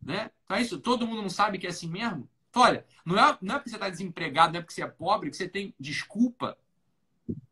Né? 0.00 0.30
Então 0.44 0.56
é 0.56 0.62
isso. 0.62 0.80
Todo 0.80 1.06
mundo 1.06 1.22
não 1.22 1.30
sabe 1.30 1.58
que 1.58 1.66
é 1.66 1.70
assim 1.70 1.88
mesmo? 1.88 2.28
Olha, 2.54 2.84
não 3.04 3.18
é, 3.18 3.38
não 3.40 3.54
é 3.54 3.58
porque 3.58 3.70
você 3.70 3.76
está 3.76 3.88
desempregado, 3.88 4.52
não 4.52 4.58
é 4.58 4.62
porque 4.62 4.74
você 4.74 4.82
é 4.82 4.86
pobre, 4.86 5.30
que 5.30 5.36
você 5.36 5.48
tem 5.48 5.74
desculpa. 5.78 6.56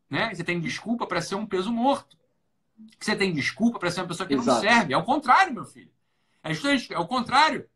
Né? 0.09 0.33
Você 0.33 0.43
tem 0.43 0.59
desculpa 0.59 1.07
para 1.07 1.21
ser 1.21 1.35
um 1.35 1.45
peso 1.45 1.71
morto. 1.71 2.17
Que 2.99 3.05
você 3.05 3.15
tem 3.15 3.33
desculpa 3.33 3.79
para 3.79 3.89
ser 3.89 4.01
uma 4.01 4.07
pessoa 4.07 4.27
que 4.27 4.33
Exato. 4.33 4.51
não 4.51 4.59
serve. 4.59 4.93
É 4.93 4.97
o 4.97 5.03
contrário, 5.03 5.53
meu 5.53 5.65
filho. 5.65 5.91
É 6.43 6.53
justamente 6.53 6.93
é 6.93 6.99
o 6.99 7.07
contrário. 7.07 7.69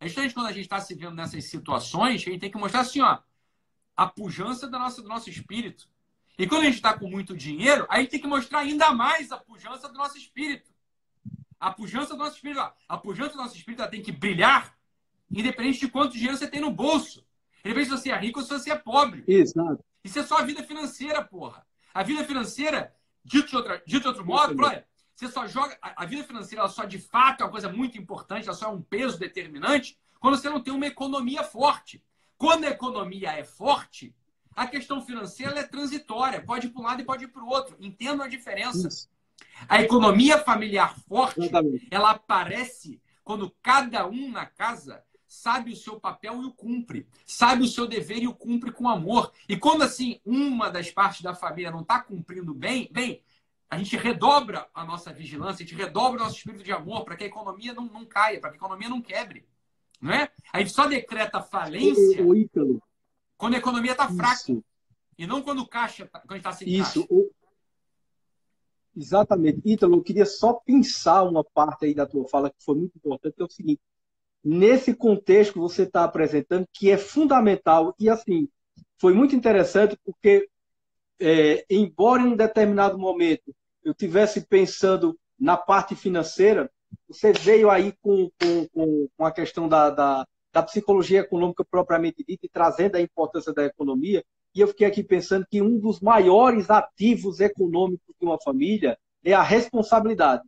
É 0.00 0.06
justamente 0.06 0.34
quando 0.34 0.46
a 0.46 0.52
gente 0.52 0.64
está 0.64 0.80
se 0.80 0.94
vendo 0.94 1.14
nessas 1.14 1.44
situações 1.44 2.22
que 2.22 2.30
a 2.30 2.32
gente 2.32 2.40
tem 2.40 2.50
que 2.50 2.58
mostrar 2.58 2.80
assim, 2.80 3.00
ó, 3.00 3.18
a 3.96 4.06
pujança 4.06 4.68
da 4.68 4.78
nossa, 4.78 5.02
do 5.02 5.08
nosso 5.08 5.28
espírito. 5.28 5.88
E 6.38 6.46
quando 6.46 6.62
a 6.62 6.64
gente 6.66 6.76
está 6.76 6.96
com 6.96 7.08
muito 7.08 7.36
dinheiro, 7.36 7.86
aí 7.88 7.98
a 7.98 8.02
gente 8.02 8.10
tem 8.10 8.20
que 8.20 8.26
mostrar 8.28 8.60
ainda 8.60 8.92
mais 8.92 9.32
a 9.32 9.38
pujança 9.38 9.88
do 9.88 9.94
nosso 9.94 10.16
espírito. 10.16 10.70
A 11.58 11.72
pujança 11.72 12.14
do 12.14 12.18
nosso 12.18 12.36
espírito. 12.36 12.60
Ó, 12.60 12.72
a 12.88 12.96
pujança 12.96 13.32
do 13.32 13.38
nosso 13.38 13.56
espírito 13.56 13.88
tem 13.90 14.00
que 14.00 14.12
brilhar 14.12 14.78
Independente 15.30 15.80
de 15.80 15.88
quanto 15.88 16.14
dinheiro 16.14 16.36
você 16.36 16.48
tem 16.48 16.60
no 16.60 16.70
bolso. 16.70 17.24
Independente 17.64 17.90
se 17.90 18.02
você 18.02 18.10
é 18.10 18.18
rico 18.18 18.40
ou 18.40 18.46
se 18.46 18.52
você 18.52 18.70
é 18.70 18.76
pobre. 18.76 19.24
Exato. 19.26 19.84
Isso 20.02 20.18
é 20.18 20.22
só 20.22 20.38
a 20.38 20.42
vida 20.42 20.62
financeira, 20.62 21.22
porra. 21.22 21.66
A 21.92 22.02
vida 22.02 22.24
financeira, 22.24 22.94
dito 23.24 23.48
de, 23.48 23.56
outra, 23.56 23.82
dito 23.86 24.02
de 24.02 24.08
outro 24.08 24.24
modo, 24.24 24.56
olha, 24.62 24.86
você 25.18 25.28
só 25.28 25.46
joga. 25.48 25.76
A, 25.82 26.06
vida 26.06 26.22
financeira 26.22 26.62
ela 26.62 26.70
só 26.70 26.84
de 26.84 26.98
fato 26.98 27.40
é 27.40 27.44
uma 27.44 27.50
coisa 27.50 27.68
muito 27.68 27.98
importante, 27.98 28.46
ela 28.46 28.56
só 28.56 28.66
é 28.66 28.68
um 28.68 28.80
peso 28.80 29.18
determinante 29.18 29.98
quando 30.20 30.36
você 30.36 30.48
não 30.48 30.60
tem 30.60 30.72
uma 30.72 30.86
economia 30.86 31.42
forte. 31.42 32.02
Quando 32.36 32.64
a 32.64 32.70
economia 32.70 33.32
é 33.32 33.42
forte, 33.42 34.14
a 34.54 34.64
questão 34.66 35.04
financeira 35.04 35.58
é 35.58 35.64
transitória, 35.64 36.40
pode 36.40 36.68
ir 36.68 36.70
para 36.70 36.80
um 36.80 36.84
lado 36.84 37.02
e 37.02 37.04
pode 37.04 37.24
ir 37.24 37.28
para 37.28 37.42
o 37.42 37.48
outro. 37.48 37.76
Entendam 37.80 38.24
a 38.24 38.28
diferença. 38.28 38.86
Isso. 38.86 39.10
A 39.68 39.82
economia 39.82 40.38
familiar 40.38 40.96
forte, 41.08 41.40
Exatamente. 41.40 41.88
ela 41.90 42.12
aparece 42.12 43.00
quando 43.24 43.52
cada 43.60 44.06
um 44.06 44.30
na 44.30 44.46
casa 44.46 45.02
sabe 45.26 45.72
o 45.72 45.76
seu 45.76 46.00
papel 46.00 46.42
e 46.42 46.46
o 46.46 46.52
cumpre, 46.52 47.06
sabe 47.26 47.64
o 47.64 47.68
seu 47.68 47.86
dever 47.86 48.22
e 48.22 48.28
o 48.28 48.34
cumpre 48.34 48.70
com 48.70 48.88
amor. 48.88 49.32
E 49.48 49.56
quando 49.56 49.82
assim 49.82 50.20
uma 50.24 50.70
das 50.70 50.90
partes 50.90 51.22
da 51.22 51.34
família 51.34 51.72
não 51.72 51.82
está 51.82 52.00
cumprindo 52.00 52.54
bem, 52.54 52.88
bem, 52.90 53.22
a 53.70 53.78
gente 53.78 53.96
redobra 53.96 54.68
a 54.74 54.84
nossa 54.84 55.12
vigilância, 55.12 55.64
a 55.64 55.66
gente 55.66 55.74
redobra 55.74 56.20
o 56.20 56.24
nosso 56.24 56.36
espírito 56.36 56.64
de 56.64 56.72
amor 56.72 57.04
para 57.04 57.16
que 57.16 57.24
a 57.24 57.26
economia 57.26 57.74
não, 57.74 57.84
não 57.86 58.04
caia, 58.04 58.40
para 58.40 58.50
que 58.50 58.56
a 58.56 58.58
economia 58.58 58.88
não 58.88 59.02
quebre. 59.02 59.46
Não 60.00 60.12
é? 60.12 60.30
A 60.52 60.60
gente 60.60 60.70
só 60.70 60.86
decreta 60.86 61.42
falência 61.42 62.24
quando 63.36 63.54
a 63.54 63.58
economia 63.58 63.92
está 63.92 64.08
fraca. 64.08 64.62
E 65.18 65.26
não 65.26 65.42
quando 65.42 65.60
o 65.60 65.68
caixa, 65.68 66.06
tá, 66.06 66.20
quando 66.20 66.38
está 66.38 66.52
sem 66.52 66.68
Isso. 66.68 67.06
caixa. 67.06 67.24
Exatamente. 68.96 69.60
Ítalo, 69.64 69.96
eu 69.96 70.02
queria 70.02 70.26
só 70.26 70.54
pensar 70.54 71.22
uma 71.24 71.44
parte 71.44 71.86
aí 71.86 71.94
da 71.94 72.06
tua 72.06 72.26
fala 72.28 72.50
que 72.50 72.64
foi 72.64 72.76
muito 72.76 72.96
importante, 72.96 73.34
que 73.34 73.42
é 73.42 73.44
o 73.44 73.50
seguinte 73.50 73.80
nesse 74.42 74.94
contexto 74.94 75.54
que 75.54 75.58
você 75.58 75.82
está 75.82 76.04
apresentando, 76.04 76.66
que 76.72 76.90
é 76.90 76.96
fundamental. 76.96 77.94
E, 77.98 78.08
assim, 78.08 78.48
foi 78.96 79.12
muito 79.12 79.34
interessante 79.34 79.98
porque, 80.04 80.48
é, 81.20 81.64
embora 81.68 82.22
em 82.22 82.26
um 82.26 82.36
determinado 82.36 82.98
momento 82.98 83.54
eu 83.84 83.94
tivesse 83.94 84.42
pensando 84.42 85.18
na 85.38 85.56
parte 85.56 85.94
financeira, 85.94 86.70
você 87.08 87.32
veio 87.32 87.70
aí 87.70 87.92
com, 88.02 88.30
com, 88.40 89.08
com 89.16 89.24
a 89.24 89.30
questão 89.30 89.68
da, 89.68 89.90
da, 89.90 90.26
da 90.52 90.62
psicologia 90.62 91.20
econômica 91.20 91.64
propriamente 91.64 92.24
dita 92.26 92.46
e 92.46 92.48
trazendo 92.48 92.96
a 92.96 93.00
importância 93.00 93.52
da 93.52 93.64
economia. 93.64 94.24
E 94.54 94.60
eu 94.60 94.68
fiquei 94.68 94.86
aqui 94.86 95.02
pensando 95.02 95.46
que 95.48 95.62
um 95.62 95.78
dos 95.78 96.00
maiores 96.00 96.70
ativos 96.70 97.40
econômicos 97.40 98.14
de 98.18 98.26
uma 98.26 98.38
família 98.40 98.98
é 99.24 99.32
a 99.32 99.42
responsabilidade. 99.42 100.42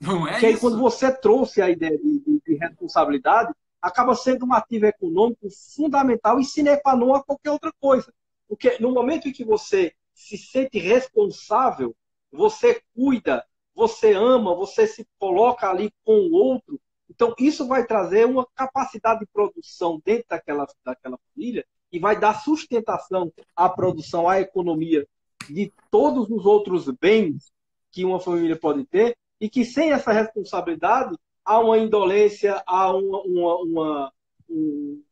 Não 0.00 0.26
é 0.26 0.32
Porque 0.32 0.46
aí, 0.46 0.58
quando 0.58 0.78
você 0.78 1.10
trouxe 1.10 1.62
a 1.62 1.70
ideia 1.70 1.96
de, 1.96 2.20
de, 2.20 2.42
de, 2.46 2.54
responsabilidade, 2.54 3.52
acaba 3.80 4.14
sendo 4.14 4.44
um 4.44 4.52
ativo 4.52 4.86
econômico 4.86 5.48
fundamental 5.74 6.38
e 6.38 6.44
sine 6.44 6.76
qua 6.78 6.94
non 6.94 7.14
a 7.14 7.22
qualquer 7.22 7.50
outra 7.50 7.72
coisa. 7.80 8.12
Porque 8.48 8.76
no 8.78 8.92
momento 8.92 9.28
em 9.28 9.32
que 9.32 9.44
você 9.44 9.92
se 10.16 10.38
sente 10.38 10.78
responsável, 10.78 11.94
você 12.32 12.82
cuida, 12.94 13.44
você 13.74 14.14
ama, 14.14 14.54
você 14.54 14.86
se 14.86 15.06
coloca 15.18 15.68
ali 15.68 15.92
com 16.04 16.14
o 16.14 16.32
outro. 16.32 16.80
Então, 17.08 17.34
isso 17.38 17.68
vai 17.68 17.86
trazer 17.86 18.26
uma 18.26 18.46
capacidade 18.54 19.20
de 19.20 19.26
produção 19.26 20.00
dentro 20.04 20.24
daquela, 20.28 20.66
daquela 20.84 21.18
família 21.32 21.64
e 21.92 21.98
vai 21.98 22.18
dar 22.18 22.40
sustentação 22.40 23.32
à 23.54 23.68
produção, 23.68 24.28
à 24.28 24.40
economia 24.40 25.06
de 25.48 25.72
todos 25.90 26.28
os 26.30 26.46
outros 26.46 26.90
bens 26.98 27.52
que 27.92 28.04
uma 28.04 28.18
família 28.18 28.58
pode 28.58 28.84
ter 28.86 29.16
e 29.40 29.48
que 29.48 29.64
sem 29.64 29.92
essa 29.92 30.12
responsabilidade 30.12 31.14
há 31.44 31.60
uma 31.60 31.78
indolência, 31.78 32.62
há 32.66 32.90
uma, 32.90 33.22
uma, 33.22 33.56
uma 33.62 34.12
um 34.48 35.02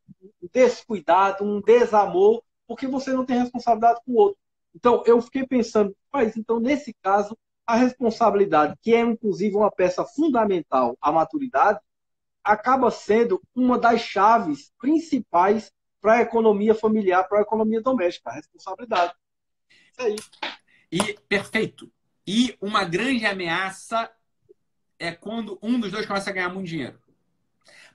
descuidado, 0.53 1.45
um 1.45 1.61
desamor, 1.61 2.43
porque 2.67 2.87
você 2.87 3.13
não 3.13 3.25
tem 3.25 3.39
responsabilidade 3.39 4.01
com 4.05 4.13
o 4.13 4.17
outro. 4.17 4.44
Então, 4.75 5.03
eu 5.07 5.21
fiquei 5.21 5.47
pensando, 5.47 5.97
mas 6.13 6.37
então, 6.37 6.59
nesse 6.59 6.93
caso, 7.03 7.37
a 7.67 7.77
responsabilidade, 7.77 8.75
que 8.83 8.95
é 8.95 9.01
inclusive 9.01 9.57
uma 9.57 9.71
peça 9.71 10.05
fundamental 10.05 10.97
à 11.01 11.13
maturidade, 11.13 11.81
acaba 12.43 12.91
sendo 12.91 13.41
uma 13.55 13.79
das 13.79 14.01
chaves 14.01 14.71
principais 14.79 15.73
para 16.01 16.15
a 16.15 16.21
economia 16.21 16.75
familiar, 16.75 17.25
para 17.25 17.39
a 17.39 17.43
economia 17.43 17.81
doméstica, 17.81 18.29
a 18.29 18.35
responsabilidade. 18.35 19.15
Isso 19.93 20.03
aí. 20.03 20.17
E 20.93 21.15
perfeito. 21.27 21.91
E 22.27 22.57
uma 22.61 22.85
grande 22.85 23.25
ameaça 23.25 24.11
é 24.99 25.13
quando 25.13 25.59
um 25.63 25.81
dos 25.81 25.91
dois 25.91 26.05
começa 26.05 26.29
a 26.29 26.33
ganhar 26.33 26.51
muito 26.51 26.69
dinheiro. 26.69 27.01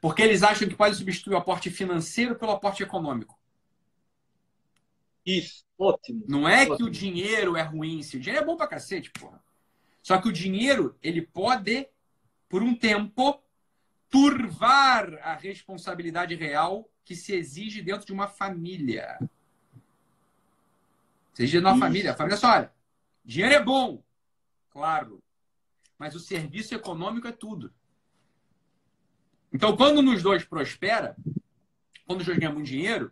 Porque 0.01 0.21
eles 0.21 0.43
acham 0.43 0.67
que 0.67 0.75
pode 0.75 0.95
substituir 0.95 1.36
o 1.36 1.38
aporte 1.38 1.69
financeiro 1.69 2.36
pelo 2.36 2.51
aporte 2.51 2.82
econômico. 2.82 3.38
Isso, 5.25 5.63
ótimo. 5.80 6.23
Não 6.27 6.47
é 6.47 6.61
ótimo. 6.61 6.77
que 6.77 6.84
o 6.84 6.89
dinheiro 6.89 7.55
é 7.55 7.61
ruim, 7.61 8.03
se 8.03 8.17
o 8.17 8.19
dinheiro 8.19 8.43
é 8.43 8.45
bom 8.45 8.57
pra 8.57 8.67
cacete, 8.67 9.09
porra. 9.11 9.41
Só 10.03 10.19
que 10.19 10.27
o 10.27 10.34
dinheiro, 10.34 10.97
ele 11.01 11.21
pode, 11.21 11.88
por 12.47 12.61
um 12.61 12.75
tempo, 12.75 13.41
turvar 14.09 15.13
a 15.21 15.36
responsabilidade 15.36 16.36
real 16.36 16.89
que 17.05 17.15
se 17.15 17.34
exige 17.34 17.82
dentro 17.82 18.05
de 18.05 18.13
uma 18.13 18.27
família. 18.27 19.17
Se 21.34 21.43
exige 21.43 21.57
dentro 21.57 21.71
de 21.71 21.77
uma 21.77 21.86
família. 21.86 22.11
A 22.11 22.15
família 22.15 22.38
só, 22.38 22.51
olha, 22.51 22.73
dinheiro 23.23 23.55
é 23.55 23.63
bom, 23.63 24.03
claro. 24.69 25.21
Mas 25.97 26.15
o 26.15 26.19
serviço 26.19 26.73
econômico 26.73 27.27
é 27.27 27.32
tudo. 27.32 27.73
Então, 29.51 29.75
quando 29.75 30.01
nos 30.01 30.21
dois 30.21 30.45
prospera, 30.45 31.15
quando 32.05 32.21
os 32.21 32.25
dois 32.25 32.38
ganham 32.38 32.53
muito 32.53 32.67
dinheiro, 32.67 33.11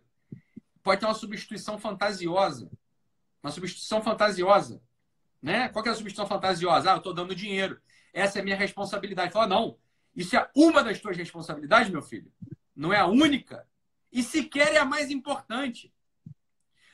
pode 0.87 1.01
ter 1.01 1.05
uma 1.05 1.13
substituição 1.13 1.77
fantasiosa. 1.77 2.71
Uma 3.43 3.51
substituição 3.51 4.01
fantasiosa. 4.01 4.81
Né? 5.41 5.67
Qual 5.67 5.85
é 5.85 5.89
a 5.89 5.93
substituição 5.93 6.25
fantasiosa? 6.25 6.89
Ah, 6.89 6.93
eu 6.93 6.99
estou 6.99 7.13
dando 7.13 7.35
dinheiro. 7.35 7.81
Essa 8.13 8.39
é 8.39 8.41
minha 8.41 8.55
responsabilidade. 8.55 9.33
Fala, 9.33 9.47
não. 9.47 9.77
Isso 10.15 10.37
é 10.37 10.49
uma 10.55 10.81
das 10.81 11.01
tuas 11.01 11.17
responsabilidades, 11.17 11.91
meu 11.91 12.01
filho. 12.01 12.31
Não 12.73 12.93
é 12.93 12.99
a 12.99 13.05
única. 13.05 13.67
E 14.13 14.23
sequer 14.23 14.75
é 14.75 14.77
a 14.77 14.85
mais 14.85 15.11
importante. 15.11 15.93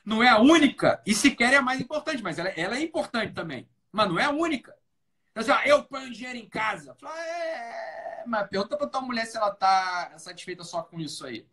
Não 0.03 0.23
é 0.23 0.29
a 0.29 0.39
única 0.39 1.01
e 1.05 1.13
sequer 1.13 1.53
é 1.53 1.57
a 1.57 1.61
mais 1.61 1.79
importante, 1.79 2.23
mas 2.23 2.39
ela, 2.39 2.49
ela 2.49 2.75
é 2.75 2.81
importante 2.81 3.33
também. 3.33 3.69
Mas 3.91 4.09
não 4.09 4.17
é 4.17 4.25
a 4.25 4.31
única. 4.31 4.75
Então, 5.31 5.41
assim, 5.41 5.51
ó, 5.51 5.61
eu 5.69 5.83
ponho 5.83 6.11
dinheiro 6.11 6.39
em 6.39 6.49
casa. 6.49 6.95
Fala, 6.95 7.15
é... 7.25 8.23
Mas 8.25 8.49
pergunta 8.49 8.75
pra 8.75 8.87
tua 8.87 9.01
mulher 9.01 9.27
se 9.27 9.37
ela 9.37 9.51
tá 9.51 10.17
satisfeita 10.17 10.63
só 10.63 10.81
com 10.81 10.99
isso 10.99 11.25
aí. 11.27 11.47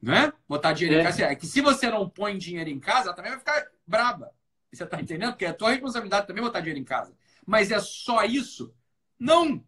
Não 0.00 0.14
é? 0.14 0.32
Botar 0.48 0.72
dinheiro 0.72 0.98
É. 0.98 1.02
em 1.02 1.04
casa. 1.04 1.22
É 1.24 1.34
que 1.34 1.46
se 1.46 1.60
você 1.60 1.90
não 1.90 2.08
põe 2.08 2.38
dinheiro 2.38 2.70
em 2.70 2.78
casa, 2.78 3.08
ela 3.08 3.14
também 3.16 3.32
vai 3.32 3.38
ficar 3.40 3.66
braba. 3.86 4.32
Você 4.72 4.86
tá 4.86 5.00
entendendo? 5.00 5.32
Porque 5.32 5.44
é 5.44 5.52
tua 5.52 5.70
responsabilidade 5.70 6.26
também 6.26 6.42
botar 6.42 6.60
dinheiro 6.60 6.80
em 6.80 6.84
casa. 6.84 7.14
Mas 7.46 7.70
é 7.70 7.80
só 7.80 8.24
isso? 8.24 8.74
Não! 9.18 9.64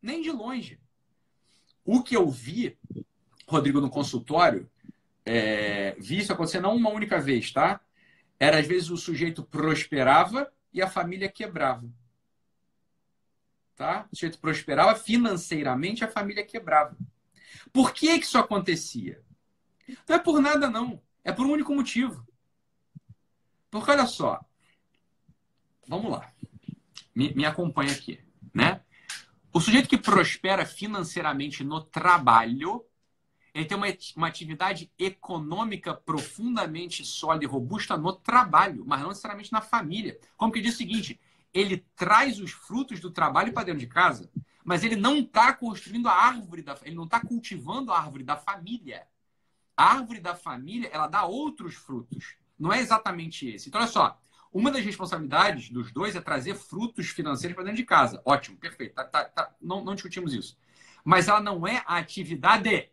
Nem 0.00 0.20
de 0.22 0.30
longe. 0.30 0.80
O 1.84 2.02
que 2.02 2.16
eu 2.16 2.28
vi, 2.28 2.76
Rodrigo, 3.46 3.80
no 3.80 3.90
consultório, 3.90 4.68
é, 5.24 5.94
vi 5.98 6.18
isso 6.18 6.32
acontecer 6.32 6.60
não 6.60 6.74
uma 6.74 6.90
única 6.90 7.20
vez, 7.20 7.52
tá? 7.52 7.80
Era 8.40 8.58
às 8.58 8.66
vezes 8.66 8.90
o 8.90 8.96
sujeito 8.96 9.42
prosperava 9.44 10.50
e 10.72 10.82
a 10.82 10.88
família 10.88 11.28
quebrava. 11.28 11.88
Tá? 13.76 14.06
O 14.10 14.16
sujeito 14.16 14.38
prosperava 14.38 14.94
financeiramente, 14.96 16.04
a 16.04 16.08
família 16.08 16.44
quebrava. 16.44 16.96
Por 17.72 17.92
que, 17.92 18.18
que 18.18 18.26
isso 18.26 18.38
acontecia? 18.38 19.22
Não 20.08 20.16
é 20.16 20.18
por 20.18 20.40
nada, 20.40 20.70
não. 20.70 21.02
É 21.24 21.32
por 21.32 21.46
um 21.46 21.52
único 21.52 21.74
motivo. 21.74 22.26
Porque 23.70 23.90
olha 23.90 24.06
só. 24.06 24.40
Vamos 25.88 26.10
lá. 26.10 26.32
Me, 27.14 27.32
me 27.34 27.44
acompanha 27.44 27.92
aqui. 27.92 28.20
Né? 28.54 28.80
O 29.52 29.60
sujeito 29.60 29.88
que 29.88 29.98
prospera 29.98 30.64
financeiramente 30.64 31.62
no 31.62 31.80
trabalho, 31.82 32.84
ele 33.54 33.66
tem 33.66 33.76
uma, 33.76 33.86
uma 34.16 34.26
atividade 34.26 34.90
econômica 34.98 35.94
profundamente 35.94 37.04
sólida 37.04 37.44
e 37.44 37.48
robusta 37.48 37.96
no 37.96 38.12
trabalho, 38.12 38.84
mas 38.86 39.00
não 39.00 39.08
necessariamente 39.08 39.52
na 39.52 39.60
família. 39.60 40.18
Como 40.36 40.52
que 40.52 40.60
diz 40.60 40.74
o 40.74 40.78
seguinte: 40.78 41.20
ele 41.52 41.84
traz 41.94 42.40
os 42.40 42.52
frutos 42.52 43.00
do 43.00 43.10
trabalho 43.10 43.52
para 43.52 43.64
dentro 43.64 43.80
de 43.80 43.86
casa, 43.86 44.30
mas 44.64 44.84
ele 44.84 44.96
não 44.96 45.18
está 45.18 45.52
construindo 45.52 46.08
a 46.08 46.12
árvore 46.12 46.62
da, 46.62 46.76
ele 46.82 46.94
não 46.94 47.04
está 47.04 47.20
cultivando 47.20 47.92
a 47.92 47.98
árvore 47.98 48.22
da 48.22 48.36
família. 48.36 49.06
A 49.76 49.84
árvore 49.84 50.20
da 50.20 50.34
família, 50.34 50.88
ela 50.92 51.06
dá 51.06 51.24
outros 51.24 51.74
frutos. 51.74 52.36
Não 52.58 52.72
é 52.72 52.78
exatamente 52.78 53.48
esse. 53.48 53.68
Então, 53.68 53.80
olha 53.80 53.90
só. 53.90 54.18
Uma 54.52 54.70
das 54.70 54.84
responsabilidades 54.84 55.70
dos 55.70 55.90
dois 55.90 56.14
é 56.14 56.20
trazer 56.20 56.54
frutos 56.54 57.08
financeiros 57.08 57.54
para 57.54 57.64
dentro 57.64 57.78
de 57.78 57.86
casa. 57.86 58.20
Ótimo, 58.22 58.58
perfeito. 58.58 58.94
Tá, 58.94 59.04
tá, 59.04 59.24
tá. 59.24 59.54
Não, 59.58 59.82
não 59.82 59.94
discutimos 59.94 60.34
isso. 60.34 60.58
Mas 61.02 61.26
ela 61.26 61.40
não 61.40 61.66
é 61.66 61.82
a 61.86 61.96
atividade 61.96 62.90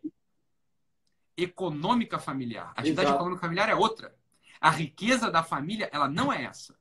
econômica 1.36 2.18
familiar. 2.18 2.72
A 2.76 2.80
atividade 2.80 3.08
Exato. 3.08 3.18
econômica 3.18 3.42
familiar 3.42 3.68
é 3.68 3.76
outra. 3.76 4.16
A 4.60 4.70
riqueza 4.70 5.30
da 5.30 5.44
família, 5.44 5.90
ela 5.92 6.08
não 6.08 6.32
é 6.32 6.46
essa. 6.46 6.80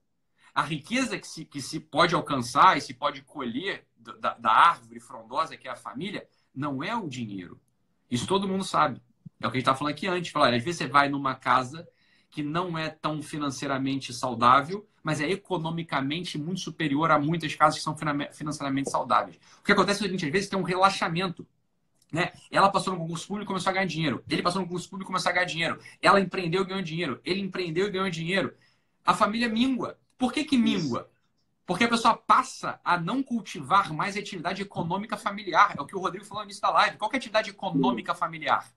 A 0.55 0.63
riqueza 0.63 1.19
que 1.19 1.27
se, 1.27 1.45
que 1.45 1.61
se 1.61 1.81
pode 1.81 2.15
alcançar 2.15 2.79
e 2.79 2.81
se 2.81 2.95
pode 2.95 3.23
colher 3.23 3.88
da, 3.99 4.35
da 4.35 4.51
árvore 4.51 5.01
frondosa 5.01 5.57
que 5.57 5.69
é 5.69 5.71
a 5.71 5.77
família, 5.77 6.27
não 6.55 6.83
é 6.83 6.95
o 6.97 7.09
dinheiro. 7.09 7.61
Isso 8.11 8.27
todo 8.27 8.49
mundo 8.49 8.65
sabe. 8.65 9.03
É 9.41 9.47
o 9.47 9.51
que 9.51 9.57
a 9.57 9.61
gente 9.61 9.63
estava 9.63 9.79
falando 9.79 9.93
aqui 9.93 10.07
antes. 10.07 10.31
Falar, 10.31 10.55
às 10.55 10.63
vezes 10.63 10.79
você 10.79 10.87
vai 10.87 11.09
numa 11.09 11.35
casa 11.35 11.87
que 12.31 12.43
não 12.43 12.77
é 12.77 12.91
tão 12.91 13.23
financeiramente 13.23 14.13
saudável, 14.13 14.87
mas 15.03 15.21
é 15.21 15.31
economicamente 15.31 16.37
muito 16.37 16.61
superior 16.61 17.11
a 17.11 17.19
muitas 17.19 17.55
casas 17.55 17.79
que 17.79 17.85
são 17.85 17.97
financeiramente 18.33 18.91
saudáveis. 18.91 19.39
O 19.61 19.65
que 19.65 19.73
acontece 19.73 20.01
é 20.01 20.03
o 20.03 20.07
seguinte, 20.07 20.27
às 20.27 20.33
vezes 20.33 20.49
tem 20.49 20.59
um 20.59 20.63
relaxamento. 20.63 21.47
Né? 22.13 22.33
Ela 22.51 22.71
passou 22.71 22.93
no 22.93 23.01
concurso 23.01 23.27
público 23.27 23.45
e 23.45 23.49
começou 23.49 23.71
a 23.71 23.73
ganhar 23.73 23.87
dinheiro. 23.87 24.25
Ele 24.29 24.43
passou 24.43 24.61
no 24.61 24.67
concurso 24.67 24.89
público 24.89 25.09
e 25.09 25.13
começou 25.13 25.31
a 25.31 25.33
ganhar 25.33 25.47
dinheiro. 25.47 25.79
Ela 26.03 26.21
empreendeu 26.21 26.63
e 26.63 26.65
ganhou 26.67 26.83
dinheiro. 26.83 27.21
Ele 27.25 27.41
empreendeu 27.41 27.87
e 27.87 27.91
ganhou 27.91 28.11
dinheiro. 28.11 28.55
A 29.05 29.15
família 29.15 29.49
mingua. 29.49 29.99
Por 30.17 30.33
que, 30.33 30.45
que 30.45 30.57
mingua? 30.57 31.11
Porque 31.69 31.85
a 31.85 31.89
pessoa 31.89 32.17
passa 32.17 32.81
a 32.83 32.99
não 32.99 33.23
cultivar 33.23 33.93
mais 33.93 34.17
a 34.17 34.21
atividade 34.21 34.63
econômica 34.63 35.19
familiar. 35.19 35.75
É 35.77 35.83
o 35.83 35.85
que 35.85 35.95
o 35.95 36.01
Rodrigo 36.01 36.25
falou 36.25 36.43
no 36.43 36.47
início 36.47 36.63
da 36.63 36.71
live. 36.71 36.97
Qual 36.97 37.11
é 37.13 37.17
a 37.17 37.19
atividade 37.19 37.51
econômica 37.51 38.15
familiar? 38.15 38.73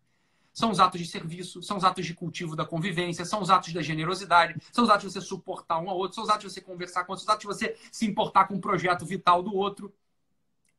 São 0.52 0.70
os 0.70 0.78
atos 0.78 1.00
de 1.00 1.08
serviço, 1.08 1.64
são 1.64 1.78
os 1.78 1.86
atos 1.86 2.06
de 2.06 2.14
cultivo 2.14 2.54
da 2.54 2.66
convivência, 2.66 3.24
são 3.24 3.42
os 3.42 3.50
atos 3.50 3.72
da 3.72 3.82
generosidade, 3.82 4.62
são 4.74 4.84
os 4.84 4.90
atos 4.90 5.08
de 5.08 5.14
você 5.14 5.22
suportar 5.26 5.80
um 5.80 5.90
ao 5.90 5.96
outro, 5.96 6.16
são 6.16 6.26
os 6.26 6.30
atos 6.30 6.44
de 6.44 6.54
você 6.54 6.60
conversar 6.60 7.06
com 7.06 7.14
outros, 7.14 7.26
são 7.26 7.34
os 7.34 7.36
atos 7.38 7.48
de 7.48 7.66
você 7.66 7.78
se 7.90 8.06
importar 8.06 8.44
com 8.44 8.56
o 8.56 8.60
projeto 8.60 9.06
vital 9.06 9.42
do 9.42 9.56
outro. 9.56 9.94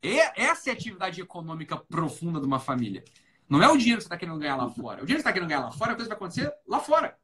E 0.03 0.19
essa 0.35 0.69
é 0.69 0.71
a 0.71 0.75
atividade 0.75 1.19
econômica 1.19 1.75
profunda 1.77 2.39
de 2.39 2.45
uma 2.45 2.59
família. 2.59 3.03
Não 3.49 3.63
é 3.63 3.67
o 3.67 3.75
dinheiro 3.75 3.97
que 3.97 4.03
você 4.03 4.05
está 4.05 4.17
querendo 4.17 4.37
ganhar 4.37 4.55
lá 4.55 4.69
fora. 4.69 5.01
O 5.01 5.05
dinheiro 5.07 5.07
que 5.07 5.13
você 5.13 5.17
está 5.17 5.33
querendo 5.33 5.49
ganhar 5.49 5.61
lá 5.61 5.71
fora, 5.71 5.93
a 5.93 5.95
coisa 5.95 6.09
vai 6.09 6.15
acontecer 6.15 6.53
lá 6.67 6.79
fora. 6.79 7.17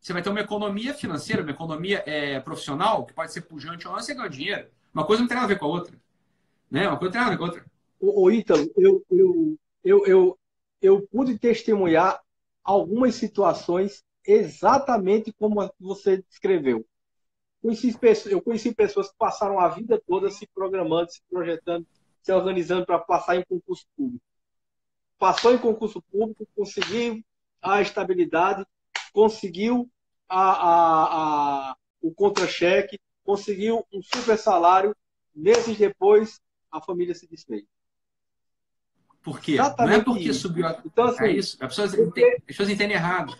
Você 0.00 0.12
vai 0.12 0.22
ter 0.22 0.30
uma 0.30 0.40
economia 0.40 0.94
financeira, 0.94 1.42
uma 1.42 1.50
economia 1.50 2.02
é, 2.06 2.40
profissional, 2.40 3.04
que 3.04 3.12
pode 3.12 3.32
ser 3.32 3.42
pujante 3.42 3.86
ou 3.86 3.92
não, 3.92 4.00
você 4.00 4.14
ganha 4.14 4.30
dinheiro. 4.30 4.68
Uma 4.94 5.04
coisa 5.04 5.20
não 5.20 5.28
tem 5.28 5.34
nada 5.34 5.44
a 5.44 5.48
ver 5.48 5.58
com 5.58 5.66
a 5.66 5.68
outra. 5.68 5.94
Né? 6.70 6.88
Uma 6.88 6.98
coisa 6.98 7.06
não 7.06 7.12
tem 7.12 7.20
nada 7.20 7.26
a 7.26 7.30
ver 7.30 7.38
com 7.38 7.44
a 7.44 7.48
outra. 7.48 7.64
Ô, 8.00 8.22
ô 8.22 8.30
Ítalo, 8.30 8.72
eu, 8.76 9.04
eu, 9.10 9.58
eu, 9.84 10.06
eu, 10.06 10.38
eu 10.80 11.08
pude 11.08 11.38
testemunhar 11.38 12.18
algumas 12.64 13.14
situações 13.14 14.02
exatamente 14.26 15.32
como 15.32 15.70
você 15.78 16.22
descreveu. 16.22 16.86
Eu 17.62 18.40
conheci 18.40 18.74
pessoas 18.74 19.10
que 19.10 19.18
passaram 19.18 19.60
a 19.60 19.68
vida 19.68 20.00
toda 20.06 20.30
se 20.30 20.46
programando, 20.54 21.10
se 21.10 21.20
projetando, 21.28 21.86
se 22.22 22.32
organizando 22.32 22.86
para 22.86 22.98
passar 22.98 23.36
em 23.36 23.44
concurso 23.44 23.84
público. 23.94 24.24
Passou 25.18 25.52
em 25.52 25.58
concurso 25.58 26.00
público, 26.10 26.46
conseguiu 26.56 27.22
a 27.60 27.82
estabilidade, 27.82 28.64
conseguiu 29.12 29.90
a, 30.28 30.50
a, 30.50 31.70
a, 31.70 31.76
o 32.00 32.12
contra-cheque, 32.12 32.98
conseguiu 33.24 33.86
um 33.92 34.02
super 34.02 34.38
salário. 34.38 34.94
Meses 35.34 35.76
depois, 35.76 36.40
a 36.70 36.80
família 36.80 37.14
se 37.14 37.28
desfez. 37.28 37.64
Por 39.22 39.40
quê? 39.40 39.52
Exatamente 39.52 39.92
não 39.92 40.00
é 40.00 40.04
porque 40.04 40.28
isso. 40.30 40.40
subiu 40.40 40.66
a... 40.66 40.80
Então, 40.84 41.04
assim, 41.04 41.24
é 41.24 41.30
isso. 41.30 41.56
As 41.60 41.68
pessoas, 41.68 41.90
porque... 41.94 42.20
entendem, 42.20 42.34
as 42.38 42.44
pessoas 42.44 42.70
entendem 42.70 42.96
errado. 42.96 43.38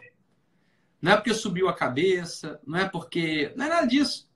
Não 1.01 1.13
é 1.13 1.17
porque 1.17 1.33
subiu 1.33 1.69
a 1.69 1.75
cabeça, 1.75 2.61
não 2.67 2.79
é 2.79 2.89
porque. 2.89 3.53
Não 3.57 3.65
é 3.65 3.69
nada 3.69 3.87
disso. 3.87 4.31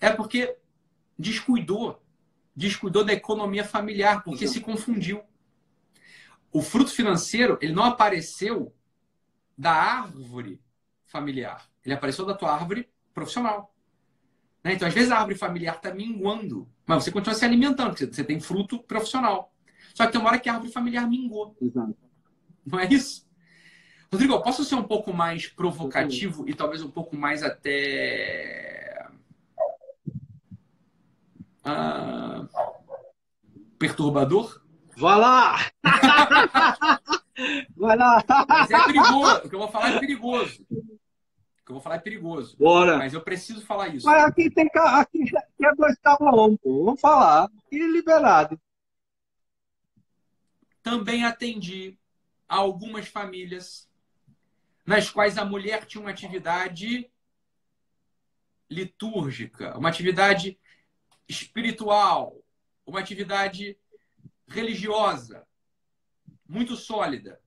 É 0.00 0.10
porque 0.10 0.56
descuidou. 1.16 2.02
Descuidou 2.54 3.04
da 3.04 3.12
economia 3.12 3.64
familiar, 3.64 4.24
porque 4.24 4.48
se 4.48 4.60
confundiu. 4.60 5.22
O 6.50 6.60
fruto 6.60 6.90
financeiro, 6.90 7.56
ele 7.60 7.72
não 7.72 7.84
apareceu 7.84 8.74
da 9.58 9.72
árvore 9.72 10.62
familiar. 11.06 11.68
Ele 11.84 11.94
apareceu 11.94 12.24
da 12.24 12.34
tua 12.34 12.52
árvore 12.52 12.88
profissional. 13.12 13.74
Né? 14.62 14.74
Então, 14.74 14.86
às 14.86 14.94
vezes, 14.94 15.10
a 15.10 15.16
árvore 15.16 15.34
familiar 15.34 15.76
está 15.76 15.92
minguando, 15.92 16.68
mas 16.86 17.02
você 17.02 17.10
continua 17.10 17.34
se 17.34 17.44
alimentando, 17.44 17.90
porque 17.90 18.06
você 18.06 18.22
tem 18.22 18.38
fruto 18.38 18.78
profissional. 18.84 19.52
Só 19.94 20.06
que 20.06 20.12
tem 20.12 20.20
uma 20.20 20.30
hora 20.30 20.38
que 20.38 20.48
a 20.48 20.54
árvore 20.54 20.70
familiar 20.70 21.08
mingou. 21.08 21.56
Exato. 21.60 21.96
Não 22.64 22.78
é 22.78 22.86
isso? 22.86 23.26
Rodrigo, 24.12 24.34
eu 24.34 24.42
posso 24.42 24.64
ser 24.64 24.76
um 24.76 24.84
pouco 24.84 25.12
mais 25.12 25.48
provocativo 25.48 26.48
e 26.48 26.54
talvez 26.54 26.82
um 26.82 26.90
pouco 26.90 27.16
mais 27.16 27.42
até. 27.42 29.06
Ah, 31.64 32.46
perturbador? 33.78 34.62
Vai 34.96 35.18
lá! 35.18 35.56
Vai 37.76 37.96
lá! 37.96 38.22
Mas 38.48 38.70
é 38.70 38.84
perigoso. 38.84 39.36
O 39.36 39.48
que 39.48 39.54
eu 39.54 39.58
vou 39.58 39.68
falar 39.68 39.90
é 39.90 39.98
perigoso. 40.00 40.66
O 40.70 40.74
que 40.74 41.70
eu 41.70 41.74
vou 41.74 41.80
falar 41.80 41.96
é 41.96 42.00
perigoso. 42.00 42.56
Bora! 42.56 42.98
Mas 42.98 43.14
eu 43.14 43.20
preciso 43.20 43.64
falar 43.64 43.88
isso. 43.88 44.06
Mas 44.06 44.24
aqui 44.24 44.50
tem 44.50 44.68
aqui, 44.74 45.36
aqui 45.36 45.66
é 45.66 45.74
dois 45.74 45.98
cabelão, 45.98 46.56
pô. 46.56 46.84
Vamos 46.84 47.00
falar. 47.00 47.48
E 47.70 47.78
liberado. 47.86 48.60
Também 50.82 51.24
atendi 51.24 51.96
a 52.48 52.56
algumas 52.56 53.06
famílias 53.08 53.88
nas 54.86 55.10
quais 55.10 55.36
a 55.36 55.44
mulher 55.44 55.84
tinha 55.84 56.00
uma 56.00 56.10
atividade 56.10 57.10
litúrgica, 58.70 59.76
uma 59.76 59.90
atividade 59.90 60.58
espiritual, 61.28 62.36
uma 62.86 63.00
atividade 63.00 63.78
religiosa, 64.46 65.46
muito 66.48 66.74
sólida. 66.74 67.40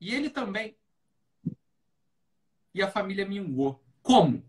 E 0.00 0.14
ele 0.14 0.28
também. 0.28 0.76
E 2.74 2.82
a 2.82 2.90
família 2.90 3.26
mingou. 3.26 3.82
Como? 4.02 4.44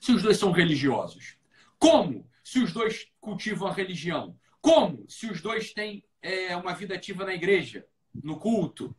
Se 0.00 0.12
os 0.12 0.22
dois 0.22 0.36
são 0.36 0.52
religiosos. 0.52 1.38
Como? 1.78 2.28
Se 2.44 2.58
os 2.60 2.72
dois 2.72 3.10
cultivam 3.20 3.68
a 3.68 3.72
religião. 3.72 4.38
Como? 4.60 5.08
Se 5.08 5.26
os 5.26 5.40
dois 5.40 5.72
têm 5.72 6.04
é, 6.20 6.54
uma 6.56 6.74
vida 6.74 6.94
ativa 6.94 7.24
na 7.24 7.34
igreja, 7.34 7.86
no 8.14 8.38
culto. 8.38 8.94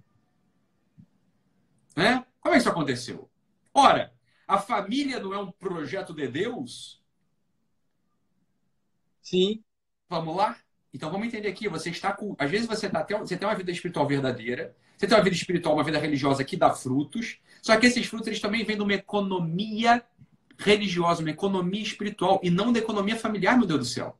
Né? 1.96 2.26
Como 2.40 2.54
é 2.54 2.58
que 2.58 2.62
isso 2.62 2.70
aconteceu? 2.70 3.30
Ora, 3.74 4.14
a 4.48 4.58
família 4.60 5.20
não 5.20 5.34
é 5.34 5.38
um 5.38 5.52
projeto 5.52 6.14
de 6.14 6.28
Deus? 6.28 7.02
Sim. 9.22 9.64
Vamos 10.10 10.36
lá? 10.36 10.63
Então 10.94 11.10
vamos 11.10 11.28
entender 11.28 11.48
aqui. 11.48 11.68
Você 11.68 11.90
está 11.90 12.14
com. 12.14 12.36
Às 12.38 12.52
vezes 12.52 12.68
você, 12.68 12.90
tá, 12.90 13.06
você 13.20 13.36
tem 13.36 13.48
uma 13.48 13.56
vida 13.56 13.72
espiritual 13.72 14.08
verdadeira, 14.08 14.76
você 14.96 15.08
tem 15.08 15.18
uma 15.18 15.24
vida 15.24 15.36
espiritual, 15.36 15.76
uma 15.76 15.84
vida 15.84 15.98
religiosa 15.98 16.44
que 16.44 16.56
dá 16.56 16.70
frutos, 16.70 17.40
só 17.62 17.76
que 17.78 17.88
esses 17.88 18.06
frutos 18.06 18.28
eles 18.28 18.40
também 18.40 18.64
vêm 18.64 18.78
de 18.78 18.84
uma 18.84 18.94
economia 18.94 20.04
religiosa, 20.58 21.22
uma 21.22 21.32
economia 21.32 21.82
espiritual, 21.82 22.40
e 22.44 22.50
não 22.50 22.72
da 22.72 22.80
economia 22.80 23.16
familiar, 23.16 23.58
meu 23.58 23.66
Deus 23.66 23.80
do 23.80 23.86
céu. 23.86 24.18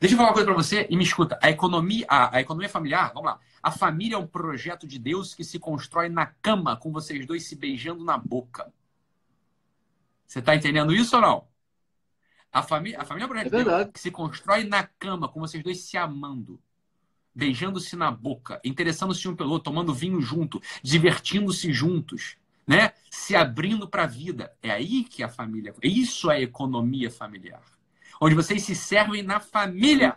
Deixa 0.00 0.14
eu 0.14 0.16
falar 0.16 0.28
uma 0.28 0.34
coisa 0.34 0.46
para 0.46 0.54
você 0.54 0.86
e 0.88 0.96
me 0.96 1.02
escuta. 1.02 1.36
A 1.42 1.50
economia, 1.50 2.06
a, 2.08 2.36
a, 2.36 2.40
economia 2.40 2.68
familiar, 2.68 3.12
vamos 3.12 3.30
lá. 3.30 3.40
A 3.60 3.72
família 3.72 4.14
é 4.14 4.18
um 4.18 4.26
projeto 4.26 4.86
de 4.86 4.96
Deus 4.96 5.34
que 5.34 5.42
se 5.42 5.58
constrói 5.58 6.08
na 6.08 6.26
cama 6.26 6.76
com 6.76 6.92
vocês 6.92 7.26
dois 7.26 7.44
se 7.44 7.56
beijando 7.56 8.04
na 8.04 8.16
boca. 8.16 8.72
Você 10.24 10.38
está 10.38 10.54
entendendo 10.54 10.94
isso 10.94 11.16
ou 11.16 11.22
não? 11.22 11.48
A 12.52 12.62
família, 12.62 13.00
a 13.00 13.04
família 13.04 13.28
projeto 13.28 13.54
é 13.54 13.84
que 13.86 14.00
se 14.00 14.10
constrói 14.10 14.64
na 14.64 14.82
cama 14.82 15.28
com 15.28 15.40
vocês 15.40 15.62
dois 15.62 15.80
se 15.80 15.96
amando. 15.96 16.60
Beijando-se 17.34 17.94
na 17.94 18.10
boca, 18.10 18.60
interessando-se 18.64 19.28
um 19.28 19.36
pelo 19.36 19.50
outro, 19.52 19.70
tomando 19.70 19.94
vinho 19.94 20.20
junto, 20.20 20.60
divertindo-se 20.82 21.72
juntos, 21.72 22.36
né? 22.66 22.92
Se 23.10 23.36
abrindo 23.36 23.86
para 23.86 24.04
a 24.04 24.06
vida. 24.06 24.52
É 24.60 24.70
aí 24.70 25.04
que 25.04 25.22
a 25.22 25.28
família. 25.28 25.72
Isso 25.82 26.30
é 26.30 26.42
economia 26.42 27.10
familiar 27.10 27.62
onde 28.20 28.34
vocês 28.34 28.62
se 28.62 28.74
servem 28.74 29.22
na 29.22 29.40
família 29.40 30.16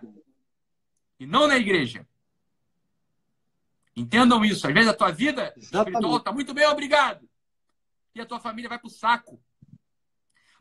e 1.20 1.26
não 1.26 1.48
na 1.48 1.58
igreja. 1.58 2.08
Entendam 3.96 4.44
isso. 4.44 4.68
Às 4.68 4.74
vezes 4.74 4.90
a 4.90 4.94
tua 4.94 5.12
vida 5.12 5.54
espiritual 5.58 6.18
está 6.18 6.32
muito 6.32 6.54
bem, 6.54 6.66
obrigado. 6.68 7.30
E 8.16 8.22
a 8.22 8.26
tua 8.26 8.40
família 8.40 8.70
vai 8.70 8.80
para 8.80 8.88
o 8.88 8.92
saco. 8.92 9.40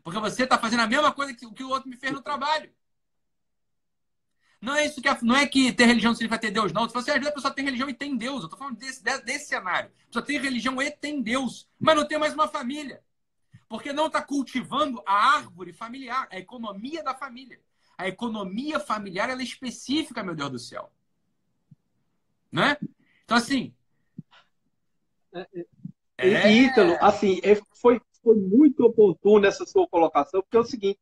Porque 0.03 0.19
você 0.19 0.43
está 0.43 0.57
fazendo 0.57 0.81
a 0.81 0.87
mesma 0.87 1.11
coisa 1.11 1.33
que, 1.33 1.49
que 1.53 1.63
o 1.63 1.69
outro 1.69 1.89
me 1.89 1.95
fez 1.95 2.11
no 2.11 2.21
trabalho. 2.21 2.71
Não 4.61 4.75
é 4.75 4.85
isso 4.85 5.01
que 5.01 5.09
não 5.23 5.35
é 5.35 5.47
que 5.47 5.73
ter 5.73 5.85
religião 5.85 6.13
significa 6.13 6.39
ter 6.39 6.51
Deus, 6.51 6.71
não. 6.71 6.87
Se 6.87 6.93
você 6.93 7.09
às 7.09 7.17
vezes 7.17 7.31
a 7.31 7.33
pessoa 7.33 7.53
tem 7.53 7.65
religião 7.65 7.89
e 7.89 7.93
tem 7.95 8.15
Deus, 8.15 8.41
eu 8.41 8.45
estou 8.45 8.59
falando 8.59 8.77
desse, 8.77 9.03
desse 9.03 9.47
cenário. 9.47 9.91
A 10.03 10.07
pessoa 10.07 10.23
tem 10.23 10.39
religião 10.39 10.79
e 10.79 10.91
tem 10.91 11.19
Deus, 11.21 11.67
mas 11.79 11.95
não 11.95 12.07
tem 12.07 12.19
mais 12.19 12.35
uma 12.35 12.47
família. 12.47 13.03
Porque 13.67 13.91
não 13.91 14.05
está 14.05 14.21
cultivando 14.21 15.01
a 15.05 15.35
árvore 15.35 15.73
familiar, 15.73 16.27
a 16.29 16.37
economia 16.37 17.01
da 17.01 17.15
família. 17.15 17.59
A 17.97 18.07
economia 18.07 18.79
familiar 18.79 19.29
ela 19.29 19.41
é 19.41 19.43
específica, 19.43 20.23
meu 20.23 20.35
Deus 20.35 20.51
do 20.51 20.59
céu. 20.59 20.91
Né? 22.51 22.77
Então, 23.23 23.37
assim. 23.37 23.73
É, 25.33 25.47
é... 26.17 26.33
é. 26.33 26.51
Ítalo, 26.51 26.97
assim, 27.01 27.39
é, 27.43 27.59
foi, 27.73 27.99
foi 28.23 28.35
muito 28.35 28.85
oportuno 28.85 29.45
essa 29.45 29.65
sua 29.65 29.87
colocação, 29.87 30.41
porque 30.41 30.57
é 30.57 30.59
o 30.59 30.65
seguinte: 30.65 30.99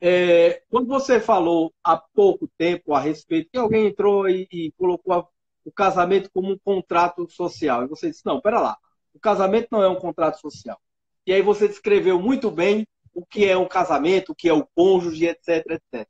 é, 0.00 0.62
quando 0.70 0.86
você 0.86 1.20
falou 1.20 1.72
há 1.82 1.96
pouco 1.96 2.48
tempo 2.56 2.94
a 2.94 3.00
respeito, 3.00 3.50
que 3.50 3.58
alguém 3.58 3.86
entrou 3.86 4.28
e, 4.28 4.46
e 4.50 4.72
colocou 4.72 5.12
a, 5.12 5.26
o 5.64 5.72
casamento 5.72 6.30
como 6.32 6.52
um 6.52 6.58
contrato 6.58 7.28
social, 7.30 7.84
e 7.84 7.88
você 7.88 8.10
disse: 8.10 8.24
não, 8.24 8.40
pera 8.40 8.60
lá, 8.60 8.76
o 9.14 9.18
casamento 9.18 9.68
não 9.72 9.82
é 9.82 9.88
um 9.88 9.96
contrato 9.96 10.40
social. 10.40 10.80
E 11.26 11.32
aí 11.32 11.42
você 11.42 11.68
descreveu 11.68 12.20
muito 12.20 12.50
bem 12.50 12.86
o 13.12 13.26
que 13.26 13.44
é 13.44 13.56
um 13.56 13.68
casamento, 13.68 14.32
o 14.32 14.34
que 14.34 14.48
é 14.48 14.52
o 14.52 14.66
cônjuge, 14.74 15.26
etc, 15.26 15.64
etc. 15.70 16.08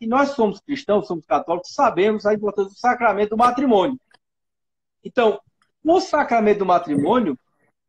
E 0.00 0.06
nós 0.06 0.30
somos 0.30 0.60
cristãos, 0.60 1.06
somos 1.06 1.24
católicos, 1.24 1.72
sabemos 1.72 2.26
a 2.26 2.34
importância 2.34 2.72
do 2.72 2.78
sacramento 2.78 3.30
do 3.30 3.36
matrimônio. 3.36 3.98
Então, 5.02 5.40
o 5.84 6.00
sacramento 6.00 6.60
do 6.60 6.66
matrimônio 6.66 7.38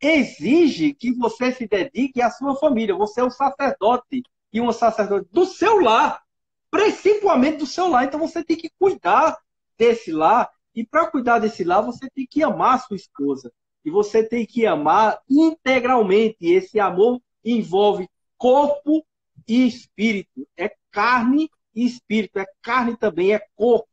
exige 0.08 0.93
que 0.93 1.12
você 1.14 1.51
se 1.51 1.68
dedique 1.68 2.22
à 2.22 2.30
sua 2.30 2.56
família. 2.56 2.95
Você 2.95 3.22
é 3.22 3.24
um 3.24 3.30
sacerdote 3.30 4.24
e 4.51 4.60
uma 4.60 4.74
sacerdote 4.74 5.28
do 5.32 5.45
seu 5.45 5.80
lar, 5.80 6.22
principalmente 6.70 7.58
do 7.58 7.66
seu 7.66 7.88
lar. 7.88 8.06
Então 8.06 8.20
você 8.20 8.43
tem 8.43 8.58
que 8.58 8.70
cuidar 8.80 9.38
desse 9.78 10.12
lar 10.12 10.49
e 10.76 10.86
para 10.86 11.08
cuidar 11.08 11.39
desse 11.39 11.64
lar 11.64 11.82
você 11.82 12.10
tem 12.10 12.26
que 12.26 12.43
amar 12.43 12.76
a 12.76 12.80
sua 12.80 12.95
esposa. 12.95 13.51
E 13.86 13.91
você 13.91 14.24
tem 14.24 14.45
que 14.45 14.66
amar 14.66 15.22
integralmente. 15.30 16.38
Esse 16.41 16.80
amor 16.80 17.22
envolve 17.43 18.08
corpo 18.38 19.06
e 19.47 19.68
espírito. 19.68 20.47
É 20.56 20.74
carne 20.89 21.49
e 21.76 21.86
espírito. 21.86 22.39
É 22.39 22.45
carne 22.62 22.95
também, 22.95 23.34
é 23.34 23.41
corpo. 23.56 23.88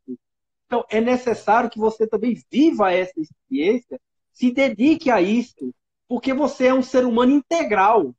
Então, 0.67 0.85
é 0.89 1.01
necessário 1.01 1.69
que 1.69 1.81
você 1.81 2.07
também 2.07 2.41
viva 2.49 2.93
essa 2.93 3.21
experiência, 3.21 4.01
se 4.33 4.53
dedique 4.53 5.11
a 5.11 5.21
isso, 5.21 5.75
porque 6.11 6.35
você 6.35 6.67
é 6.67 6.75
um 6.75 6.83
ser 6.83 7.05
humano 7.05 7.31
integral. 7.31 8.13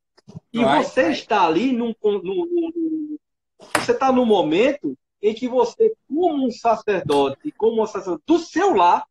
E 0.53 0.63
vai, 0.63 0.81
você 0.81 1.01
vai. 1.03 1.11
está 1.11 1.45
ali 1.45 1.73
num, 1.73 1.93
num, 2.01 2.21
num, 2.23 3.17
você 3.75 3.91
está 3.91 4.13
num 4.13 4.25
momento 4.25 4.97
em 5.21 5.33
que 5.33 5.45
você, 5.45 5.93
como 6.07 6.47
um 6.47 6.49
sacerdote, 6.49 7.51
como 7.51 7.83
um 7.83 7.85
sacerdote 7.85 8.23
do 8.25 8.39
seu 8.39 8.73
lar, 8.73 9.05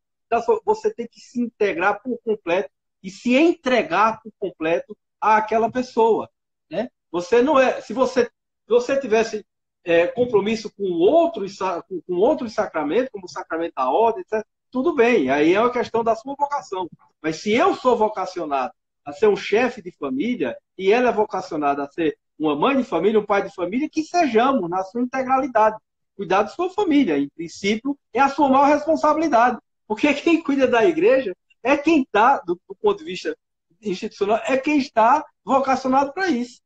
você 0.65 0.91
tem 0.91 1.07
que 1.07 1.19
se 1.19 1.39
integrar 1.39 2.01
por 2.01 2.17
completo 2.25 2.71
e 3.03 3.11
se 3.11 3.35
entregar 3.35 4.19
por 4.23 4.31
completo 4.39 4.97
àquela 5.21 5.71
pessoa. 5.71 6.27
Né? 6.67 6.89
Você 7.11 7.39
não 7.39 7.59
é. 7.59 7.81
Se 7.81 7.93
você, 7.93 8.23
se 8.23 8.67
você 8.67 8.99
tivesse 8.99 9.45
é, 9.83 10.07
compromisso 10.07 10.73
com 10.75 10.85
outros, 10.85 11.55
com 11.59 12.15
outros 12.15 12.51
sacramentos, 12.55 13.11
como 13.11 13.25
o 13.25 13.31
sacramento 13.31 13.75
da 13.75 13.91
ordem, 13.91 14.23
etc., 14.23 14.43
tudo 14.71 14.95
bem, 14.95 15.29
aí 15.29 15.53
é 15.53 15.59
uma 15.59 15.71
questão 15.71 16.03
da 16.03 16.15
sua 16.15 16.33
vocação. 16.35 16.89
Mas 17.21 17.37
se 17.37 17.51
eu 17.51 17.75
sou 17.75 17.97
vocacionado 17.97 18.73
a 19.05 19.11
ser 19.11 19.27
um 19.27 19.35
chefe 19.35 19.81
de 19.81 19.91
família 19.91 20.55
e 20.77 20.91
ela 20.91 21.09
é 21.09 21.13
vocacionada 21.13 21.83
a 21.83 21.91
ser 21.91 22.17
uma 22.39 22.55
mãe 22.55 22.77
de 22.77 22.83
família, 22.83 23.19
um 23.19 23.25
pai 23.25 23.43
de 23.43 23.53
família, 23.53 23.89
que 23.89 24.03
sejamos 24.03 24.67
na 24.69 24.83
sua 24.83 25.01
integralidade. 25.01 25.77
Cuidar 26.15 26.43
da 26.43 26.49
sua 26.49 26.69
família, 26.69 27.17
em 27.17 27.29
princípio, 27.29 27.97
é 28.13 28.19
a 28.19 28.29
sua 28.29 28.49
maior 28.49 28.65
responsabilidade. 28.65 29.57
Porque 29.87 30.11
quem 30.15 30.41
cuida 30.41 30.67
da 30.67 30.85
igreja 30.85 31.35
é 31.61 31.77
quem 31.77 32.01
está, 32.01 32.39
do, 32.39 32.59
do, 32.67 32.75
ponto 32.75 32.99
de 32.99 33.05
vista 33.05 33.37
institucional, 33.81 34.39
é 34.45 34.57
quem 34.57 34.77
está 34.77 35.23
vocacionado 35.43 36.13
para 36.13 36.29
isso. 36.29 36.61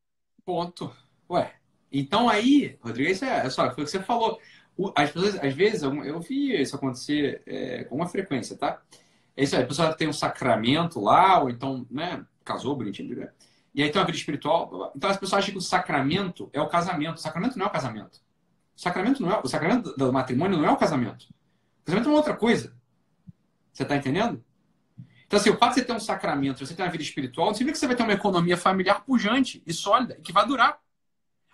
Ponto. 0.45 0.95
Ué, 1.29 1.53
então 1.91 2.29
aí, 2.29 2.77
Rodrigo, 2.81 3.09
isso 3.09 3.25
é, 3.25 3.45
é 3.45 3.49
só, 3.49 3.67
o 3.67 3.75
que 3.75 3.81
você 3.81 4.01
falou. 4.01 4.39
As 4.95 5.11
pessoas, 5.11 5.35
às 5.35 5.53
vezes, 5.53 5.83
eu 5.83 6.19
vi 6.19 6.61
isso 6.61 6.75
acontecer 6.75 7.41
é, 7.45 7.83
com 7.85 7.95
uma 7.95 8.07
frequência, 8.07 8.57
tá? 8.57 8.81
É 9.35 9.43
isso 9.43 9.55
aí, 9.55 9.63
a 9.63 9.67
pessoa 9.67 9.93
tem 9.93 10.07
um 10.07 10.13
sacramento 10.13 10.99
lá, 10.99 11.41
ou 11.41 11.49
então, 11.49 11.85
né? 11.89 12.25
casou, 12.43 12.75
bonitinho, 12.75 13.15
né? 13.17 13.29
e 13.75 13.83
aí 13.83 13.91
tem 13.91 13.99
uma 13.99 14.05
vida 14.05 14.17
espiritual. 14.17 14.93
Então 14.95 15.09
as 15.09 15.17
pessoas 15.17 15.39
acham 15.39 15.51
que 15.51 15.57
o 15.57 15.61
sacramento 15.61 16.49
é 16.53 16.61
o 16.61 16.67
casamento. 16.69 17.17
O 17.17 17.21
sacramento 17.21 17.57
não 17.57 17.65
é 17.65 17.69
o 17.69 17.71
casamento. 17.71 18.21
O 18.75 18.81
sacramento 18.81 19.21
não 19.21 19.31
é 19.31 19.41
o 19.43 19.47
sacramento 19.47 19.93
do 19.97 20.13
matrimônio 20.13 20.57
não 20.57 20.65
é 20.65 20.71
o 20.71 20.77
casamento. 20.77 21.23
O 21.81 21.85
casamento 21.85 22.07
é 22.07 22.11
uma 22.11 22.17
outra 22.17 22.35
coisa. 22.35 22.73
Você 23.73 23.83
está 23.83 23.97
entendendo? 23.97 24.41
Então, 25.27 25.37
assim, 25.37 25.49
o 25.49 25.57
fato 25.57 25.73
de 25.73 25.81
você 25.81 25.85
ter 25.85 25.91
um 25.91 25.99
sacramento, 25.99 26.65
você 26.65 26.73
ter 26.73 26.83
uma 26.83 26.91
vida 26.91 27.03
espiritual, 27.03 27.53
significa 27.53 27.73
que 27.73 27.79
você 27.79 27.87
vai 27.87 27.95
ter 27.95 28.03
uma 28.03 28.13
economia 28.13 28.55
familiar 28.55 29.03
pujante 29.03 29.61
e 29.65 29.73
sólida, 29.73 30.15
que 30.23 30.31
vai 30.31 30.47
durar. 30.47 30.79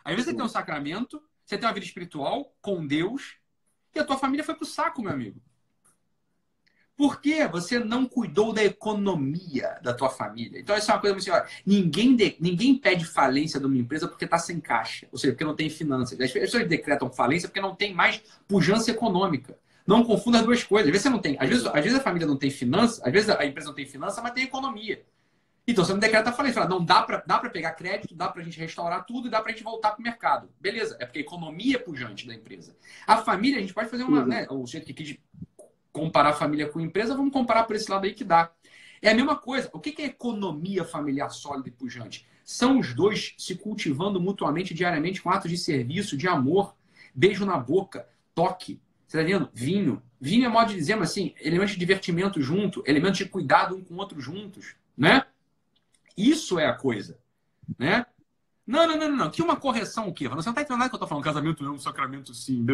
Às 0.04 0.12
vezes 0.12 0.26
você 0.26 0.36
tem 0.36 0.46
um 0.46 0.50
sacramento, 0.50 1.24
você 1.52 1.58
tem 1.58 1.68
uma 1.68 1.74
vida 1.74 1.86
espiritual 1.86 2.56
com 2.62 2.88
Deus, 2.88 3.36
e 3.94 4.00
a 4.00 4.06
tua 4.06 4.18
família 4.18 4.44
foi 4.44 4.56
pro 4.56 4.66
saco, 4.66 5.02
meu 5.02 5.12
amigo. 5.12 5.42
Por 6.96 7.20
que 7.20 7.46
você 7.48 7.78
não 7.80 8.06
cuidou 8.06 8.54
da 8.54 8.64
economia 8.64 9.78
da 9.82 9.94
tua 9.94 10.10
família? 10.10 10.60
Então, 10.60 10.76
essa 10.76 10.92
é 10.92 10.96
uma 10.96 11.02
coisa 11.02 11.14
muito 11.14 11.30
assim, 11.30 11.62
ninguém, 11.66 12.16
ninguém 12.40 12.78
pede 12.78 13.04
falência 13.04 13.60
de 13.60 13.66
uma 13.66 13.78
empresa 13.78 14.08
porque 14.08 14.24
está 14.24 14.38
sem 14.38 14.62
caixa, 14.62 15.08
ou 15.12 15.18
seja, 15.18 15.34
porque 15.34 15.44
não 15.44 15.56
tem 15.56 15.70
finanças. 15.70 16.20
As 16.20 16.32
pessoas 16.32 16.68
decretam 16.68 17.12
falência 17.12 17.50
porque 17.50 17.60
não 17.60 17.76
tem 17.76 17.94
mais 17.94 18.22
pujança 18.48 18.92
econômica. 18.92 19.58
Não 19.86 20.06
confunda 20.06 20.40
as 20.40 20.46
duas 20.46 20.64
coisas. 20.64 20.88
Às 20.88 20.92
vezes 20.92 21.04
você 21.04 21.10
não 21.10 21.20
tem, 21.20 21.36
às 21.38 21.50
vezes, 21.50 21.66
às 21.66 21.84
vezes 21.84 21.96
a 21.96 22.02
família 22.02 22.28
não 22.28 22.38
tem 22.38 22.50
finança, 22.50 23.02
às 23.04 23.12
vezes 23.12 23.30
a 23.30 23.46
empresa 23.46 23.68
não 23.68 23.76
tem 23.76 23.86
finança, 23.86 24.22
mas 24.22 24.32
tem 24.32 24.44
economia. 24.46 25.04
Então 25.72 25.86
você 25.86 25.94
não 25.94 26.00
decreta 26.00 26.32
falência. 26.32 26.62
Fala, 26.62 26.70
não 26.70 26.84
dá 26.84 27.02
para 27.02 27.24
dá 27.26 27.40
pegar 27.40 27.72
crédito, 27.72 28.16
dá 28.16 28.30
para 28.30 28.42
a 28.42 28.46
gente 28.46 28.60
restaurar 28.60 29.06
tudo 29.06 29.28
e 29.28 29.32
dá 29.32 29.42
para 29.42 29.52
a 29.52 29.54
gente 29.54 29.64
voltar 29.64 29.92
para 29.92 30.00
o 30.00 30.04
mercado. 30.04 30.50
Beleza, 30.60 30.98
é 31.00 31.06
porque 31.06 31.20
a 31.20 31.22
economia 31.22 31.76
é 31.76 31.80
pujante 31.80 32.28
da 32.28 32.34
empresa. 32.34 32.76
A 33.08 33.18
família, 33.18 33.58
a 33.58 33.62
gente 33.62 33.74
pode 33.74 33.90
fazer 33.90 34.04
uma. 34.04 34.22
Uhum. 34.22 34.28
Né, 34.28 34.48
o 34.50 34.66
jeito 34.66 34.86
que 34.86 34.94
quis 34.94 35.18
comparar 35.92 36.30
a 36.30 36.34
família 36.34 36.70
com 36.70 36.80
a 36.80 36.84
empresa, 36.84 37.16
vamos 37.16 37.34
comparar 37.34 37.64
por 37.64 37.76
esse 37.76 37.90
lado 37.90 38.06
aí 38.06 38.14
que 38.14 38.24
dá. 38.24 38.52
É 39.02 39.10
a 39.10 39.16
mesma 39.16 39.36
coisa. 39.36 39.70
O 39.74 39.80
que 39.80 40.02
é 40.02 40.06
economia 40.06 40.86
familiar 40.86 41.30
sólida 41.30 41.70
e 41.70 41.72
pujante? 41.72 42.28
São 42.44 42.80
os 42.80 42.94
dois 42.94 43.34
se 43.38 43.56
cultivando 43.56 44.20
mutuamente 44.20 44.74
diariamente 44.74 45.22
com 45.22 45.30
atos 45.30 45.50
de 45.50 45.58
serviço, 45.58 46.18
de 46.18 46.28
amor, 46.28 46.76
beijo 47.14 47.46
na 47.46 47.58
boca, 47.58 48.08
toque. 48.36 48.80
Você 49.08 49.18
tá 49.18 49.24
vendo? 49.24 49.50
Vinho. 49.54 50.02
Vinho 50.20 50.46
é 50.46 50.50
modo 50.50 50.70
de 50.70 50.76
dizer, 50.76 50.96
mas 50.96 51.12
assim, 51.12 51.34
elementos 51.42 51.74
de 51.74 51.80
divertimento 51.80 52.42
junto, 52.42 52.84
elementos 52.86 53.18
de 53.18 53.26
cuidado 53.26 53.76
um 53.76 53.84
com 53.84 53.96
o 53.96 53.98
outro 53.98 54.22
juntos, 54.22 54.76
né? 54.96 55.26
Isso 56.30 56.60
é 56.60 56.66
a 56.68 56.74
coisa, 56.74 57.18
né? 57.78 58.06
Não, 58.66 58.88
não, 58.88 58.98
não, 58.98 59.12
não, 59.12 59.32
Que 59.32 59.42
uma 59.42 59.56
correção 59.56 60.08
o 60.08 60.14
quê? 60.14 60.28
Você 60.30 60.48
não 60.48 60.54
tá 60.54 60.62
entendendo 60.62 60.80
nada 60.80 60.90
que 60.90 60.96
eu 60.96 61.00
tô 61.00 61.08
falando. 61.08 61.24
Casamento 61.24 61.64
não 61.64 61.72
é 61.72 61.76
um 61.76 61.80
sacramento 61.80 62.34
sim. 62.34 62.66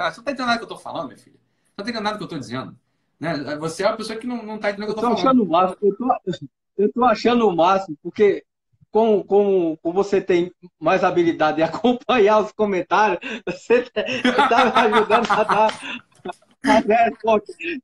Ah, 0.00 0.10
você 0.10 0.18
não 0.18 0.24
tá 0.24 0.32
entendendo 0.32 0.46
nada 0.46 0.58
que 0.58 0.64
eu 0.64 0.68
tô 0.68 0.78
falando, 0.78 1.06
minha 1.06 1.18
filha. 1.18 1.36
Você 1.36 1.72
não 1.76 1.76
tá 1.76 1.82
entendendo 1.82 2.04
nada 2.04 2.18
que 2.18 2.24
eu 2.24 2.28
tô 2.28 2.38
dizendo. 2.38 2.76
Né? 3.18 3.56
Você 3.58 3.82
é 3.82 3.86
uma 3.86 3.96
pessoa 3.96 4.18
que 4.18 4.26
não, 4.26 4.42
não 4.42 4.58
tá 4.58 4.70
entendendo 4.70 4.90
o 4.90 4.94
que 4.94 4.98
eu 4.98 5.02
tô, 5.02 5.10
eu 5.10 5.16
tô 5.16 5.22
falando. 5.22 5.42
Achando 5.42 5.44
o 5.44 5.48
máximo, 5.48 5.78
eu, 5.82 5.96
tô, 5.96 6.32
eu 6.78 6.92
tô 6.92 7.04
achando 7.04 7.48
o 7.48 7.56
máximo, 7.56 7.98
porque 8.02 8.44
como, 8.90 9.24
como, 9.24 9.76
como 9.76 9.94
você 9.94 10.20
tem 10.20 10.52
mais 10.80 11.04
habilidade 11.04 11.58
de 11.58 11.62
acompanhar 11.64 12.40
os 12.40 12.50
comentários, 12.52 13.20
você 13.46 13.80
está 13.80 14.88
me 14.88 14.96
ajudando 14.96 15.30
a 15.30 15.44
dar. 15.44 15.80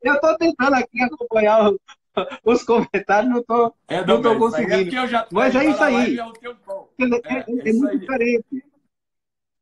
Eu 0.03 0.15
estou 0.15 0.37
tentando 0.37 0.75
aqui 0.75 1.03
acompanhar 1.03 1.71
os 2.45 2.63
comentários, 2.63 3.31
não 3.31 3.41
estou 3.41 3.75
é, 3.89 4.05
não 4.05 4.23
tô 4.23 4.39
conseguindo. 4.39 4.97
É 4.97 5.07
já, 5.07 5.27
Mas 5.31 5.55
é 5.55 5.65
isso 5.65 5.83
aí. 5.83 6.19
É, 6.19 6.23
é, 6.23 7.39
é, 7.39 7.69
é 7.69 7.73
muito 7.73 7.99
diferente. 7.99 8.65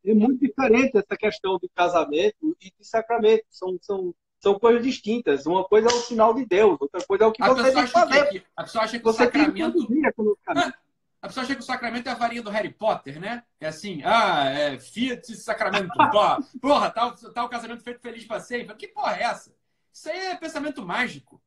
É 0.07 0.15
muito 0.15 0.39
diferente 0.39 0.99
essa 0.99 1.17
questão 1.17 1.59
do 1.59 1.69
casamento 1.75 2.57
e 2.61 2.71
de 2.71 2.87
sacramento. 2.87 3.45
São, 3.51 3.79
são, 3.81 4.15
são 4.39 4.59
coisas 4.59 4.83
distintas. 4.83 5.47
Uma 5.47 5.65
coisa 5.65 5.89
é 5.89 5.93
o 5.93 6.01
sinal 6.01 6.35
de 6.35 6.45
Deus, 6.45 6.77
outra 6.79 7.03
coisa 7.05 7.25
é 7.25 7.27
o 7.27 7.33
que 7.33 7.43
a 7.43 7.49
você 7.49 7.73
tem 7.73 7.85
que 7.85 7.91
fazer. 7.91 8.29
Que, 8.29 8.45
a 8.55 8.63
pessoa 8.65 8.85
acha 8.85 8.99
que 8.99 9.05
você 9.05 9.23
o 9.23 9.25
sacramento... 9.25 9.89
a 11.23 11.27
pessoa 11.27 11.45
acha 11.45 11.55
que 11.55 11.61
o 11.61 11.65
sacramento 11.65 12.07
é 12.07 12.13
a 12.13 12.17
varinha 12.17 12.43
do 12.43 12.51
Harry 12.51 12.71
Potter, 12.71 13.19
né? 13.19 13.43
É 13.59 13.67
assim, 13.67 14.03
ah, 14.05 14.45
é 14.51 14.79
Fiat 14.79 15.35
Sacramento. 15.37 15.89
porra, 16.61 16.91
tá, 16.91 17.11
tá 17.11 17.45
o 17.45 17.49
casamento 17.49 17.83
feito 17.83 18.01
feliz 18.01 18.27
para 18.27 18.41
sempre. 18.41 18.77
Que 18.77 18.89
porra 18.89 19.17
é 19.17 19.23
essa? 19.23 19.57
Isso 19.91 20.11
aí 20.11 20.19
é 20.19 20.37
pensamento 20.37 20.85
mágico. 20.85 21.41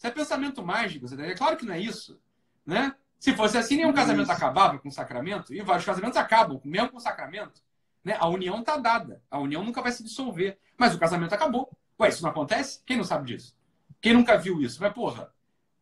Isso 0.00 0.06
é 0.06 0.10
pensamento 0.10 0.64
mágico. 0.64 1.06
É 1.20 1.34
claro 1.34 1.58
que 1.58 1.66
não 1.66 1.74
é 1.74 1.78
isso. 1.78 2.18
Né? 2.64 2.94
Se 3.18 3.34
fosse 3.34 3.58
assim, 3.58 3.76
nenhum 3.76 3.92
casamento 3.92 4.32
acabava 4.32 4.78
com 4.78 4.88
o 4.88 4.92
sacramento. 4.92 5.52
E 5.52 5.60
vários 5.60 5.84
casamentos 5.84 6.16
acabam, 6.16 6.58
mesmo 6.64 6.88
com 6.88 6.96
o 6.96 7.00
sacramento. 7.00 7.62
Né? 8.02 8.16
A 8.18 8.26
união 8.26 8.60
está 8.60 8.78
dada. 8.78 9.22
A 9.30 9.38
união 9.38 9.62
nunca 9.62 9.82
vai 9.82 9.92
se 9.92 10.02
dissolver. 10.02 10.58
Mas 10.78 10.94
o 10.94 10.98
casamento 10.98 11.34
acabou. 11.34 11.70
Ué, 12.00 12.08
isso 12.08 12.22
não 12.22 12.30
acontece? 12.30 12.80
Quem 12.86 12.96
não 12.96 13.04
sabe 13.04 13.26
disso? 13.26 13.54
Quem 14.00 14.14
nunca 14.14 14.38
viu 14.38 14.62
isso? 14.62 14.80
Mas, 14.80 14.94
porra, 14.94 15.30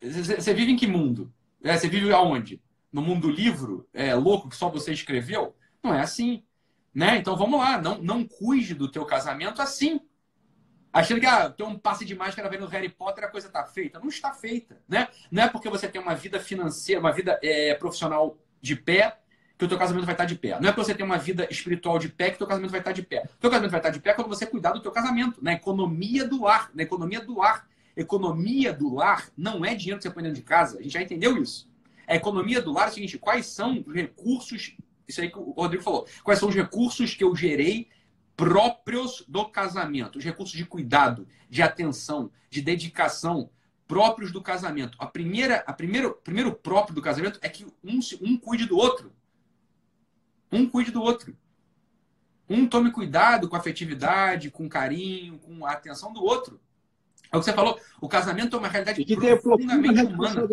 você 0.03 0.53
vive 0.53 0.73
em 0.73 0.77
que 0.77 0.89
mundo? 0.89 1.33
É, 1.62 1.77
você 1.79 1.89
vive 1.89 2.12
aonde? 2.12 2.61
no 2.93 3.03
mundo 3.03 3.29
do 3.29 3.31
livro 3.31 3.89
é, 3.93 4.14
louco 4.14 4.49
que 4.49 4.57
só 4.57 4.69
você 4.69 4.93
escreveu. 4.93 5.55
Não 5.83 5.95
é 5.95 6.01
assim. 6.01 6.43
Né? 6.95 7.19
Então 7.19 7.37
vamos 7.37 7.61
lá, 7.61 7.81
não, 7.81 7.99
não 7.99 8.27
cuide 8.27 8.75
do 8.75 8.91
teu 8.91 9.05
casamento 9.05 9.62
assim. 9.62 10.01
Achando 10.93 11.20
que 11.20 11.26
ah, 11.26 11.51
tem 11.51 11.66
um 11.66 11.78
passe 11.78 12.05
de 12.05 12.14
máscara 12.14 12.49
vendo 12.49 12.66
Harry 12.66 12.89
Potter 12.89 13.24
a 13.24 13.28
coisa 13.28 13.47
está 13.47 13.64
feita. 13.64 13.99
Não 13.99 14.09
está 14.09 14.32
feita. 14.32 14.80
Né? 14.89 15.09
Não 15.30 15.43
é 15.43 15.49
porque 15.49 15.68
você 15.68 15.86
tem 15.86 16.01
uma 16.01 16.14
vida 16.14 16.41
financeira, 16.41 17.01
uma 17.01 17.12
vida 17.12 17.39
é, 17.43 17.74
profissional 17.74 18.36
de 18.61 18.74
pé, 18.74 19.18
que 19.59 19.64
o 19.64 19.68
teu 19.68 19.76
casamento 19.76 20.05
vai 20.05 20.14
estar 20.14 20.24
de 20.24 20.36
pé. 20.36 20.59
Não 20.61 20.68
é 20.68 20.72
porque 20.72 20.84
você 20.84 20.95
tem 20.95 21.05
uma 21.05 21.18
vida 21.18 21.47
espiritual 21.51 21.99
de 21.99 22.09
pé 22.09 22.30
que 22.30 22.36
o 22.36 22.39
teu 22.39 22.47
casamento 22.47 22.70
vai 22.70 22.80
estar 22.80 22.93
de 22.93 23.03
pé. 23.03 23.28
O 23.36 23.41
teu 23.41 23.51
casamento 23.51 23.72
vai 23.72 23.80
estar 23.80 23.91
de 23.91 24.01
pé 24.01 24.14
quando 24.14 24.28
você 24.28 24.47
cuidar 24.47 24.70
do 24.70 24.80
teu 24.80 24.93
casamento, 24.93 25.43
na 25.43 25.53
economia 25.53 26.26
do 26.26 26.43
lar, 26.43 26.70
na 26.72 26.84
economia 26.84 27.20
do 27.20 27.36
lar. 27.36 27.68
Economia 27.97 28.72
do 28.72 28.95
lar 28.95 29.28
não 29.36 29.64
é 29.64 29.74
dinheiro 29.74 29.99
que 29.99 30.05
você 30.05 30.11
põe 30.11 30.22
dentro 30.22 30.39
de 30.39 30.45
casa. 30.45 30.78
A 30.78 30.82
gente 30.82 30.93
já 30.93 31.03
entendeu 31.03 31.36
isso. 31.43 31.68
A 32.07 32.14
economia 32.14 32.62
do 32.62 32.72
lar 32.72 32.86
é 32.86 32.91
o 32.91 32.95
seguinte: 32.95 33.18
quais 33.18 33.47
são 33.47 33.84
os 33.84 33.93
recursos, 33.93 34.76
isso 35.07 35.20
aí 35.20 35.28
que 35.28 35.39
o 35.39 35.51
Rodrigo 35.51 35.82
falou, 35.82 36.07
quais 36.22 36.39
são 36.39 36.49
os 36.49 36.55
recursos 36.55 37.14
que 37.14 37.24
eu 37.24 37.34
gerei 37.34 37.89
próprios 38.39 39.24
do 39.26 39.45
casamento, 39.47 40.20
os 40.20 40.24
recursos 40.24 40.57
de 40.57 40.64
cuidado, 40.64 41.26
de 41.51 41.61
atenção, 41.61 42.30
de 42.49 42.62
dedicação 42.62 43.51
próprios 43.89 44.30
do 44.30 44.41
casamento. 44.41 44.97
A 45.01 45.07
primeira, 45.07 45.64
a 45.66 45.72
primeiro, 45.72 46.14
primeiro 46.14 46.55
próprio 46.55 46.95
do 46.95 47.03
casamento 47.03 47.41
é 47.43 47.49
que 47.49 47.66
um, 47.82 47.99
um 48.22 48.39
cuide 48.39 48.64
do 48.64 48.76
outro. 48.76 49.12
Um 50.53 50.68
cuide 50.68 50.93
do 50.93 51.03
outro. 51.03 51.36
Um 52.49 52.64
tome 52.64 52.93
cuidado 52.93 53.49
com 53.49 53.57
afetividade, 53.57 54.53
com 54.53 54.68
carinho, 54.68 55.41
com 55.41 55.66
a 55.66 55.72
atenção 55.72 56.12
do 56.12 56.22
outro. 56.22 56.61
É 57.32 57.36
o 57.36 57.41
que 57.41 57.45
você 57.45 57.53
falou. 57.53 57.76
O 58.01 58.09
casamento 58.09 58.55
é 58.55 58.59
uma 58.61 58.68
realidade 58.68 59.05
profundamente 59.43 60.01
humana 60.01 60.49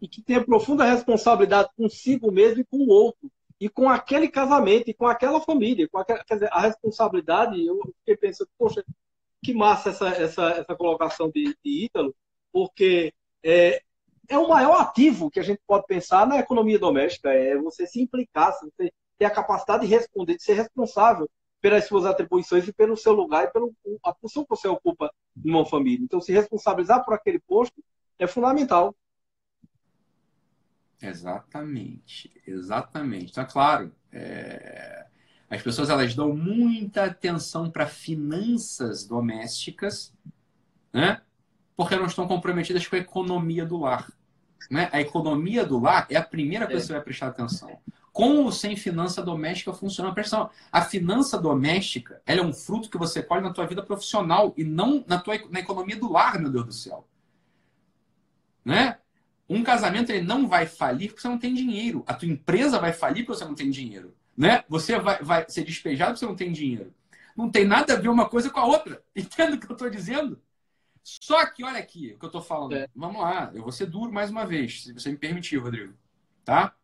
e 0.00 0.08
que 0.08 0.22
tenha 0.22 0.42
profunda 0.42 0.84
responsabilidade 0.84 1.68
consigo 1.76 2.32
mesmo 2.32 2.62
e 2.62 2.64
com 2.64 2.78
o 2.78 2.88
outro, 2.88 3.30
e 3.62 3.68
com 3.68 3.88
aquele 3.88 4.26
casamento, 4.26 4.90
e 4.90 4.94
com 4.94 5.06
aquela 5.06 5.40
família. 5.40 5.88
Com 5.88 5.96
aquela, 5.96 6.24
quer 6.24 6.34
dizer, 6.34 6.48
a 6.50 6.62
responsabilidade, 6.62 7.64
eu 7.64 7.78
fiquei 8.00 8.16
pensando, 8.16 8.50
poxa, 8.58 8.84
que 9.40 9.54
massa 9.54 9.90
essa, 9.90 10.08
essa, 10.08 10.48
essa 10.50 10.74
colocação 10.74 11.30
de, 11.30 11.56
de 11.64 11.84
Ítalo, 11.84 12.12
porque 12.52 13.14
é, 13.40 13.80
é 14.28 14.36
o 14.36 14.48
maior 14.48 14.80
ativo 14.80 15.30
que 15.30 15.38
a 15.38 15.44
gente 15.44 15.60
pode 15.64 15.86
pensar 15.86 16.26
na 16.26 16.40
economia 16.40 16.76
doméstica, 16.76 17.32
é 17.32 17.56
você 17.56 17.86
se 17.86 18.02
implicar, 18.02 18.52
você 18.52 18.92
ter 19.16 19.26
a 19.26 19.30
capacidade 19.30 19.86
de 19.86 19.94
responder, 19.94 20.38
de 20.38 20.42
ser 20.42 20.54
responsável 20.54 21.30
pelas 21.60 21.86
suas 21.86 22.04
atribuições 22.04 22.66
e 22.66 22.72
pelo 22.72 22.96
seu 22.96 23.12
lugar 23.12 23.44
e 23.44 23.52
pela 23.52 23.68
função 24.20 24.42
que 24.42 24.50
você 24.50 24.66
ocupa 24.66 25.08
numa 25.36 25.64
família. 25.64 26.02
Então, 26.02 26.20
se 26.20 26.32
responsabilizar 26.32 27.04
por 27.04 27.14
aquele 27.14 27.38
posto 27.38 27.80
é 28.18 28.26
fundamental. 28.26 28.92
Exatamente, 31.02 32.30
exatamente. 32.46 33.32
Então, 33.32 33.42
é 33.42 33.46
claro, 33.46 33.92
é... 34.12 35.06
as 35.50 35.60
pessoas 35.60 35.90
elas 35.90 36.14
dão 36.14 36.34
muita 36.34 37.04
atenção 37.04 37.70
para 37.70 37.86
finanças 37.86 39.04
domésticas, 39.04 40.14
né? 40.92 41.20
Porque 41.76 41.96
não 41.96 42.06
estão 42.06 42.28
comprometidas 42.28 42.86
com 42.86 42.94
a 42.94 43.00
economia 43.00 43.66
do 43.66 43.78
lar. 43.78 44.12
Né? 44.70 44.88
A 44.92 45.00
economia 45.00 45.64
do 45.66 45.80
lar 45.80 46.06
é 46.08 46.16
a 46.16 46.22
primeira 46.22 46.66
coisa 46.66 46.78
é. 46.78 46.80
que 46.80 46.86
você 46.86 46.92
vai 46.92 47.02
prestar 47.02 47.28
atenção. 47.28 47.78
Com 48.12 48.44
ou 48.44 48.52
sem 48.52 48.76
finança 48.76 49.22
doméstica 49.22 49.72
funciona 49.72 50.10
a 50.10 50.14
pressão. 50.14 50.50
A 50.70 50.82
finança 50.82 51.38
doméstica 51.38 52.22
ela 52.26 52.40
é 52.40 52.44
um 52.44 52.52
fruto 52.52 52.90
que 52.90 52.98
você 52.98 53.22
colhe 53.22 53.42
na 53.42 53.52
tua 53.52 53.66
vida 53.66 53.82
profissional 53.82 54.52
e 54.56 54.62
não 54.62 55.02
na 55.08 55.18
tua 55.18 55.38
na 55.50 55.60
economia 55.60 55.96
do 55.96 56.12
lar, 56.12 56.38
meu 56.38 56.50
Deus 56.50 56.66
do 56.66 56.72
céu. 56.72 57.08
Né? 58.64 58.98
Um 59.52 59.62
casamento 59.62 60.10
ele 60.10 60.26
não 60.26 60.48
vai 60.48 60.66
falir 60.66 61.08
porque 61.08 61.20
você 61.20 61.28
não 61.28 61.38
tem 61.38 61.52
dinheiro. 61.52 62.02
A 62.06 62.14
tua 62.14 62.28
empresa 62.28 62.78
vai 62.78 62.92
falir 62.92 63.24
porque 63.24 63.38
você 63.38 63.44
não 63.44 63.54
tem 63.54 63.70
dinheiro. 63.70 64.14
Né? 64.36 64.64
Você 64.68 64.98
vai, 64.98 65.22
vai 65.22 65.44
ser 65.48 65.62
despejado 65.62 66.12
porque 66.12 66.20
você 66.20 66.26
não 66.26 66.36
tem 66.36 66.50
dinheiro. 66.50 66.92
Não 67.36 67.50
tem 67.50 67.66
nada 67.66 67.92
a 67.92 67.96
ver 67.96 68.08
uma 68.08 68.28
coisa 68.28 68.48
com 68.48 68.60
a 68.60 68.64
outra. 68.64 69.02
Entende 69.14 69.54
o 69.54 69.60
que 69.60 69.70
eu 69.70 69.74
estou 69.74 69.90
dizendo? 69.90 70.40
Só 71.02 71.44
que, 71.46 71.64
olha 71.64 71.78
aqui 71.78 72.12
o 72.14 72.18
que 72.18 72.24
eu 72.24 72.28
estou 72.28 72.40
falando. 72.42 72.74
É. 72.74 72.88
Vamos 72.94 73.20
lá, 73.20 73.50
eu 73.54 73.62
vou 73.62 73.72
ser 73.72 73.86
duro 73.86 74.12
mais 74.12 74.30
uma 74.30 74.46
vez, 74.46 74.84
se 74.84 74.92
você 74.92 75.10
me 75.10 75.18
permitir, 75.18 75.58
Rodrigo. 75.58 75.94
Tá? 76.44 76.74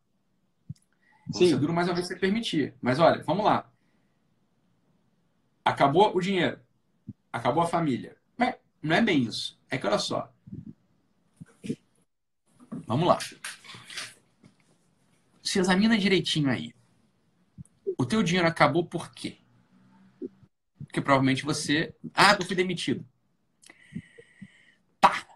Vou 1.28 1.40
Sim. 1.40 1.50
ser 1.50 1.58
duro 1.58 1.72
mais 1.72 1.88
uma 1.88 1.94
vez 1.94 2.06
se 2.06 2.12
você 2.12 2.18
permitir. 2.18 2.74
Mas 2.82 2.98
olha, 2.98 3.22
vamos 3.22 3.44
lá. 3.44 3.70
Acabou 5.64 6.14
o 6.14 6.20
dinheiro. 6.20 6.58
Acabou 7.32 7.62
a 7.62 7.66
família. 7.66 8.16
Mas 8.36 8.56
não 8.82 8.96
é 8.96 9.00
bem 9.00 9.22
isso. 9.22 9.58
É 9.70 9.78
que 9.78 9.86
olha 9.86 9.98
só. 9.98 10.32
Vamos 12.88 13.06
lá. 13.06 13.18
Se 15.42 15.58
examina 15.58 15.98
direitinho 15.98 16.48
aí. 16.48 16.72
O 17.98 18.06
teu 18.06 18.22
dinheiro 18.22 18.48
acabou 18.48 18.82
por 18.86 19.12
quê? 19.12 19.36
Porque 20.78 21.02
provavelmente 21.02 21.44
você. 21.44 21.94
Ah, 22.14 22.34
eu 22.40 22.46
fui 22.46 22.56
demitido. 22.56 23.04
Tá. 24.98 25.26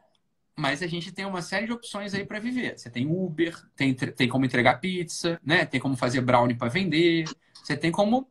Mas 0.57 0.83
a 0.83 0.87
gente 0.87 1.13
tem 1.13 1.27
uma 1.27 1.43
série 1.43 1.67
de 1.67 1.73
opções 1.73 2.15
aí 2.15 2.25
para 2.25 2.41
viver. 2.41 2.79
Você 2.79 2.89
tem 2.89 3.07
Uber, 3.07 3.55
tem, 3.77 3.95
tem 3.95 4.29
como 4.31 4.47
entregar 4.47 4.81
pizza, 4.81 5.39
né? 5.45 5.67
Tem 5.67 5.79
como 5.79 5.95
fazer 5.95 6.23
brownie 6.23 6.57
para 6.57 6.71
vender. 6.71 7.25
Você 7.53 7.77
tem 7.77 7.93
como. 7.93 8.31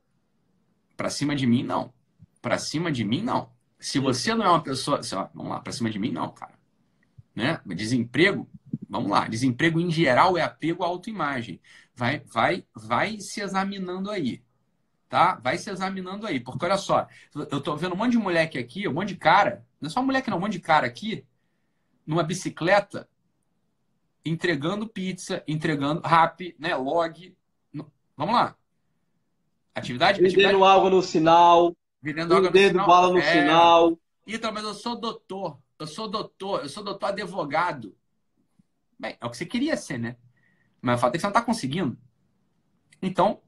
Para 0.98 1.12
cima 1.12 1.36
de 1.36 1.46
mim, 1.46 1.62
não. 1.62 1.94
Para 2.42 2.58
cima 2.58 2.92
de 2.92 3.06
mim, 3.06 3.22
não. 3.22 3.52
Se 3.80 4.00
você 4.00 4.34
não 4.34 4.46
é 4.46 4.50
uma 4.50 4.64
pessoa. 4.64 5.00
Vamos 5.36 5.52
lá, 5.52 5.60
para 5.60 5.74
cima 5.74 5.92
de 5.92 6.00
mim, 6.00 6.12
não, 6.12 6.32
cara. 6.32 6.60
Né? 7.36 7.62
Desemprego, 7.68 8.50
vamos 8.92 9.10
lá, 9.10 9.26
desemprego 9.26 9.80
em 9.80 9.90
geral 9.90 10.38
é 10.38 10.42
apego 10.42 10.84
à 10.84 10.88
autoimagem. 10.88 11.62
Vai, 11.96 12.20
vai, 12.26 12.66
vai 12.76 13.20
se 13.22 13.42
examinando 13.42 14.12
aí. 14.12 14.44
Tá? 15.08 15.36
Vai 15.36 15.58
se 15.58 15.70
examinando 15.70 16.28
aí. 16.28 16.42
Porque 16.42 16.66
olha 16.66 16.78
só, 16.78 17.08
eu 17.34 17.62
tô 17.62 17.76
vendo 17.78 17.94
um 17.96 17.98
monte 17.98 18.12
de 18.12 18.18
moleque 18.18 18.60
aqui, 18.60 18.88
um 18.88 18.94
monte 18.94 19.10
de 19.10 19.16
cara, 19.16 19.66
não 19.80 19.88
é 19.88 19.90
só 19.90 20.04
moleque 20.04 20.30
não, 20.30 20.38
um 20.38 20.42
monte 20.42 20.54
de 20.54 20.60
cara 20.60 20.86
aqui, 20.86 21.26
numa 22.06 22.22
bicicleta, 22.22 23.08
entregando 24.26 24.88
pizza, 24.88 25.42
entregando 25.48 26.02
rap, 26.02 26.54
né, 26.60 26.76
log. 26.76 27.34
Vamos 28.18 28.36
lá. 28.36 28.56
Atividade. 29.74 30.22
Vendendo 30.22 30.48
atividade... 30.48 30.78
água 30.78 30.90
no 30.90 31.02
sinal. 31.02 31.76
Vendendo 32.02 32.36
água 32.36 32.52
no 32.52 32.58
sinal. 32.58 32.88
bala 32.88 33.10
no 33.10 33.20
é... 33.20 33.32
sinal. 33.32 33.98
Então, 34.28 34.52
mas 34.52 34.64
eu 34.64 34.74
sou 34.74 35.00
doutor. 35.00 35.58
Eu 35.80 35.88
sou 35.88 36.10
doutor. 36.10 36.62
Eu 36.62 36.70
sou 36.70 36.84
doutor 36.84 37.08
advogado. 37.08 37.96
Bem, 39.02 39.18
é 39.20 39.26
o 39.26 39.32
que 39.32 39.38
você 39.38 39.48
queria 39.48 39.76
ser, 39.76 39.98
né? 39.98 40.16
Mas 40.80 41.00
o 41.00 41.02
fato 41.02 41.16
é 41.16 41.18
que 41.18 41.22
você 41.22 41.26
não 41.26 41.32
está 41.32 41.42
conseguindo. 41.42 41.98
Então, 43.02 43.42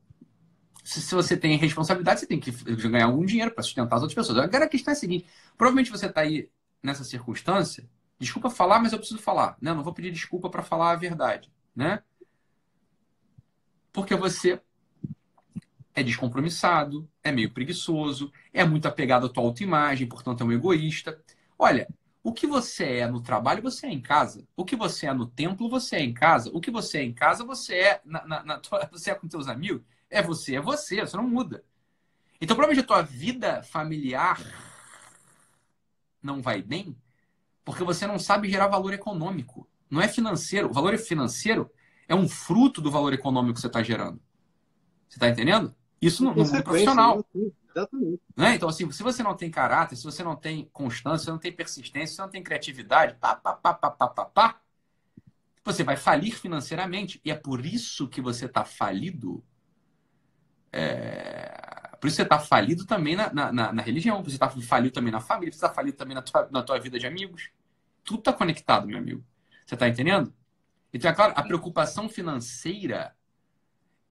se, 0.84 1.14
você 1.14 1.38
tem 1.38 1.56
responsabilidade, 1.58 2.22
você 2.22 2.26
tem 2.26 2.39
que 2.39 2.51
ganhar 2.89 3.06
algum 3.06 3.24
dinheiro 3.24 3.51
para 3.51 3.62
sustentar 3.62 3.97
as 3.97 4.01
outras 4.01 4.16
pessoas. 4.16 4.39
Agora 4.39 4.66
a 4.66 4.68
questão 4.68 4.91
é 4.91 4.97
a 4.97 4.99
seguinte: 4.99 5.28
provavelmente 5.56 5.91
você 5.91 6.08
está 6.08 6.22
aí 6.22 6.49
nessa 6.82 7.04
circunstância. 7.04 7.88
Desculpa 8.18 8.49
falar, 8.49 8.80
mas 8.80 8.93
eu 8.93 8.97
preciso 8.97 9.22
falar. 9.22 9.56
Né? 9.62 9.72
Não 9.72 9.84
vou 9.84 9.93
pedir 9.93 10.10
desculpa 10.12 10.49
para 10.49 10.64
falar 10.64 10.89
a 10.89 10.95
verdade. 10.95 11.51
Né? 11.76 12.01
Porque 13.91 14.16
você 14.16 14.60
é 15.93 16.01
descompromissado, 16.01 17.08
é 17.24 17.32
meio 17.32 17.54
preguiçoso, 17.54 18.34
é 18.51 18.66
muito 18.66 18.88
apegado 18.88 19.28
à 19.28 19.30
tua 19.30 19.43
autoimagem, 19.43 20.08
portanto 20.08 20.41
é 20.41 20.43
um 20.45 20.51
egoísta. 20.51 21.22
Olha, 21.60 21.88
o 22.24 22.32
que 22.32 22.47
você 22.47 22.99
é 22.99 23.07
no 23.07 23.21
trabalho, 23.21 23.61
você 23.61 23.86
é 23.86 23.89
em 23.89 24.01
casa. 24.01 24.47
O 24.55 24.63
que 24.63 24.78
você 24.78 25.07
é 25.07 25.13
no 25.13 25.28
templo, 25.28 25.69
você 25.69 25.97
é 25.97 26.01
em 26.01 26.13
casa. 26.13 26.49
O 26.53 26.61
que 26.61 26.71
você 26.71 26.99
é 26.99 27.03
em 27.03 27.13
casa, 27.13 27.43
você 27.43 27.76
é 27.76 28.01
na, 28.05 28.26
na, 28.26 28.43
na 28.43 28.59
tua, 28.59 28.88
você 28.91 29.11
é 29.11 29.15
com 29.15 29.28
teus 29.28 29.49
amigos. 29.49 29.82
É 30.09 30.21
você, 30.21 30.55
é 30.55 30.61
você, 30.61 31.01
você 31.01 31.17
não 31.17 31.28
muda. 31.28 31.63
Então, 32.39 32.55
provavelmente 32.55 32.86
a 32.86 32.88
tua 32.88 33.01
vida 33.01 33.61
familiar 33.63 34.39
não 36.21 36.41
vai 36.41 36.61
bem 36.61 36.95
porque 37.65 37.84
você 37.84 38.07
não 38.07 38.19
sabe 38.19 38.49
gerar 38.49 38.67
valor 38.67 38.93
econômico. 38.93 39.67
Não 39.89 40.01
é 40.01 40.07
financeiro. 40.07 40.69
O 40.69 40.74
valor 40.74 40.97
financeiro 40.97 41.69
é 42.07 42.15
um 42.15 42.28
fruto 42.28 42.82
do 42.82 42.91
valor 42.91 43.13
econômico 43.13 43.55
que 43.55 43.61
você 43.61 43.67
está 43.67 43.84
gerando. 43.84 44.19
Você 45.07 45.17
está 45.17 45.30
entendendo? 45.30 45.74
Isso 46.01 46.24
no, 46.24 46.34
no 46.34 46.63
profissional. 46.63 47.26
Exatamente. 47.76 48.21
Né? 48.36 48.55
Então, 48.55 48.69
assim, 48.69 48.89
se 48.91 49.03
você 49.03 49.24
não 49.24 49.36
tem 49.36 49.49
caráter, 49.49 49.95
se 49.95 50.03
você 50.03 50.24
não 50.24 50.36
tem 50.36 50.69
constância, 50.71 51.19
se 51.19 51.26
você 51.26 51.32
não 51.32 51.39
tem 51.39 51.51
persistência, 51.51 52.07
se 52.07 52.15
você 52.15 52.21
não 52.21 52.30
tem 52.30 52.43
criatividade, 52.43 53.15
pá, 53.15 53.36
pá, 53.36 53.53
pá, 53.53 53.74
pá, 53.74 53.91
pá, 53.91 54.07
pá, 54.07 54.26
pá, 54.26 54.61
você 55.63 55.84
vai 55.84 55.95
falir 55.95 56.36
financeiramente. 56.36 57.19
E 57.24 57.32
é 57.32 57.36
por 57.36 57.65
isso 57.65 58.07
que 58.07 58.21
você 58.21 58.45
está 58.45 58.63
falido. 58.63 59.43
É... 60.71 61.97
Por 61.99 62.07
isso 62.07 62.17
você 62.17 62.24
está 62.24 62.38
falido 62.38 62.86
também 62.86 63.15
na, 63.15 63.32
na, 63.34 63.71
na 63.71 63.82
religião, 63.82 64.21
você 64.21 64.36
está 64.36 64.49
falido 64.49 64.93
também 64.93 65.11
na 65.11 65.21
família, 65.21 65.51
você 65.51 65.57
está 65.57 65.69
falido 65.69 65.95
também 65.95 66.13
na 66.13 66.21
tua, 66.21 66.49
na 66.51 66.61
tua 66.61 66.78
vida 66.80 66.99
de 66.99 67.07
amigos. 67.07 67.49
Tudo 68.03 68.19
está 68.19 68.34
conectado, 68.34 68.86
meu 68.86 68.97
amigo. 68.97 69.24
Você 69.65 69.76
está 69.76 69.88
entendendo? 69.88 70.34
Então, 70.93 71.09
é 71.09 71.13
claro, 71.13 71.34
a 71.36 71.41
preocupação 71.41 72.09
financeira 72.09 73.15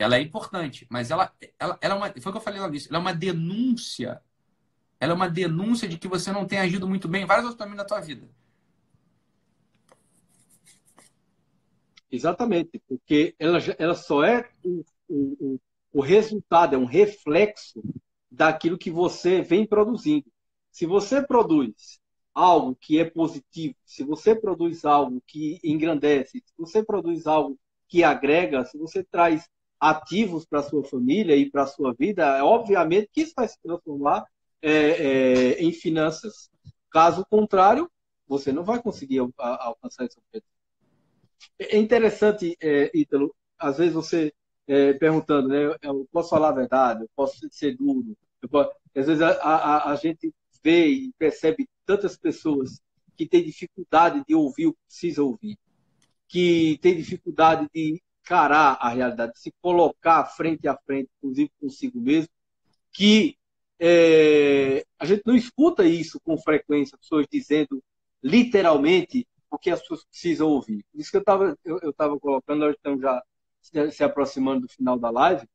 ela 0.03 0.16
é 0.16 0.20
importante, 0.20 0.86
mas 0.90 1.11
ela, 1.11 1.32
ela, 1.59 1.78
ela 1.80 1.94
é 1.94 1.96
uma, 1.96 2.07
foi 2.09 2.30
o 2.30 2.32
que 2.32 2.38
eu 2.38 2.42
falei 2.42 2.61
lá 2.61 2.68
nisso, 2.68 2.88
ela 2.88 2.98
é 2.98 3.00
uma 3.00 3.14
denúncia. 3.14 4.22
Ela 4.98 5.12
é 5.12 5.14
uma 5.16 5.28
denúncia 5.28 5.88
de 5.88 5.98
que 5.98 6.07
você 6.07 6.30
não 6.30 6.46
tem 6.46 6.59
agido 6.59 6.86
muito 6.86 7.09
bem 7.09 7.22
em 7.22 7.26
vários 7.26 7.46
outros 7.46 7.59
caminhos 7.59 7.78
da 7.78 7.84
tua 7.84 8.00
vida. 8.00 8.28
Exatamente, 12.11 12.80
porque 12.86 13.34
ela, 13.38 13.59
ela 13.78 13.94
só 13.94 14.22
é 14.22 14.48
o, 14.64 14.84
o, 15.09 15.61
o 15.92 16.00
resultado, 16.00 16.74
é 16.74 16.78
um 16.78 16.84
reflexo 16.84 17.82
daquilo 18.30 18.78
que 18.78 18.90
você 18.90 19.40
vem 19.40 19.66
produzindo. 19.66 20.26
Se 20.70 20.86
você 20.86 21.26
produz 21.26 22.00
algo 22.34 22.76
que 22.76 22.98
é 22.98 23.05
positivo, 23.05 23.74
se 23.84 24.05
você 24.05 24.34
produz 24.34 24.84
algo 24.84 25.22
que 25.26 25.59
engrandece, 25.64 26.42
se 26.44 26.55
você 26.57 26.84
produz 26.84 27.26
algo 27.26 27.59
que 27.88 28.05
agrega, 28.05 28.64
se 28.64 28.78
você 28.78 29.03
traz 29.03 29.48
ativos 29.83 30.45
para 30.45 30.62
sua 30.62 30.85
família 30.85 31.35
e 31.35 31.51
para 31.51 31.66
sua 31.66 31.93
vida, 31.93 32.24
é 32.39 32.43
obviamente 32.43 33.11
que 33.12 33.22
isso 33.22 33.33
vai 33.35 33.49
se 33.49 33.61
transformar 33.61 34.24
é, 34.62 34.70
é, 34.70 35.61
em 35.61 35.72
finanças. 35.72 36.49
Caso 36.89 37.26
contrário, 37.28 37.91
você 38.24 38.53
não 38.53 38.62
vai 38.62 38.80
conseguir 38.80 39.18
alcançar 39.18 40.05
esse 40.05 40.16
objetivo. 40.20 40.53
É 41.59 41.76
interessante, 41.76 42.57
é, 42.62 42.97
Ítalo, 42.97 43.35
às 43.59 43.78
vezes 43.78 43.93
você 43.93 44.33
é, 44.68 44.93
perguntando, 44.93 45.49
né, 45.49 45.76
eu 45.83 46.07
posso 46.12 46.30
falar 46.30 46.51
a 46.51 46.53
verdade, 46.53 47.03
eu 47.03 47.11
posso 47.16 47.41
ser 47.51 47.76
duro. 47.76 48.16
Posso... 48.49 48.70
Às 48.95 49.09
vezes 49.09 49.20
a, 49.20 49.30
a, 49.30 49.91
a 49.91 49.97
gente 49.97 50.33
vê 50.62 50.87
e 50.87 51.12
percebe 51.18 51.68
tantas 51.85 52.16
pessoas 52.16 52.80
que 53.16 53.26
têm 53.26 53.43
dificuldade 53.43 54.22
de 54.28 54.33
ouvir 54.33 54.68
o 54.68 54.74
que 54.74 54.80
precisa 54.87 55.24
ouvir, 55.24 55.59
que 56.28 56.78
têm 56.80 56.97
dificuldade 56.97 57.68
de 57.74 58.01
encarar 58.23 58.79
a 58.81 58.89
realidade, 58.89 59.39
se 59.39 59.53
colocar 59.61 60.25
frente 60.27 60.68
a 60.68 60.77
frente, 60.77 61.11
inclusive 61.18 61.51
consigo 61.61 62.01
mesmo, 62.01 62.31
que 62.93 63.37
é, 63.79 64.85
a 64.99 65.05
gente 65.05 65.23
não 65.27 65.35
escuta 65.35 65.85
isso 65.85 66.20
com 66.20 66.39
frequência, 66.39 66.97
pessoas 66.97 67.27
dizendo 67.31 67.83
literalmente 68.23 69.27
o 69.51 69.59
que 69.59 69.70
as 69.70 69.81
pessoas 69.81 70.05
precisam 70.05 70.49
ouvir. 70.49 70.85
Isso 70.95 71.11
que 71.11 71.16
eu 71.16 71.20
estava 71.20 71.59
eu, 71.64 71.79
eu 71.83 72.20
colocando, 72.20 72.61
nós 72.61 72.77
estamos 72.77 73.01
já 73.01 73.23
se 73.91 74.03
aproximando 74.05 74.62
do 74.62 74.73
final 74.73 74.99
da 74.99 75.11
live, 75.11 75.47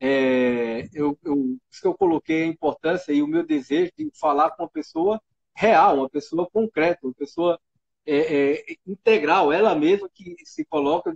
é, 0.00 0.88
eu, 0.92 1.18
eu, 1.22 1.56
isso 1.70 1.80
que 1.80 1.86
eu 1.86 1.94
coloquei 1.94 2.42
a 2.42 2.46
importância 2.46 3.12
e 3.12 3.22
o 3.22 3.26
meu 3.26 3.44
desejo 3.44 3.92
de 3.96 4.10
falar 4.18 4.50
com 4.50 4.64
uma 4.64 4.68
pessoa 4.68 5.20
real, 5.56 5.98
uma 5.98 6.10
pessoa 6.10 6.48
concreta, 6.50 7.06
uma 7.06 7.14
pessoa 7.14 7.58
é, 8.06 8.72
é, 8.72 8.76
integral, 8.86 9.52
ela 9.52 9.74
mesma 9.74 10.08
que 10.12 10.36
se 10.44 10.64
coloca. 10.64 11.14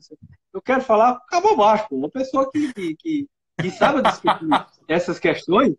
Eu 0.53 0.63
quero 0.63 0.81
falar 0.83 1.19
com 1.19 1.27
Cabo 1.27 1.57
Baixo, 1.57 1.87
uma 1.91 2.11
pessoa 2.11 2.51
que, 2.51 2.73
que, 2.73 2.97
que, 2.97 3.29
que 3.61 3.71
sabe 3.71 4.03
discutir 4.03 4.49
essas 4.89 5.19
questões, 5.19 5.77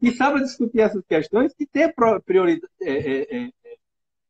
que 0.00 0.12
sabe 0.12 0.40
discutir 0.40 0.80
essas 0.80 1.04
questões, 1.04 1.52
que 1.54 1.66
tem 1.66 1.92
prioridade, 2.24 2.72
é, 2.80 2.92
é, 2.92 3.46
é, 3.46 3.50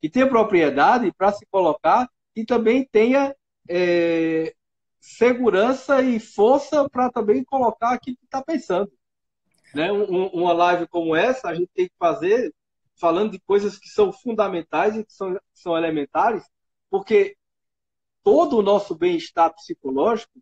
que 0.00 0.09
tem 0.09 0.28
propriedade 0.28 1.12
para 1.12 1.32
se 1.32 1.44
colocar 1.46 2.09
e 2.34 2.44
também 2.44 2.88
tenha 2.90 3.34
é, 3.68 4.54
segurança 5.00 6.02
e 6.02 6.18
força 6.18 6.88
para 6.88 7.11
também 7.11 7.44
colocar 7.44 7.92
aquilo 7.92 8.16
que 8.16 8.24
está 8.24 8.42
pensando. 8.42 8.90
Né? 9.74 9.92
Um, 9.92 10.26
uma 10.28 10.52
live 10.52 10.86
como 10.88 11.14
essa, 11.14 11.48
a 11.48 11.54
gente 11.54 11.70
tem 11.74 11.86
que 11.86 11.94
fazer 11.98 12.52
falando 12.99 13.32
de 13.32 13.40
coisas 13.40 13.78
que 13.78 13.88
são 13.88 14.12
fundamentais 14.12 14.96
e 14.96 15.05
que 15.05 15.12
são, 15.12 15.38
são 15.55 15.76
elementares, 15.76 16.44
porque 16.90 17.36
todo 18.22 18.59
o 18.59 18.62
nosso 18.62 18.94
bem-estar 18.94 19.55
psicológico, 19.55 20.32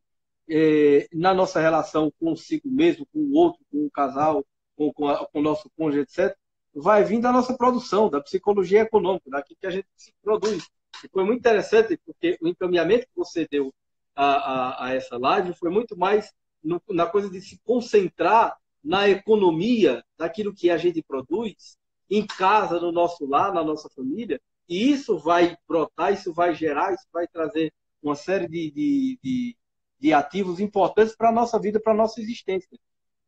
é, 0.48 1.09
na 1.12 1.34
nossa 1.34 1.61
relação 1.61 2.12
consigo 2.18 2.68
mesmo, 2.68 3.07
com 3.07 3.18
o 3.18 3.34
outro, 3.34 3.61
com 3.70 3.86
o 3.86 3.90
casal, 3.90 4.44
com, 4.76 4.92
com, 4.92 5.09
a, 5.09 5.26
com 5.26 5.38
o 5.40 5.42
nosso 5.42 5.70
cônjuge, 5.76 6.00
etc., 6.02 6.36
vai 6.74 7.04
vir 7.04 7.20
da 7.20 7.32
nossa 7.32 7.57
produção, 7.57 8.11
da 8.11 8.20
psicologia 8.20 8.82
econômica, 8.82 9.30
daquilo 9.30 9.59
que 9.61 9.66
a 9.66 9.70
gente 9.70 9.86
produz. 10.22 10.68
E 11.04 11.09
foi 11.09 11.24
muito 11.24 11.40
interessante, 11.40 11.98
porque 12.04 12.38
o 12.40 12.48
encaminhamento 12.48 13.07
que 13.07 13.16
você 13.16 13.46
deu 13.50 13.72
a, 14.14 14.24
a, 14.24 14.86
a 14.86 14.94
essa 14.94 15.18
live 15.18 15.54
foi 15.54 15.70
muito 15.70 15.96
mais 15.96 16.32
no, 16.62 16.80
na 16.90 17.07
coisa 17.07 17.30
de 17.30 17.40
se 17.40 17.59
concentrar 17.64 18.57
na 18.82 19.09
economia 19.09 20.04
daquilo 20.16 20.54
que 20.54 20.70
a 20.70 20.78
gente 20.78 21.02
produz 21.02 21.76
em 22.11 22.26
casa, 22.26 22.80
no 22.80 22.92
nosso 22.92 23.26
lar, 23.26 23.52
na 23.52 23.64
nossa 23.64 23.88
família, 23.90 24.40
e 24.68 24.90
isso 24.90 25.18
vai 25.18 25.57
brotar, 25.66 26.12
isso 26.12 26.32
vai 26.32 26.54
gerar, 26.54 26.92
isso 26.92 27.07
vai 27.12 27.26
trazer 27.26 27.72
uma 28.02 28.14
série 28.14 28.48
de, 28.48 28.70
de, 28.70 29.18
de, 29.22 29.57
de 29.98 30.12
ativos 30.12 30.61
importantes 30.61 31.16
para 31.16 31.28
a 31.28 31.32
nossa 31.32 31.59
vida, 31.59 31.80
para 31.80 31.92
a 31.92 31.96
nossa 31.96 32.20
existência. 32.20 32.78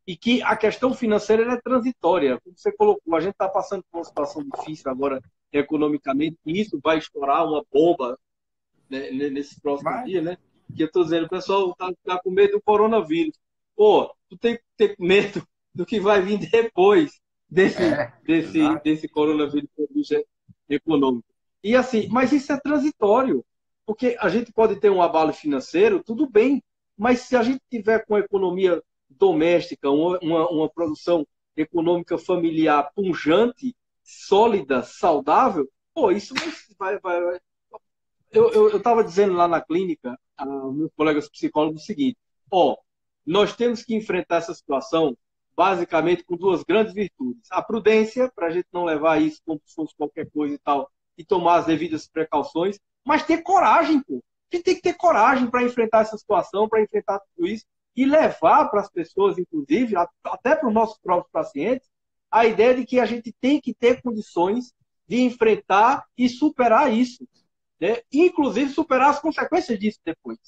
E 0.06 0.16
que 0.16 0.42
a 0.42 0.56
questão 0.56 0.94
financeira 0.94 1.52
é 1.52 1.60
transitória. 1.60 2.40
Como 2.40 2.56
você 2.56 2.72
colocou, 2.72 3.14
a 3.14 3.20
gente 3.20 3.32
está 3.32 3.48
passando 3.48 3.84
por 3.90 3.98
uma 3.98 4.04
situação 4.04 4.42
difícil 4.42 4.90
agora 4.90 5.20
economicamente, 5.52 6.38
e 6.46 6.60
isso 6.60 6.78
vai 6.82 6.98
estourar 6.98 7.46
uma 7.46 7.64
bomba 7.72 8.18
né, 8.88 9.10
nesses 9.10 9.58
próximos 9.58 10.04
dias, 10.04 10.24
né? 10.24 10.38
Que 10.74 10.84
eu 10.84 10.90
tô 10.90 11.02
dizendo, 11.02 11.26
o 11.26 11.30
pessoal 11.30 11.74
tá, 11.74 11.92
tá 12.04 12.20
com 12.22 12.30
medo 12.30 12.52
do 12.52 12.62
coronavírus. 12.62 13.38
Pô, 13.76 14.14
tu 14.28 14.36
tem 14.36 14.56
que 14.56 14.62
ter 14.76 14.96
medo 14.98 15.46
do 15.74 15.86
que 15.86 16.00
vai 16.00 16.20
vir 16.20 16.38
depois 16.38 17.20
desse, 17.48 17.82
é, 17.82 18.12
desse, 18.24 18.80
desse 18.80 19.08
coronavírus 19.08 19.68
econômico. 20.68 21.24
E 21.62 21.74
assim, 21.74 22.08
mas 22.08 22.32
isso 22.32 22.52
é 22.52 22.60
transitório, 22.60 23.44
porque 23.86 24.16
a 24.20 24.28
gente 24.28 24.52
pode 24.52 24.76
ter 24.76 24.90
um 24.90 25.02
abalo 25.02 25.32
financeiro, 25.32 26.02
tudo 26.04 26.28
bem, 26.28 26.62
mas 26.96 27.20
se 27.20 27.36
a 27.36 27.42
gente 27.42 27.60
tiver 27.70 28.04
com 28.04 28.16
a 28.16 28.20
economia 28.20 28.82
doméstica, 29.08 29.90
uma, 29.90 30.18
uma, 30.20 30.68
produção 30.68 31.26
econômica 31.56 32.18
familiar 32.18 32.90
punjante, 32.94 33.74
sólida, 34.02 34.82
saudável, 34.82 35.68
pô, 35.94 36.10
isso 36.10 36.34
vai. 36.78 36.98
vai, 36.98 37.20
vai... 37.20 37.40
Eu 38.30 38.76
estava 38.76 39.02
dizendo 39.02 39.32
lá 39.32 39.48
na 39.48 39.60
clínica, 39.60 40.18
aos 40.36 40.76
meus 40.76 40.90
colegas 40.94 41.28
psicólogos, 41.28 41.82
o 41.82 41.84
seguinte: 41.84 42.18
ó, 42.50 42.76
nós 43.24 43.56
temos 43.56 43.82
que 43.82 43.94
enfrentar 43.94 44.36
essa 44.36 44.54
situação 44.54 45.16
basicamente 45.58 46.22
com 46.22 46.36
duas 46.36 46.62
grandes 46.62 46.94
virtudes. 46.94 47.48
A 47.50 47.60
prudência, 47.60 48.30
para 48.32 48.46
a 48.46 48.50
gente 48.50 48.68
não 48.72 48.84
levar 48.84 49.20
isso 49.20 49.42
como 49.44 49.60
se 49.66 49.74
fosse 49.74 49.92
qualquer 49.96 50.30
coisa 50.30 50.54
e 50.54 50.58
tal, 50.58 50.88
e 51.16 51.24
tomar 51.24 51.56
as 51.56 51.66
devidas 51.66 52.06
precauções, 52.06 52.78
mas 53.04 53.26
ter 53.26 53.42
coragem, 53.42 54.00
pô. 54.00 54.22
A 54.52 54.54
gente 54.54 54.64
tem 54.64 54.76
que 54.76 54.82
ter 54.82 54.94
coragem 54.94 55.50
para 55.50 55.64
enfrentar 55.64 56.02
essa 56.02 56.16
situação, 56.16 56.68
para 56.68 56.80
enfrentar 56.80 57.18
tudo 57.18 57.48
isso 57.48 57.66
e 57.96 58.04
levar 58.04 58.68
para 58.68 58.82
as 58.82 58.88
pessoas, 58.88 59.36
inclusive, 59.36 59.94
até 60.24 60.54
para 60.54 60.68
os 60.68 60.72
nossos 60.72 60.96
próprios 61.00 61.32
pacientes, 61.32 61.90
a 62.30 62.46
ideia 62.46 62.76
de 62.76 62.86
que 62.86 63.00
a 63.00 63.04
gente 63.04 63.34
tem 63.40 63.60
que 63.60 63.74
ter 63.74 64.00
condições 64.00 64.72
de 65.08 65.22
enfrentar 65.22 66.04
e 66.16 66.28
superar 66.28 66.92
isso. 66.92 67.26
Né? 67.80 68.00
Inclusive 68.12 68.70
superar 68.70 69.10
as 69.10 69.18
consequências 69.18 69.76
disso 69.76 69.98
depois. 70.04 70.38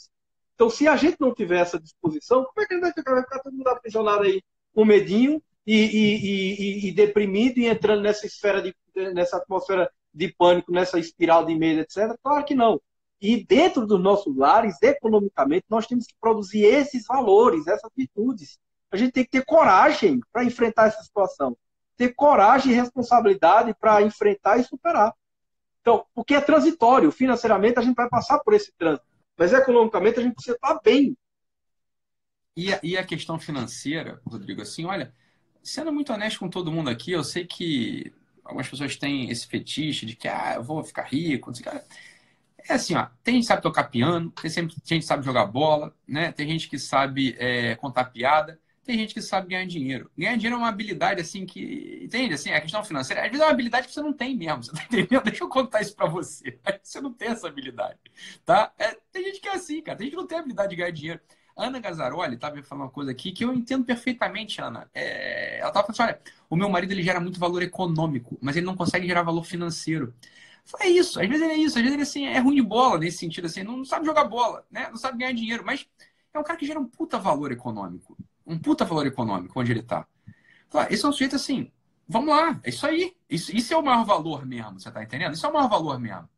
Então, 0.55 0.71
se 0.71 0.87
a 0.87 0.95
gente 0.95 1.17
não 1.19 1.35
tiver 1.35 1.59
essa 1.59 1.81
disposição, 1.81 2.45
como 2.45 2.65
é 2.65 2.67
que 2.67 2.75
a 2.75 2.77
gente 2.77 2.85
vai 2.85 2.93
ficar, 2.93 3.15
vai 3.15 3.23
ficar 3.23 3.41
todo 3.41 3.57
mundo 3.57 3.69
aprisionado 3.69 4.23
aí 4.23 4.41
com 4.81 4.85
medinho 4.87 5.43
e, 5.67 5.77
e, 5.77 6.17
e, 6.17 6.89
e, 6.89 6.93
deprimido 6.93 7.59
e 7.59 7.67
entrando 7.67 8.01
nessa 8.01 8.27
esfera 8.27 8.63
de, 8.63 8.75
nessa 9.13 9.37
atmosfera 9.37 9.93
de 10.13 10.33
pânico, 10.33 10.73
nessa 10.73 10.99
espiral 10.99 11.45
de 11.45 11.55
medo, 11.55 11.81
etc. 11.81 12.19
Claro 12.23 12.45
que 12.47 12.55
não. 12.55 12.81
E 13.21 13.45
dentro 13.45 13.87
dos 13.87 14.01
nossos 14.01 14.35
lares, 14.35 14.83
economicamente, 14.83 15.67
nós 15.69 15.87
temos 15.87 16.07
que 16.07 16.15
produzir 16.19 16.65
esses 16.65 17.05
valores, 17.07 17.67
essas 17.67 17.91
virtudes. 17.95 18.59
A 18.91 18.97
gente 18.97 19.13
tem 19.13 19.23
que 19.23 19.31
ter 19.31 19.45
coragem 19.45 20.19
para 20.33 20.45
enfrentar 20.45 20.87
essa 20.87 21.03
situação. 21.03 21.55
Ter 21.95 22.15
coragem 22.15 22.73
e 22.73 22.75
responsabilidade 22.75 23.75
para 23.79 24.01
enfrentar 24.01 24.57
e 24.57 24.65
superar. 24.65 25.13
Então, 25.83 26.07
porque 26.15 26.35
é 26.35 26.41
transitório. 26.41 27.13
Financeiramente, 27.13 27.79
a 27.79 27.83
gente 27.83 27.97
vai 27.97 28.09
passar 28.09 28.39
por 28.39 28.55
esse 28.55 28.73
trânsito. 28.79 29.07
Mas 29.37 29.53
economicamente, 29.53 30.21
a 30.21 30.23
gente 30.23 30.35
precisa 30.35 30.57
estar 30.57 30.81
bem. 30.83 31.15
E 32.61 32.75
a, 32.75 32.81
e 32.83 32.99
a 32.99 33.03
questão 33.03 33.39
financeira, 33.39 34.21
Rodrigo, 34.27 34.61
assim, 34.61 34.85
olha, 34.85 35.15
sendo 35.63 35.91
muito 35.91 36.13
honesto 36.13 36.41
com 36.41 36.51
todo 36.51 36.71
mundo 36.71 36.91
aqui, 36.91 37.11
eu 37.11 37.25
sei 37.25 37.47
que 37.47 38.13
algumas 38.45 38.69
pessoas 38.69 38.97
têm 38.97 39.31
esse 39.31 39.47
fetiche 39.47 40.05
de 40.05 40.15
que 40.15 40.29
ah, 40.29 40.57
eu 40.57 40.63
vou 40.63 40.85
ficar 40.85 41.05
rico, 41.05 41.51
o 41.51 41.55
que. 41.55 41.67
É 42.69 42.75
assim, 42.75 42.95
ó, 42.95 43.07
tem 43.25 43.37
gente 43.37 43.45
que 43.45 43.49
sabe 43.49 43.63
tocar 43.63 43.85
piano, 43.85 44.31
tem 44.31 44.51
gente 44.51 44.79
que 44.79 45.03
sabe 45.03 45.25
jogar 45.25 45.47
bola, 45.47 45.97
né? 46.07 46.33
Tem 46.33 46.47
gente 46.47 46.69
que 46.69 46.79
sabe 46.79 47.35
é, 47.39 47.77
contar 47.77 48.05
piada, 48.05 48.61
tem 48.85 48.99
gente 48.99 49.15
que 49.15 49.23
sabe 49.23 49.49
ganhar 49.49 49.67
dinheiro. 49.67 50.11
Ganhar 50.17 50.37
dinheiro 50.37 50.57
é 50.57 50.59
uma 50.59 50.69
habilidade, 50.69 51.23
assim, 51.23 51.47
que. 51.47 52.03
Entende? 52.05 52.35
Assim, 52.35 52.51
a 52.51 52.61
questão 52.61 52.85
financeira, 52.85 53.23
às 53.23 53.29
vezes 53.29 53.41
é 53.41 53.45
uma 53.47 53.53
habilidade 53.53 53.89
que 53.89 53.95
você 53.95 54.03
não 54.03 54.13
tem 54.13 54.37
mesmo. 54.37 54.65
Você 54.65 54.73
tá 54.73 54.83
entendendo? 54.85 55.23
Deixa 55.25 55.45
eu 55.45 55.49
contar 55.49 55.81
isso 55.81 55.97
pra 55.97 56.07
você. 56.07 56.59
Você 56.83 57.01
não 57.01 57.15
tem 57.15 57.29
essa 57.29 57.49
habilidade. 57.49 57.99
Tá? 58.45 58.71
É, 58.79 58.95
tem 59.11 59.25
gente 59.25 59.41
que 59.41 59.49
é 59.49 59.55
assim, 59.55 59.81
cara. 59.81 59.97
Tem 59.97 60.07
gente 60.07 60.15
que 60.15 60.21
não 60.21 60.27
tem 60.27 60.39
habilidade 60.39 60.71
de 60.71 60.77
ganhar 60.77 60.91
dinheiro. 60.91 61.21
Ana 61.61 61.79
Gazzaroli 61.79 62.35
estava 62.35 62.63
falando 62.63 62.85
uma 62.85 62.91
coisa 62.91 63.11
aqui 63.11 63.33
que 63.33 63.45
eu 63.45 63.53
entendo 63.53 63.85
perfeitamente, 63.85 64.61
Ana. 64.61 64.89
É, 64.95 65.59
ela 65.59 65.69
estava 65.69 65.87
falando 65.87 66.01
assim: 66.01 66.03
olha, 66.03 66.21
o 66.49 66.57
meu 66.57 66.69
marido 66.69 66.93
ele 66.93 67.03
gera 67.03 67.21
muito 67.21 67.39
valor 67.39 67.63
econômico, 67.63 68.39
mas 68.41 68.57
ele 68.57 68.67
não 68.67 68.77
consegue 68.77 69.07
gerar 69.07 69.23
valor 69.23 69.45
financeiro. 69.45 70.15
É 70.81 70.89
isso, 70.89 71.21
às 71.21 71.29
vezes 71.29 71.43
ele 71.43 71.53
é 71.53 71.57
isso, 71.57 71.79
às 71.79 71.83
vezes 71.83 71.95
ele 71.95 72.03
assim, 72.03 72.27
é 72.27 72.39
ruim 72.39 72.55
de 72.55 72.63
bola 72.63 72.99
nesse 72.99 73.19
sentido, 73.19 73.47
assim, 73.47 73.63
não 73.63 73.85
sabe 73.85 74.07
jogar 74.07 74.25
bola, 74.25 74.65
né? 74.71 74.89
não 74.89 74.97
sabe 74.97 75.19
ganhar 75.19 75.33
dinheiro, 75.33 75.65
mas 75.65 75.87
é 76.33 76.39
um 76.39 76.45
cara 76.45 76.59
que 76.59 76.67
gera 76.67 76.79
um 76.79 76.87
puta 76.87 77.19
valor 77.19 77.51
econômico. 77.51 78.17
Um 78.47 78.59
puta 78.59 78.85
valor 78.85 79.07
econômico 79.07 79.59
onde 79.59 79.73
ele 79.73 79.81
está. 79.81 80.07
Esse 80.89 81.05
é 81.05 81.09
um 81.09 81.13
sujeito 81.13 81.37
assim, 81.37 81.73
vamos 82.09 82.29
lá, 82.29 82.61
é 82.63 82.71
isso 82.71 82.87
aí. 82.87 83.17
Isso, 83.29 83.55
isso 83.57 83.75
é 83.75 83.77
o 83.77 83.83
maior 83.83 84.05
valor 84.05 84.47
mesmo, 84.47 84.79
você 84.79 84.89
está 84.89 85.03
entendendo? 85.03 85.35
Isso 85.35 85.45
é 85.47 85.49
o 85.49 85.53
maior 85.53 85.69
valor 85.69 85.99
mesmo. 85.99 86.29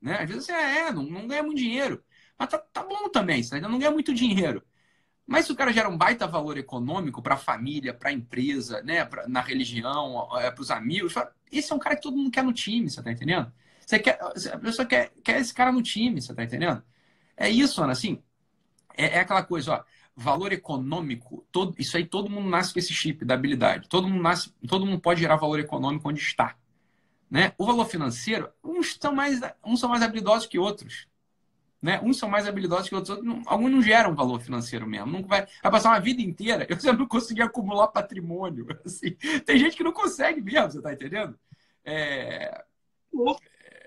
Né? 0.00 0.18
Às 0.20 0.28
vezes 0.28 0.48
é, 0.48 0.88
é, 0.88 0.92
não, 0.92 1.04
não 1.04 1.26
ganha 1.26 1.42
muito 1.42 1.58
dinheiro. 1.58 2.02
Mas 2.38 2.48
tá, 2.48 2.58
tá 2.58 2.82
bom 2.82 3.08
também, 3.08 3.42
você 3.42 3.56
ainda 3.56 3.68
não 3.68 3.78
ganha 3.78 3.90
muito 3.90 4.14
dinheiro. 4.14 4.62
Mas 5.26 5.46
se 5.46 5.52
o 5.52 5.56
cara 5.56 5.72
gera 5.72 5.88
um 5.88 5.96
baita 5.96 6.26
valor 6.26 6.56
econômico 6.56 7.20
para 7.20 7.34
a 7.34 7.38
família, 7.38 7.92
para 7.92 8.10
a 8.10 8.12
empresa, 8.12 8.80
né, 8.82 9.04
pra, 9.04 9.26
na 9.26 9.40
religião, 9.40 10.28
é, 10.38 10.50
para 10.50 10.62
os 10.62 10.70
amigos, 10.70 11.14
esse 11.50 11.72
é 11.72 11.74
um 11.74 11.78
cara 11.78 11.96
que 11.96 12.02
todo 12.02 12.16
mundo 12.16 12.30
quer 12.30 12.44
no 12.44 12.52
time, 12.52 12.88
você 12.88 13.02
tá 13.02 13.10
entendendo? 13.10 13.52
Você 13.84 13.98
quer, 13.98 14.18
a 14.20 14.58
pessoa 14.58 14.86
quer, 14.86 15.10
quer 15.24 15.40
esse 15.40 15.52
cara 15.52 15.72
no 15.72 15.82
time, 15.82 16.20
você 16.20 16.34
tá 16.34 16.44
entendendo? 16.44 16.82
É 17.36 17.48
isso, 17.48 17.82
Ana, 17.82 17.92
assim, 17.92 18.22
é, 18.96 19.16
é 19.16 19.20
aquela 19.20 19.42
coisa, 19.42 19.72
ó, 19.74 19.84
valor 20.16 20.52
econômico, 20.52 21.46
todo, 21.52 21.74
isso 21.78 21.96
aí 21.96 22.06
todo 22.06 22.30
mundo 22.30 22.48
nasce 22.48 22.72
com 22.72 22.78
esse 22.78 22.94
chip 22.94 23.24
da 23.24 23.34
habilidade. 23.34 23.88
Todo 23.88 24.08
mundo 24.08 24.22
nasce, 24.22 24.52
todo 24.66 24.86
mundo 24.86 25.00
pode 25.00 25.20
gerar 25.20 25.36
valor 25.36 25.60
econômico 25.60 26.08
onde 26.08 26.20
está. 26.20 26.56
Né? 27.30 27.52
O 27.58 27.66
valor 27.66 27.84
financeiro, 27.86 28.50
uns 28.64 28.96
são 29.00 29.12
mais, 29.12 29.40
uns 29.64 29.80
são 29.80 29.90
mais 29.90 30.02
habilidosos 30.02 30.46
que 30.46 30.58
outros. 30.58 31.06
Né? 31.80 32.00
Uns 32.02 32.18
são 32.18 32.28
mais 32.28 32.48
habilidosos 32.48 32.88
que 32.88 32.94
outros, 32.94 33.16
outros 33.18 33.42
alguns 33.46 33.70
não 33.70 33.82
geram 33.82 34.14
valor 34.14 34.40
financeiro 34.40 34.86
mesmo. 34.86 35.06
Não 35.06 35.22
vai, 35.22 35.46
vai 35.62 35.72
passar 35.72 35.90
uma 35.90 36.00
vida 36.00 36.22
inteira, 36.22 36.66
eu 36.70 36.78
já 36.78 36.92
não 36.92 37.06
consegui 37.06 37.42
acumular 37.42 37.88
patrimônio. 37.88 38.66
Assim. 38.84 39.12
Tem 39.44 39.58
gente 39.58 39.76
que 39.76 39.84
não 39.84 39.92
consegue 39.92 40.40
mesmo, 40.40 40.70
você 40.70 40.78
está 40.78 40.92
entendendo? 40.92 41.38
É... 41.84 42.64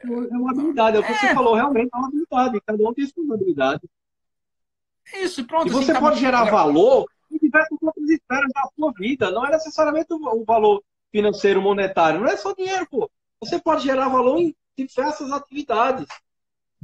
É 0.04 0.38
uma 0.38 0.52
habilidade, 0.52 0.98
é 0.98 1.00
o 1.00 1.04
que 1.04 1.14
você 1.14 1.28
é. 1.28 1.34
falou, 1.34 1.56
realmente 1.56 1.90
é 1.94 1.98
uma 1.98 2.08
habilidade. 2.08 2.62
Cada 2.66 2.90
um 2.90 2.94
tem 2.94 3.06
sua 3.06 3.36
habilidade. 3.36 3.82
Isso, 5.14 5.46
pronto. 5.46 5.68
E 5.68 5.72
você 5.72 5.92
assim, 5.92 6.00
pode 6.00 6.20
gerar 6.20 6.46
valor 6.46 7.06
em 7.32 7.38
diversas 7.38 7.78
outras 7.82 8.10
esferas 8.10 8.52
da 8.54 8.70
sua 8.76 8.94
vida. 8.94 9.32
Não 9.32 9.46
é 9.46 9.52
necessariamente 9.52 10.08
o 10.12 10.46
valor 10.46 10.82
financeiro 11.12 11.62
monetário. 11.62 12.22
Não 12.22 12.28
é 12.28 12.38
só 12.38 12.54
dinheiro, 12.54 12.88
pô. 12.90 13.10
Você 13.42 13.60
pode 13.60 13.84
gerar 13.84 14.08
valor 14.10 14.40
em 14.40 14.56
diversas 14.78 15.32
atividades. 15.32 16.08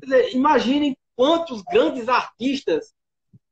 Dizer, 0.02 0.36
imaginem 0.36 0.98
quantos 1.16 1.62
grandes 1.64 2.10
artistas 2.10 2.94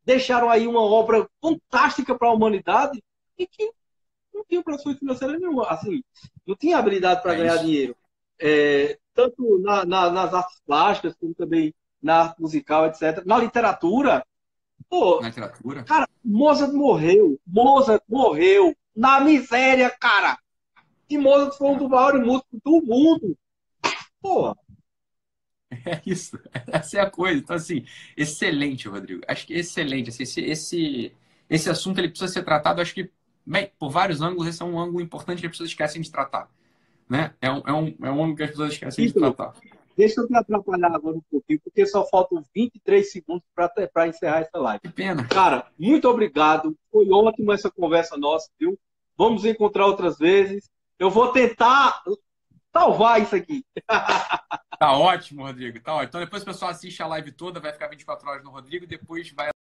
deixaram 0.05 0.49
aí 0.49 0.67
uma 0.67 0.81
obra 0.81 1.27
fantástica 1.41 2.17
para 2.17 2.27
a 2.27 2.33
humanidade 2.33 3.01
e 3.37 3.47
que 3.47 3.71
não 4.33 4.43
tinham 4.43 4.63
pressão 4.63 4.95
financeira 4.95 5.37
nenhuma. 5.37 5.67
Assim, 5.67 6.03
não 6.45 6.55
tinha 6.55 6.77
habilidade 6.77 7.21
para 7.21 7.33
é 7.33 7.37
ganhar 7.37 7.57
dinheiro. 7.57 7.95
É, 8.39 8.97
tanto 9.13 9.59
na, 9.59 9.85
na, 9.85 10.09
nas 10.09 10.33
artes 10.33 10.61
plásticas, 10.65 11.15
como 11.15 11.33
também 11.33 11.73
na 12.01 12.23
arte 12.23 12.41
musical, 12.41 12.85
etc. 12.87 13.23
Na 13.25 13.37
literatura. 13.37 14.25
Pô, 14.89 15.21
na 15.21 15.27
literatura? 15.27 15.83
Cara, 15.83 16.07
Mozart 16.23 16.73
morreu. 16.73 17.39
Mozart 17.47 18.03
morreu 18.07 18.75
na 18.95 19.21
miséria, 19.21 19.89
cara. 19.89 20.37
E 21.09 21.17
Mozart 21.17 21.57
foi 21.57 21.69
um 21.69 21.77
dos 21.77 21.87
maiores 21.87 22.25
músicos 22.25 22.59
do 22.63 22.81
mundo. 22.81 23.37
Pô, 24.21 24.55
É 25.85 26.01
isso, 26.05 26.39
essa 26.67 26.97
é 26.97 27.01
a 27.01 27.09
coisa. 27.09 27.39
Então, 27.39 27.55
assim, 27.55 27.85
excelente, 28.15 28.87
Rodrigo. 28.87 29.21
Acho 29.27 29.47
que 29.47 29.53
excelente. 29.53 30.09
Assim, 30.09 30.23
esse, 30.23 30.41
esse, 30.41 31.13
esse 31.49 31.69
assunto 31.69 31.99
ele 31.99 32.09
precisa 32.09 32.31
ser 32.31 32.43
tratado, 32.43 32.81
acho 32.81 32.93
que, 32.93 33.09
bem, 33.45 33.71
por 33.77 33.89
vários 33.89 34.21
ângulos, 34.21 34.47
esse 34.47 34.61
é 34.61 34.65
um 34.65 34.79
ângulo 34.79 35.01
importante 35.01 35.39
que 35.39 35.47
as 35.47 35.51
pessoas 35.51 35.69
esquecem 35.69 36.01
de 36.01 36.11
tratar. 36.11 36.49
Né? 37.09 37.33
É, 37.41 37.51
um, 37.51 37.61
é, 37.65 37.73
um, 37.73 37.95
é 38.03 38.11
um 38.11 38.23
ângulo 38.23 38.35
que 38.35 38.43
as 38.43 38.49
pessoas 38.51 38.73
esquecem 38.73 39.07
de 39.07 39.13
tratar. 39.13 39.53
Deixa 39.95 40.21
eu 40.21 40.27
te 40.27 40.35
atrapalhar 40.35 40.95
agora 40.95 41.17
um 41.17 41.21
pouquinho, 41.29 41.59
porque 41.63 41.85
só 41.85 42.03
faltam 42.05 42.43
23 42.53 43.11
segundos 43.11 43.43
para 43.53 44.07
encerrar 44.07 44.39
essa 44.39 44.57
live. 44.57 44.81
Que 44.81 44.89
pena. 44.89 45.27
Cara, 45.27 45.67
muito 45.77 46.09
obrigado. 46.09 46.75
Foi 46.91 47.07
ótimo 47.09 47.51
essa 47.51 47.69
conversa 47.69 48.17
nossa, 48.17 48.49
viu? 48.59 48.77
Vamos 49.15 49.45
encontrar 49.45 49.85
outras 49.85 50.17
vezes. 50.17 50.69
Eu 50.97 51.11
vou 51.11 51.31
tentar 51.31 52.01
salvar 52.73 53.21
isso 53.21 53.35
aqui. 53.35 53.63
Tá 54.79 54.97
ótimo, 54.97 55.43
Rodrigo. 55.43 55.79
Tá 55.79 55.93
ótimo. 55.93 56.09
Então 56.09 56.21
depois 56.21 56.41
o 56.43 56.45
pessoal 56.45 56.71
assiste 56.71 57.01
a 57.01 57.07
live 57.07 57.31
toda, 57.31 57.59
vai 57.59 57.71
ficar 57.71 57.87
24 57.87 58.29
horas 58.29 58.43
no 58.43 58.51
Rodrigo, 58.51 58.87
depois 58.87 59.31
vai 59.31 59.49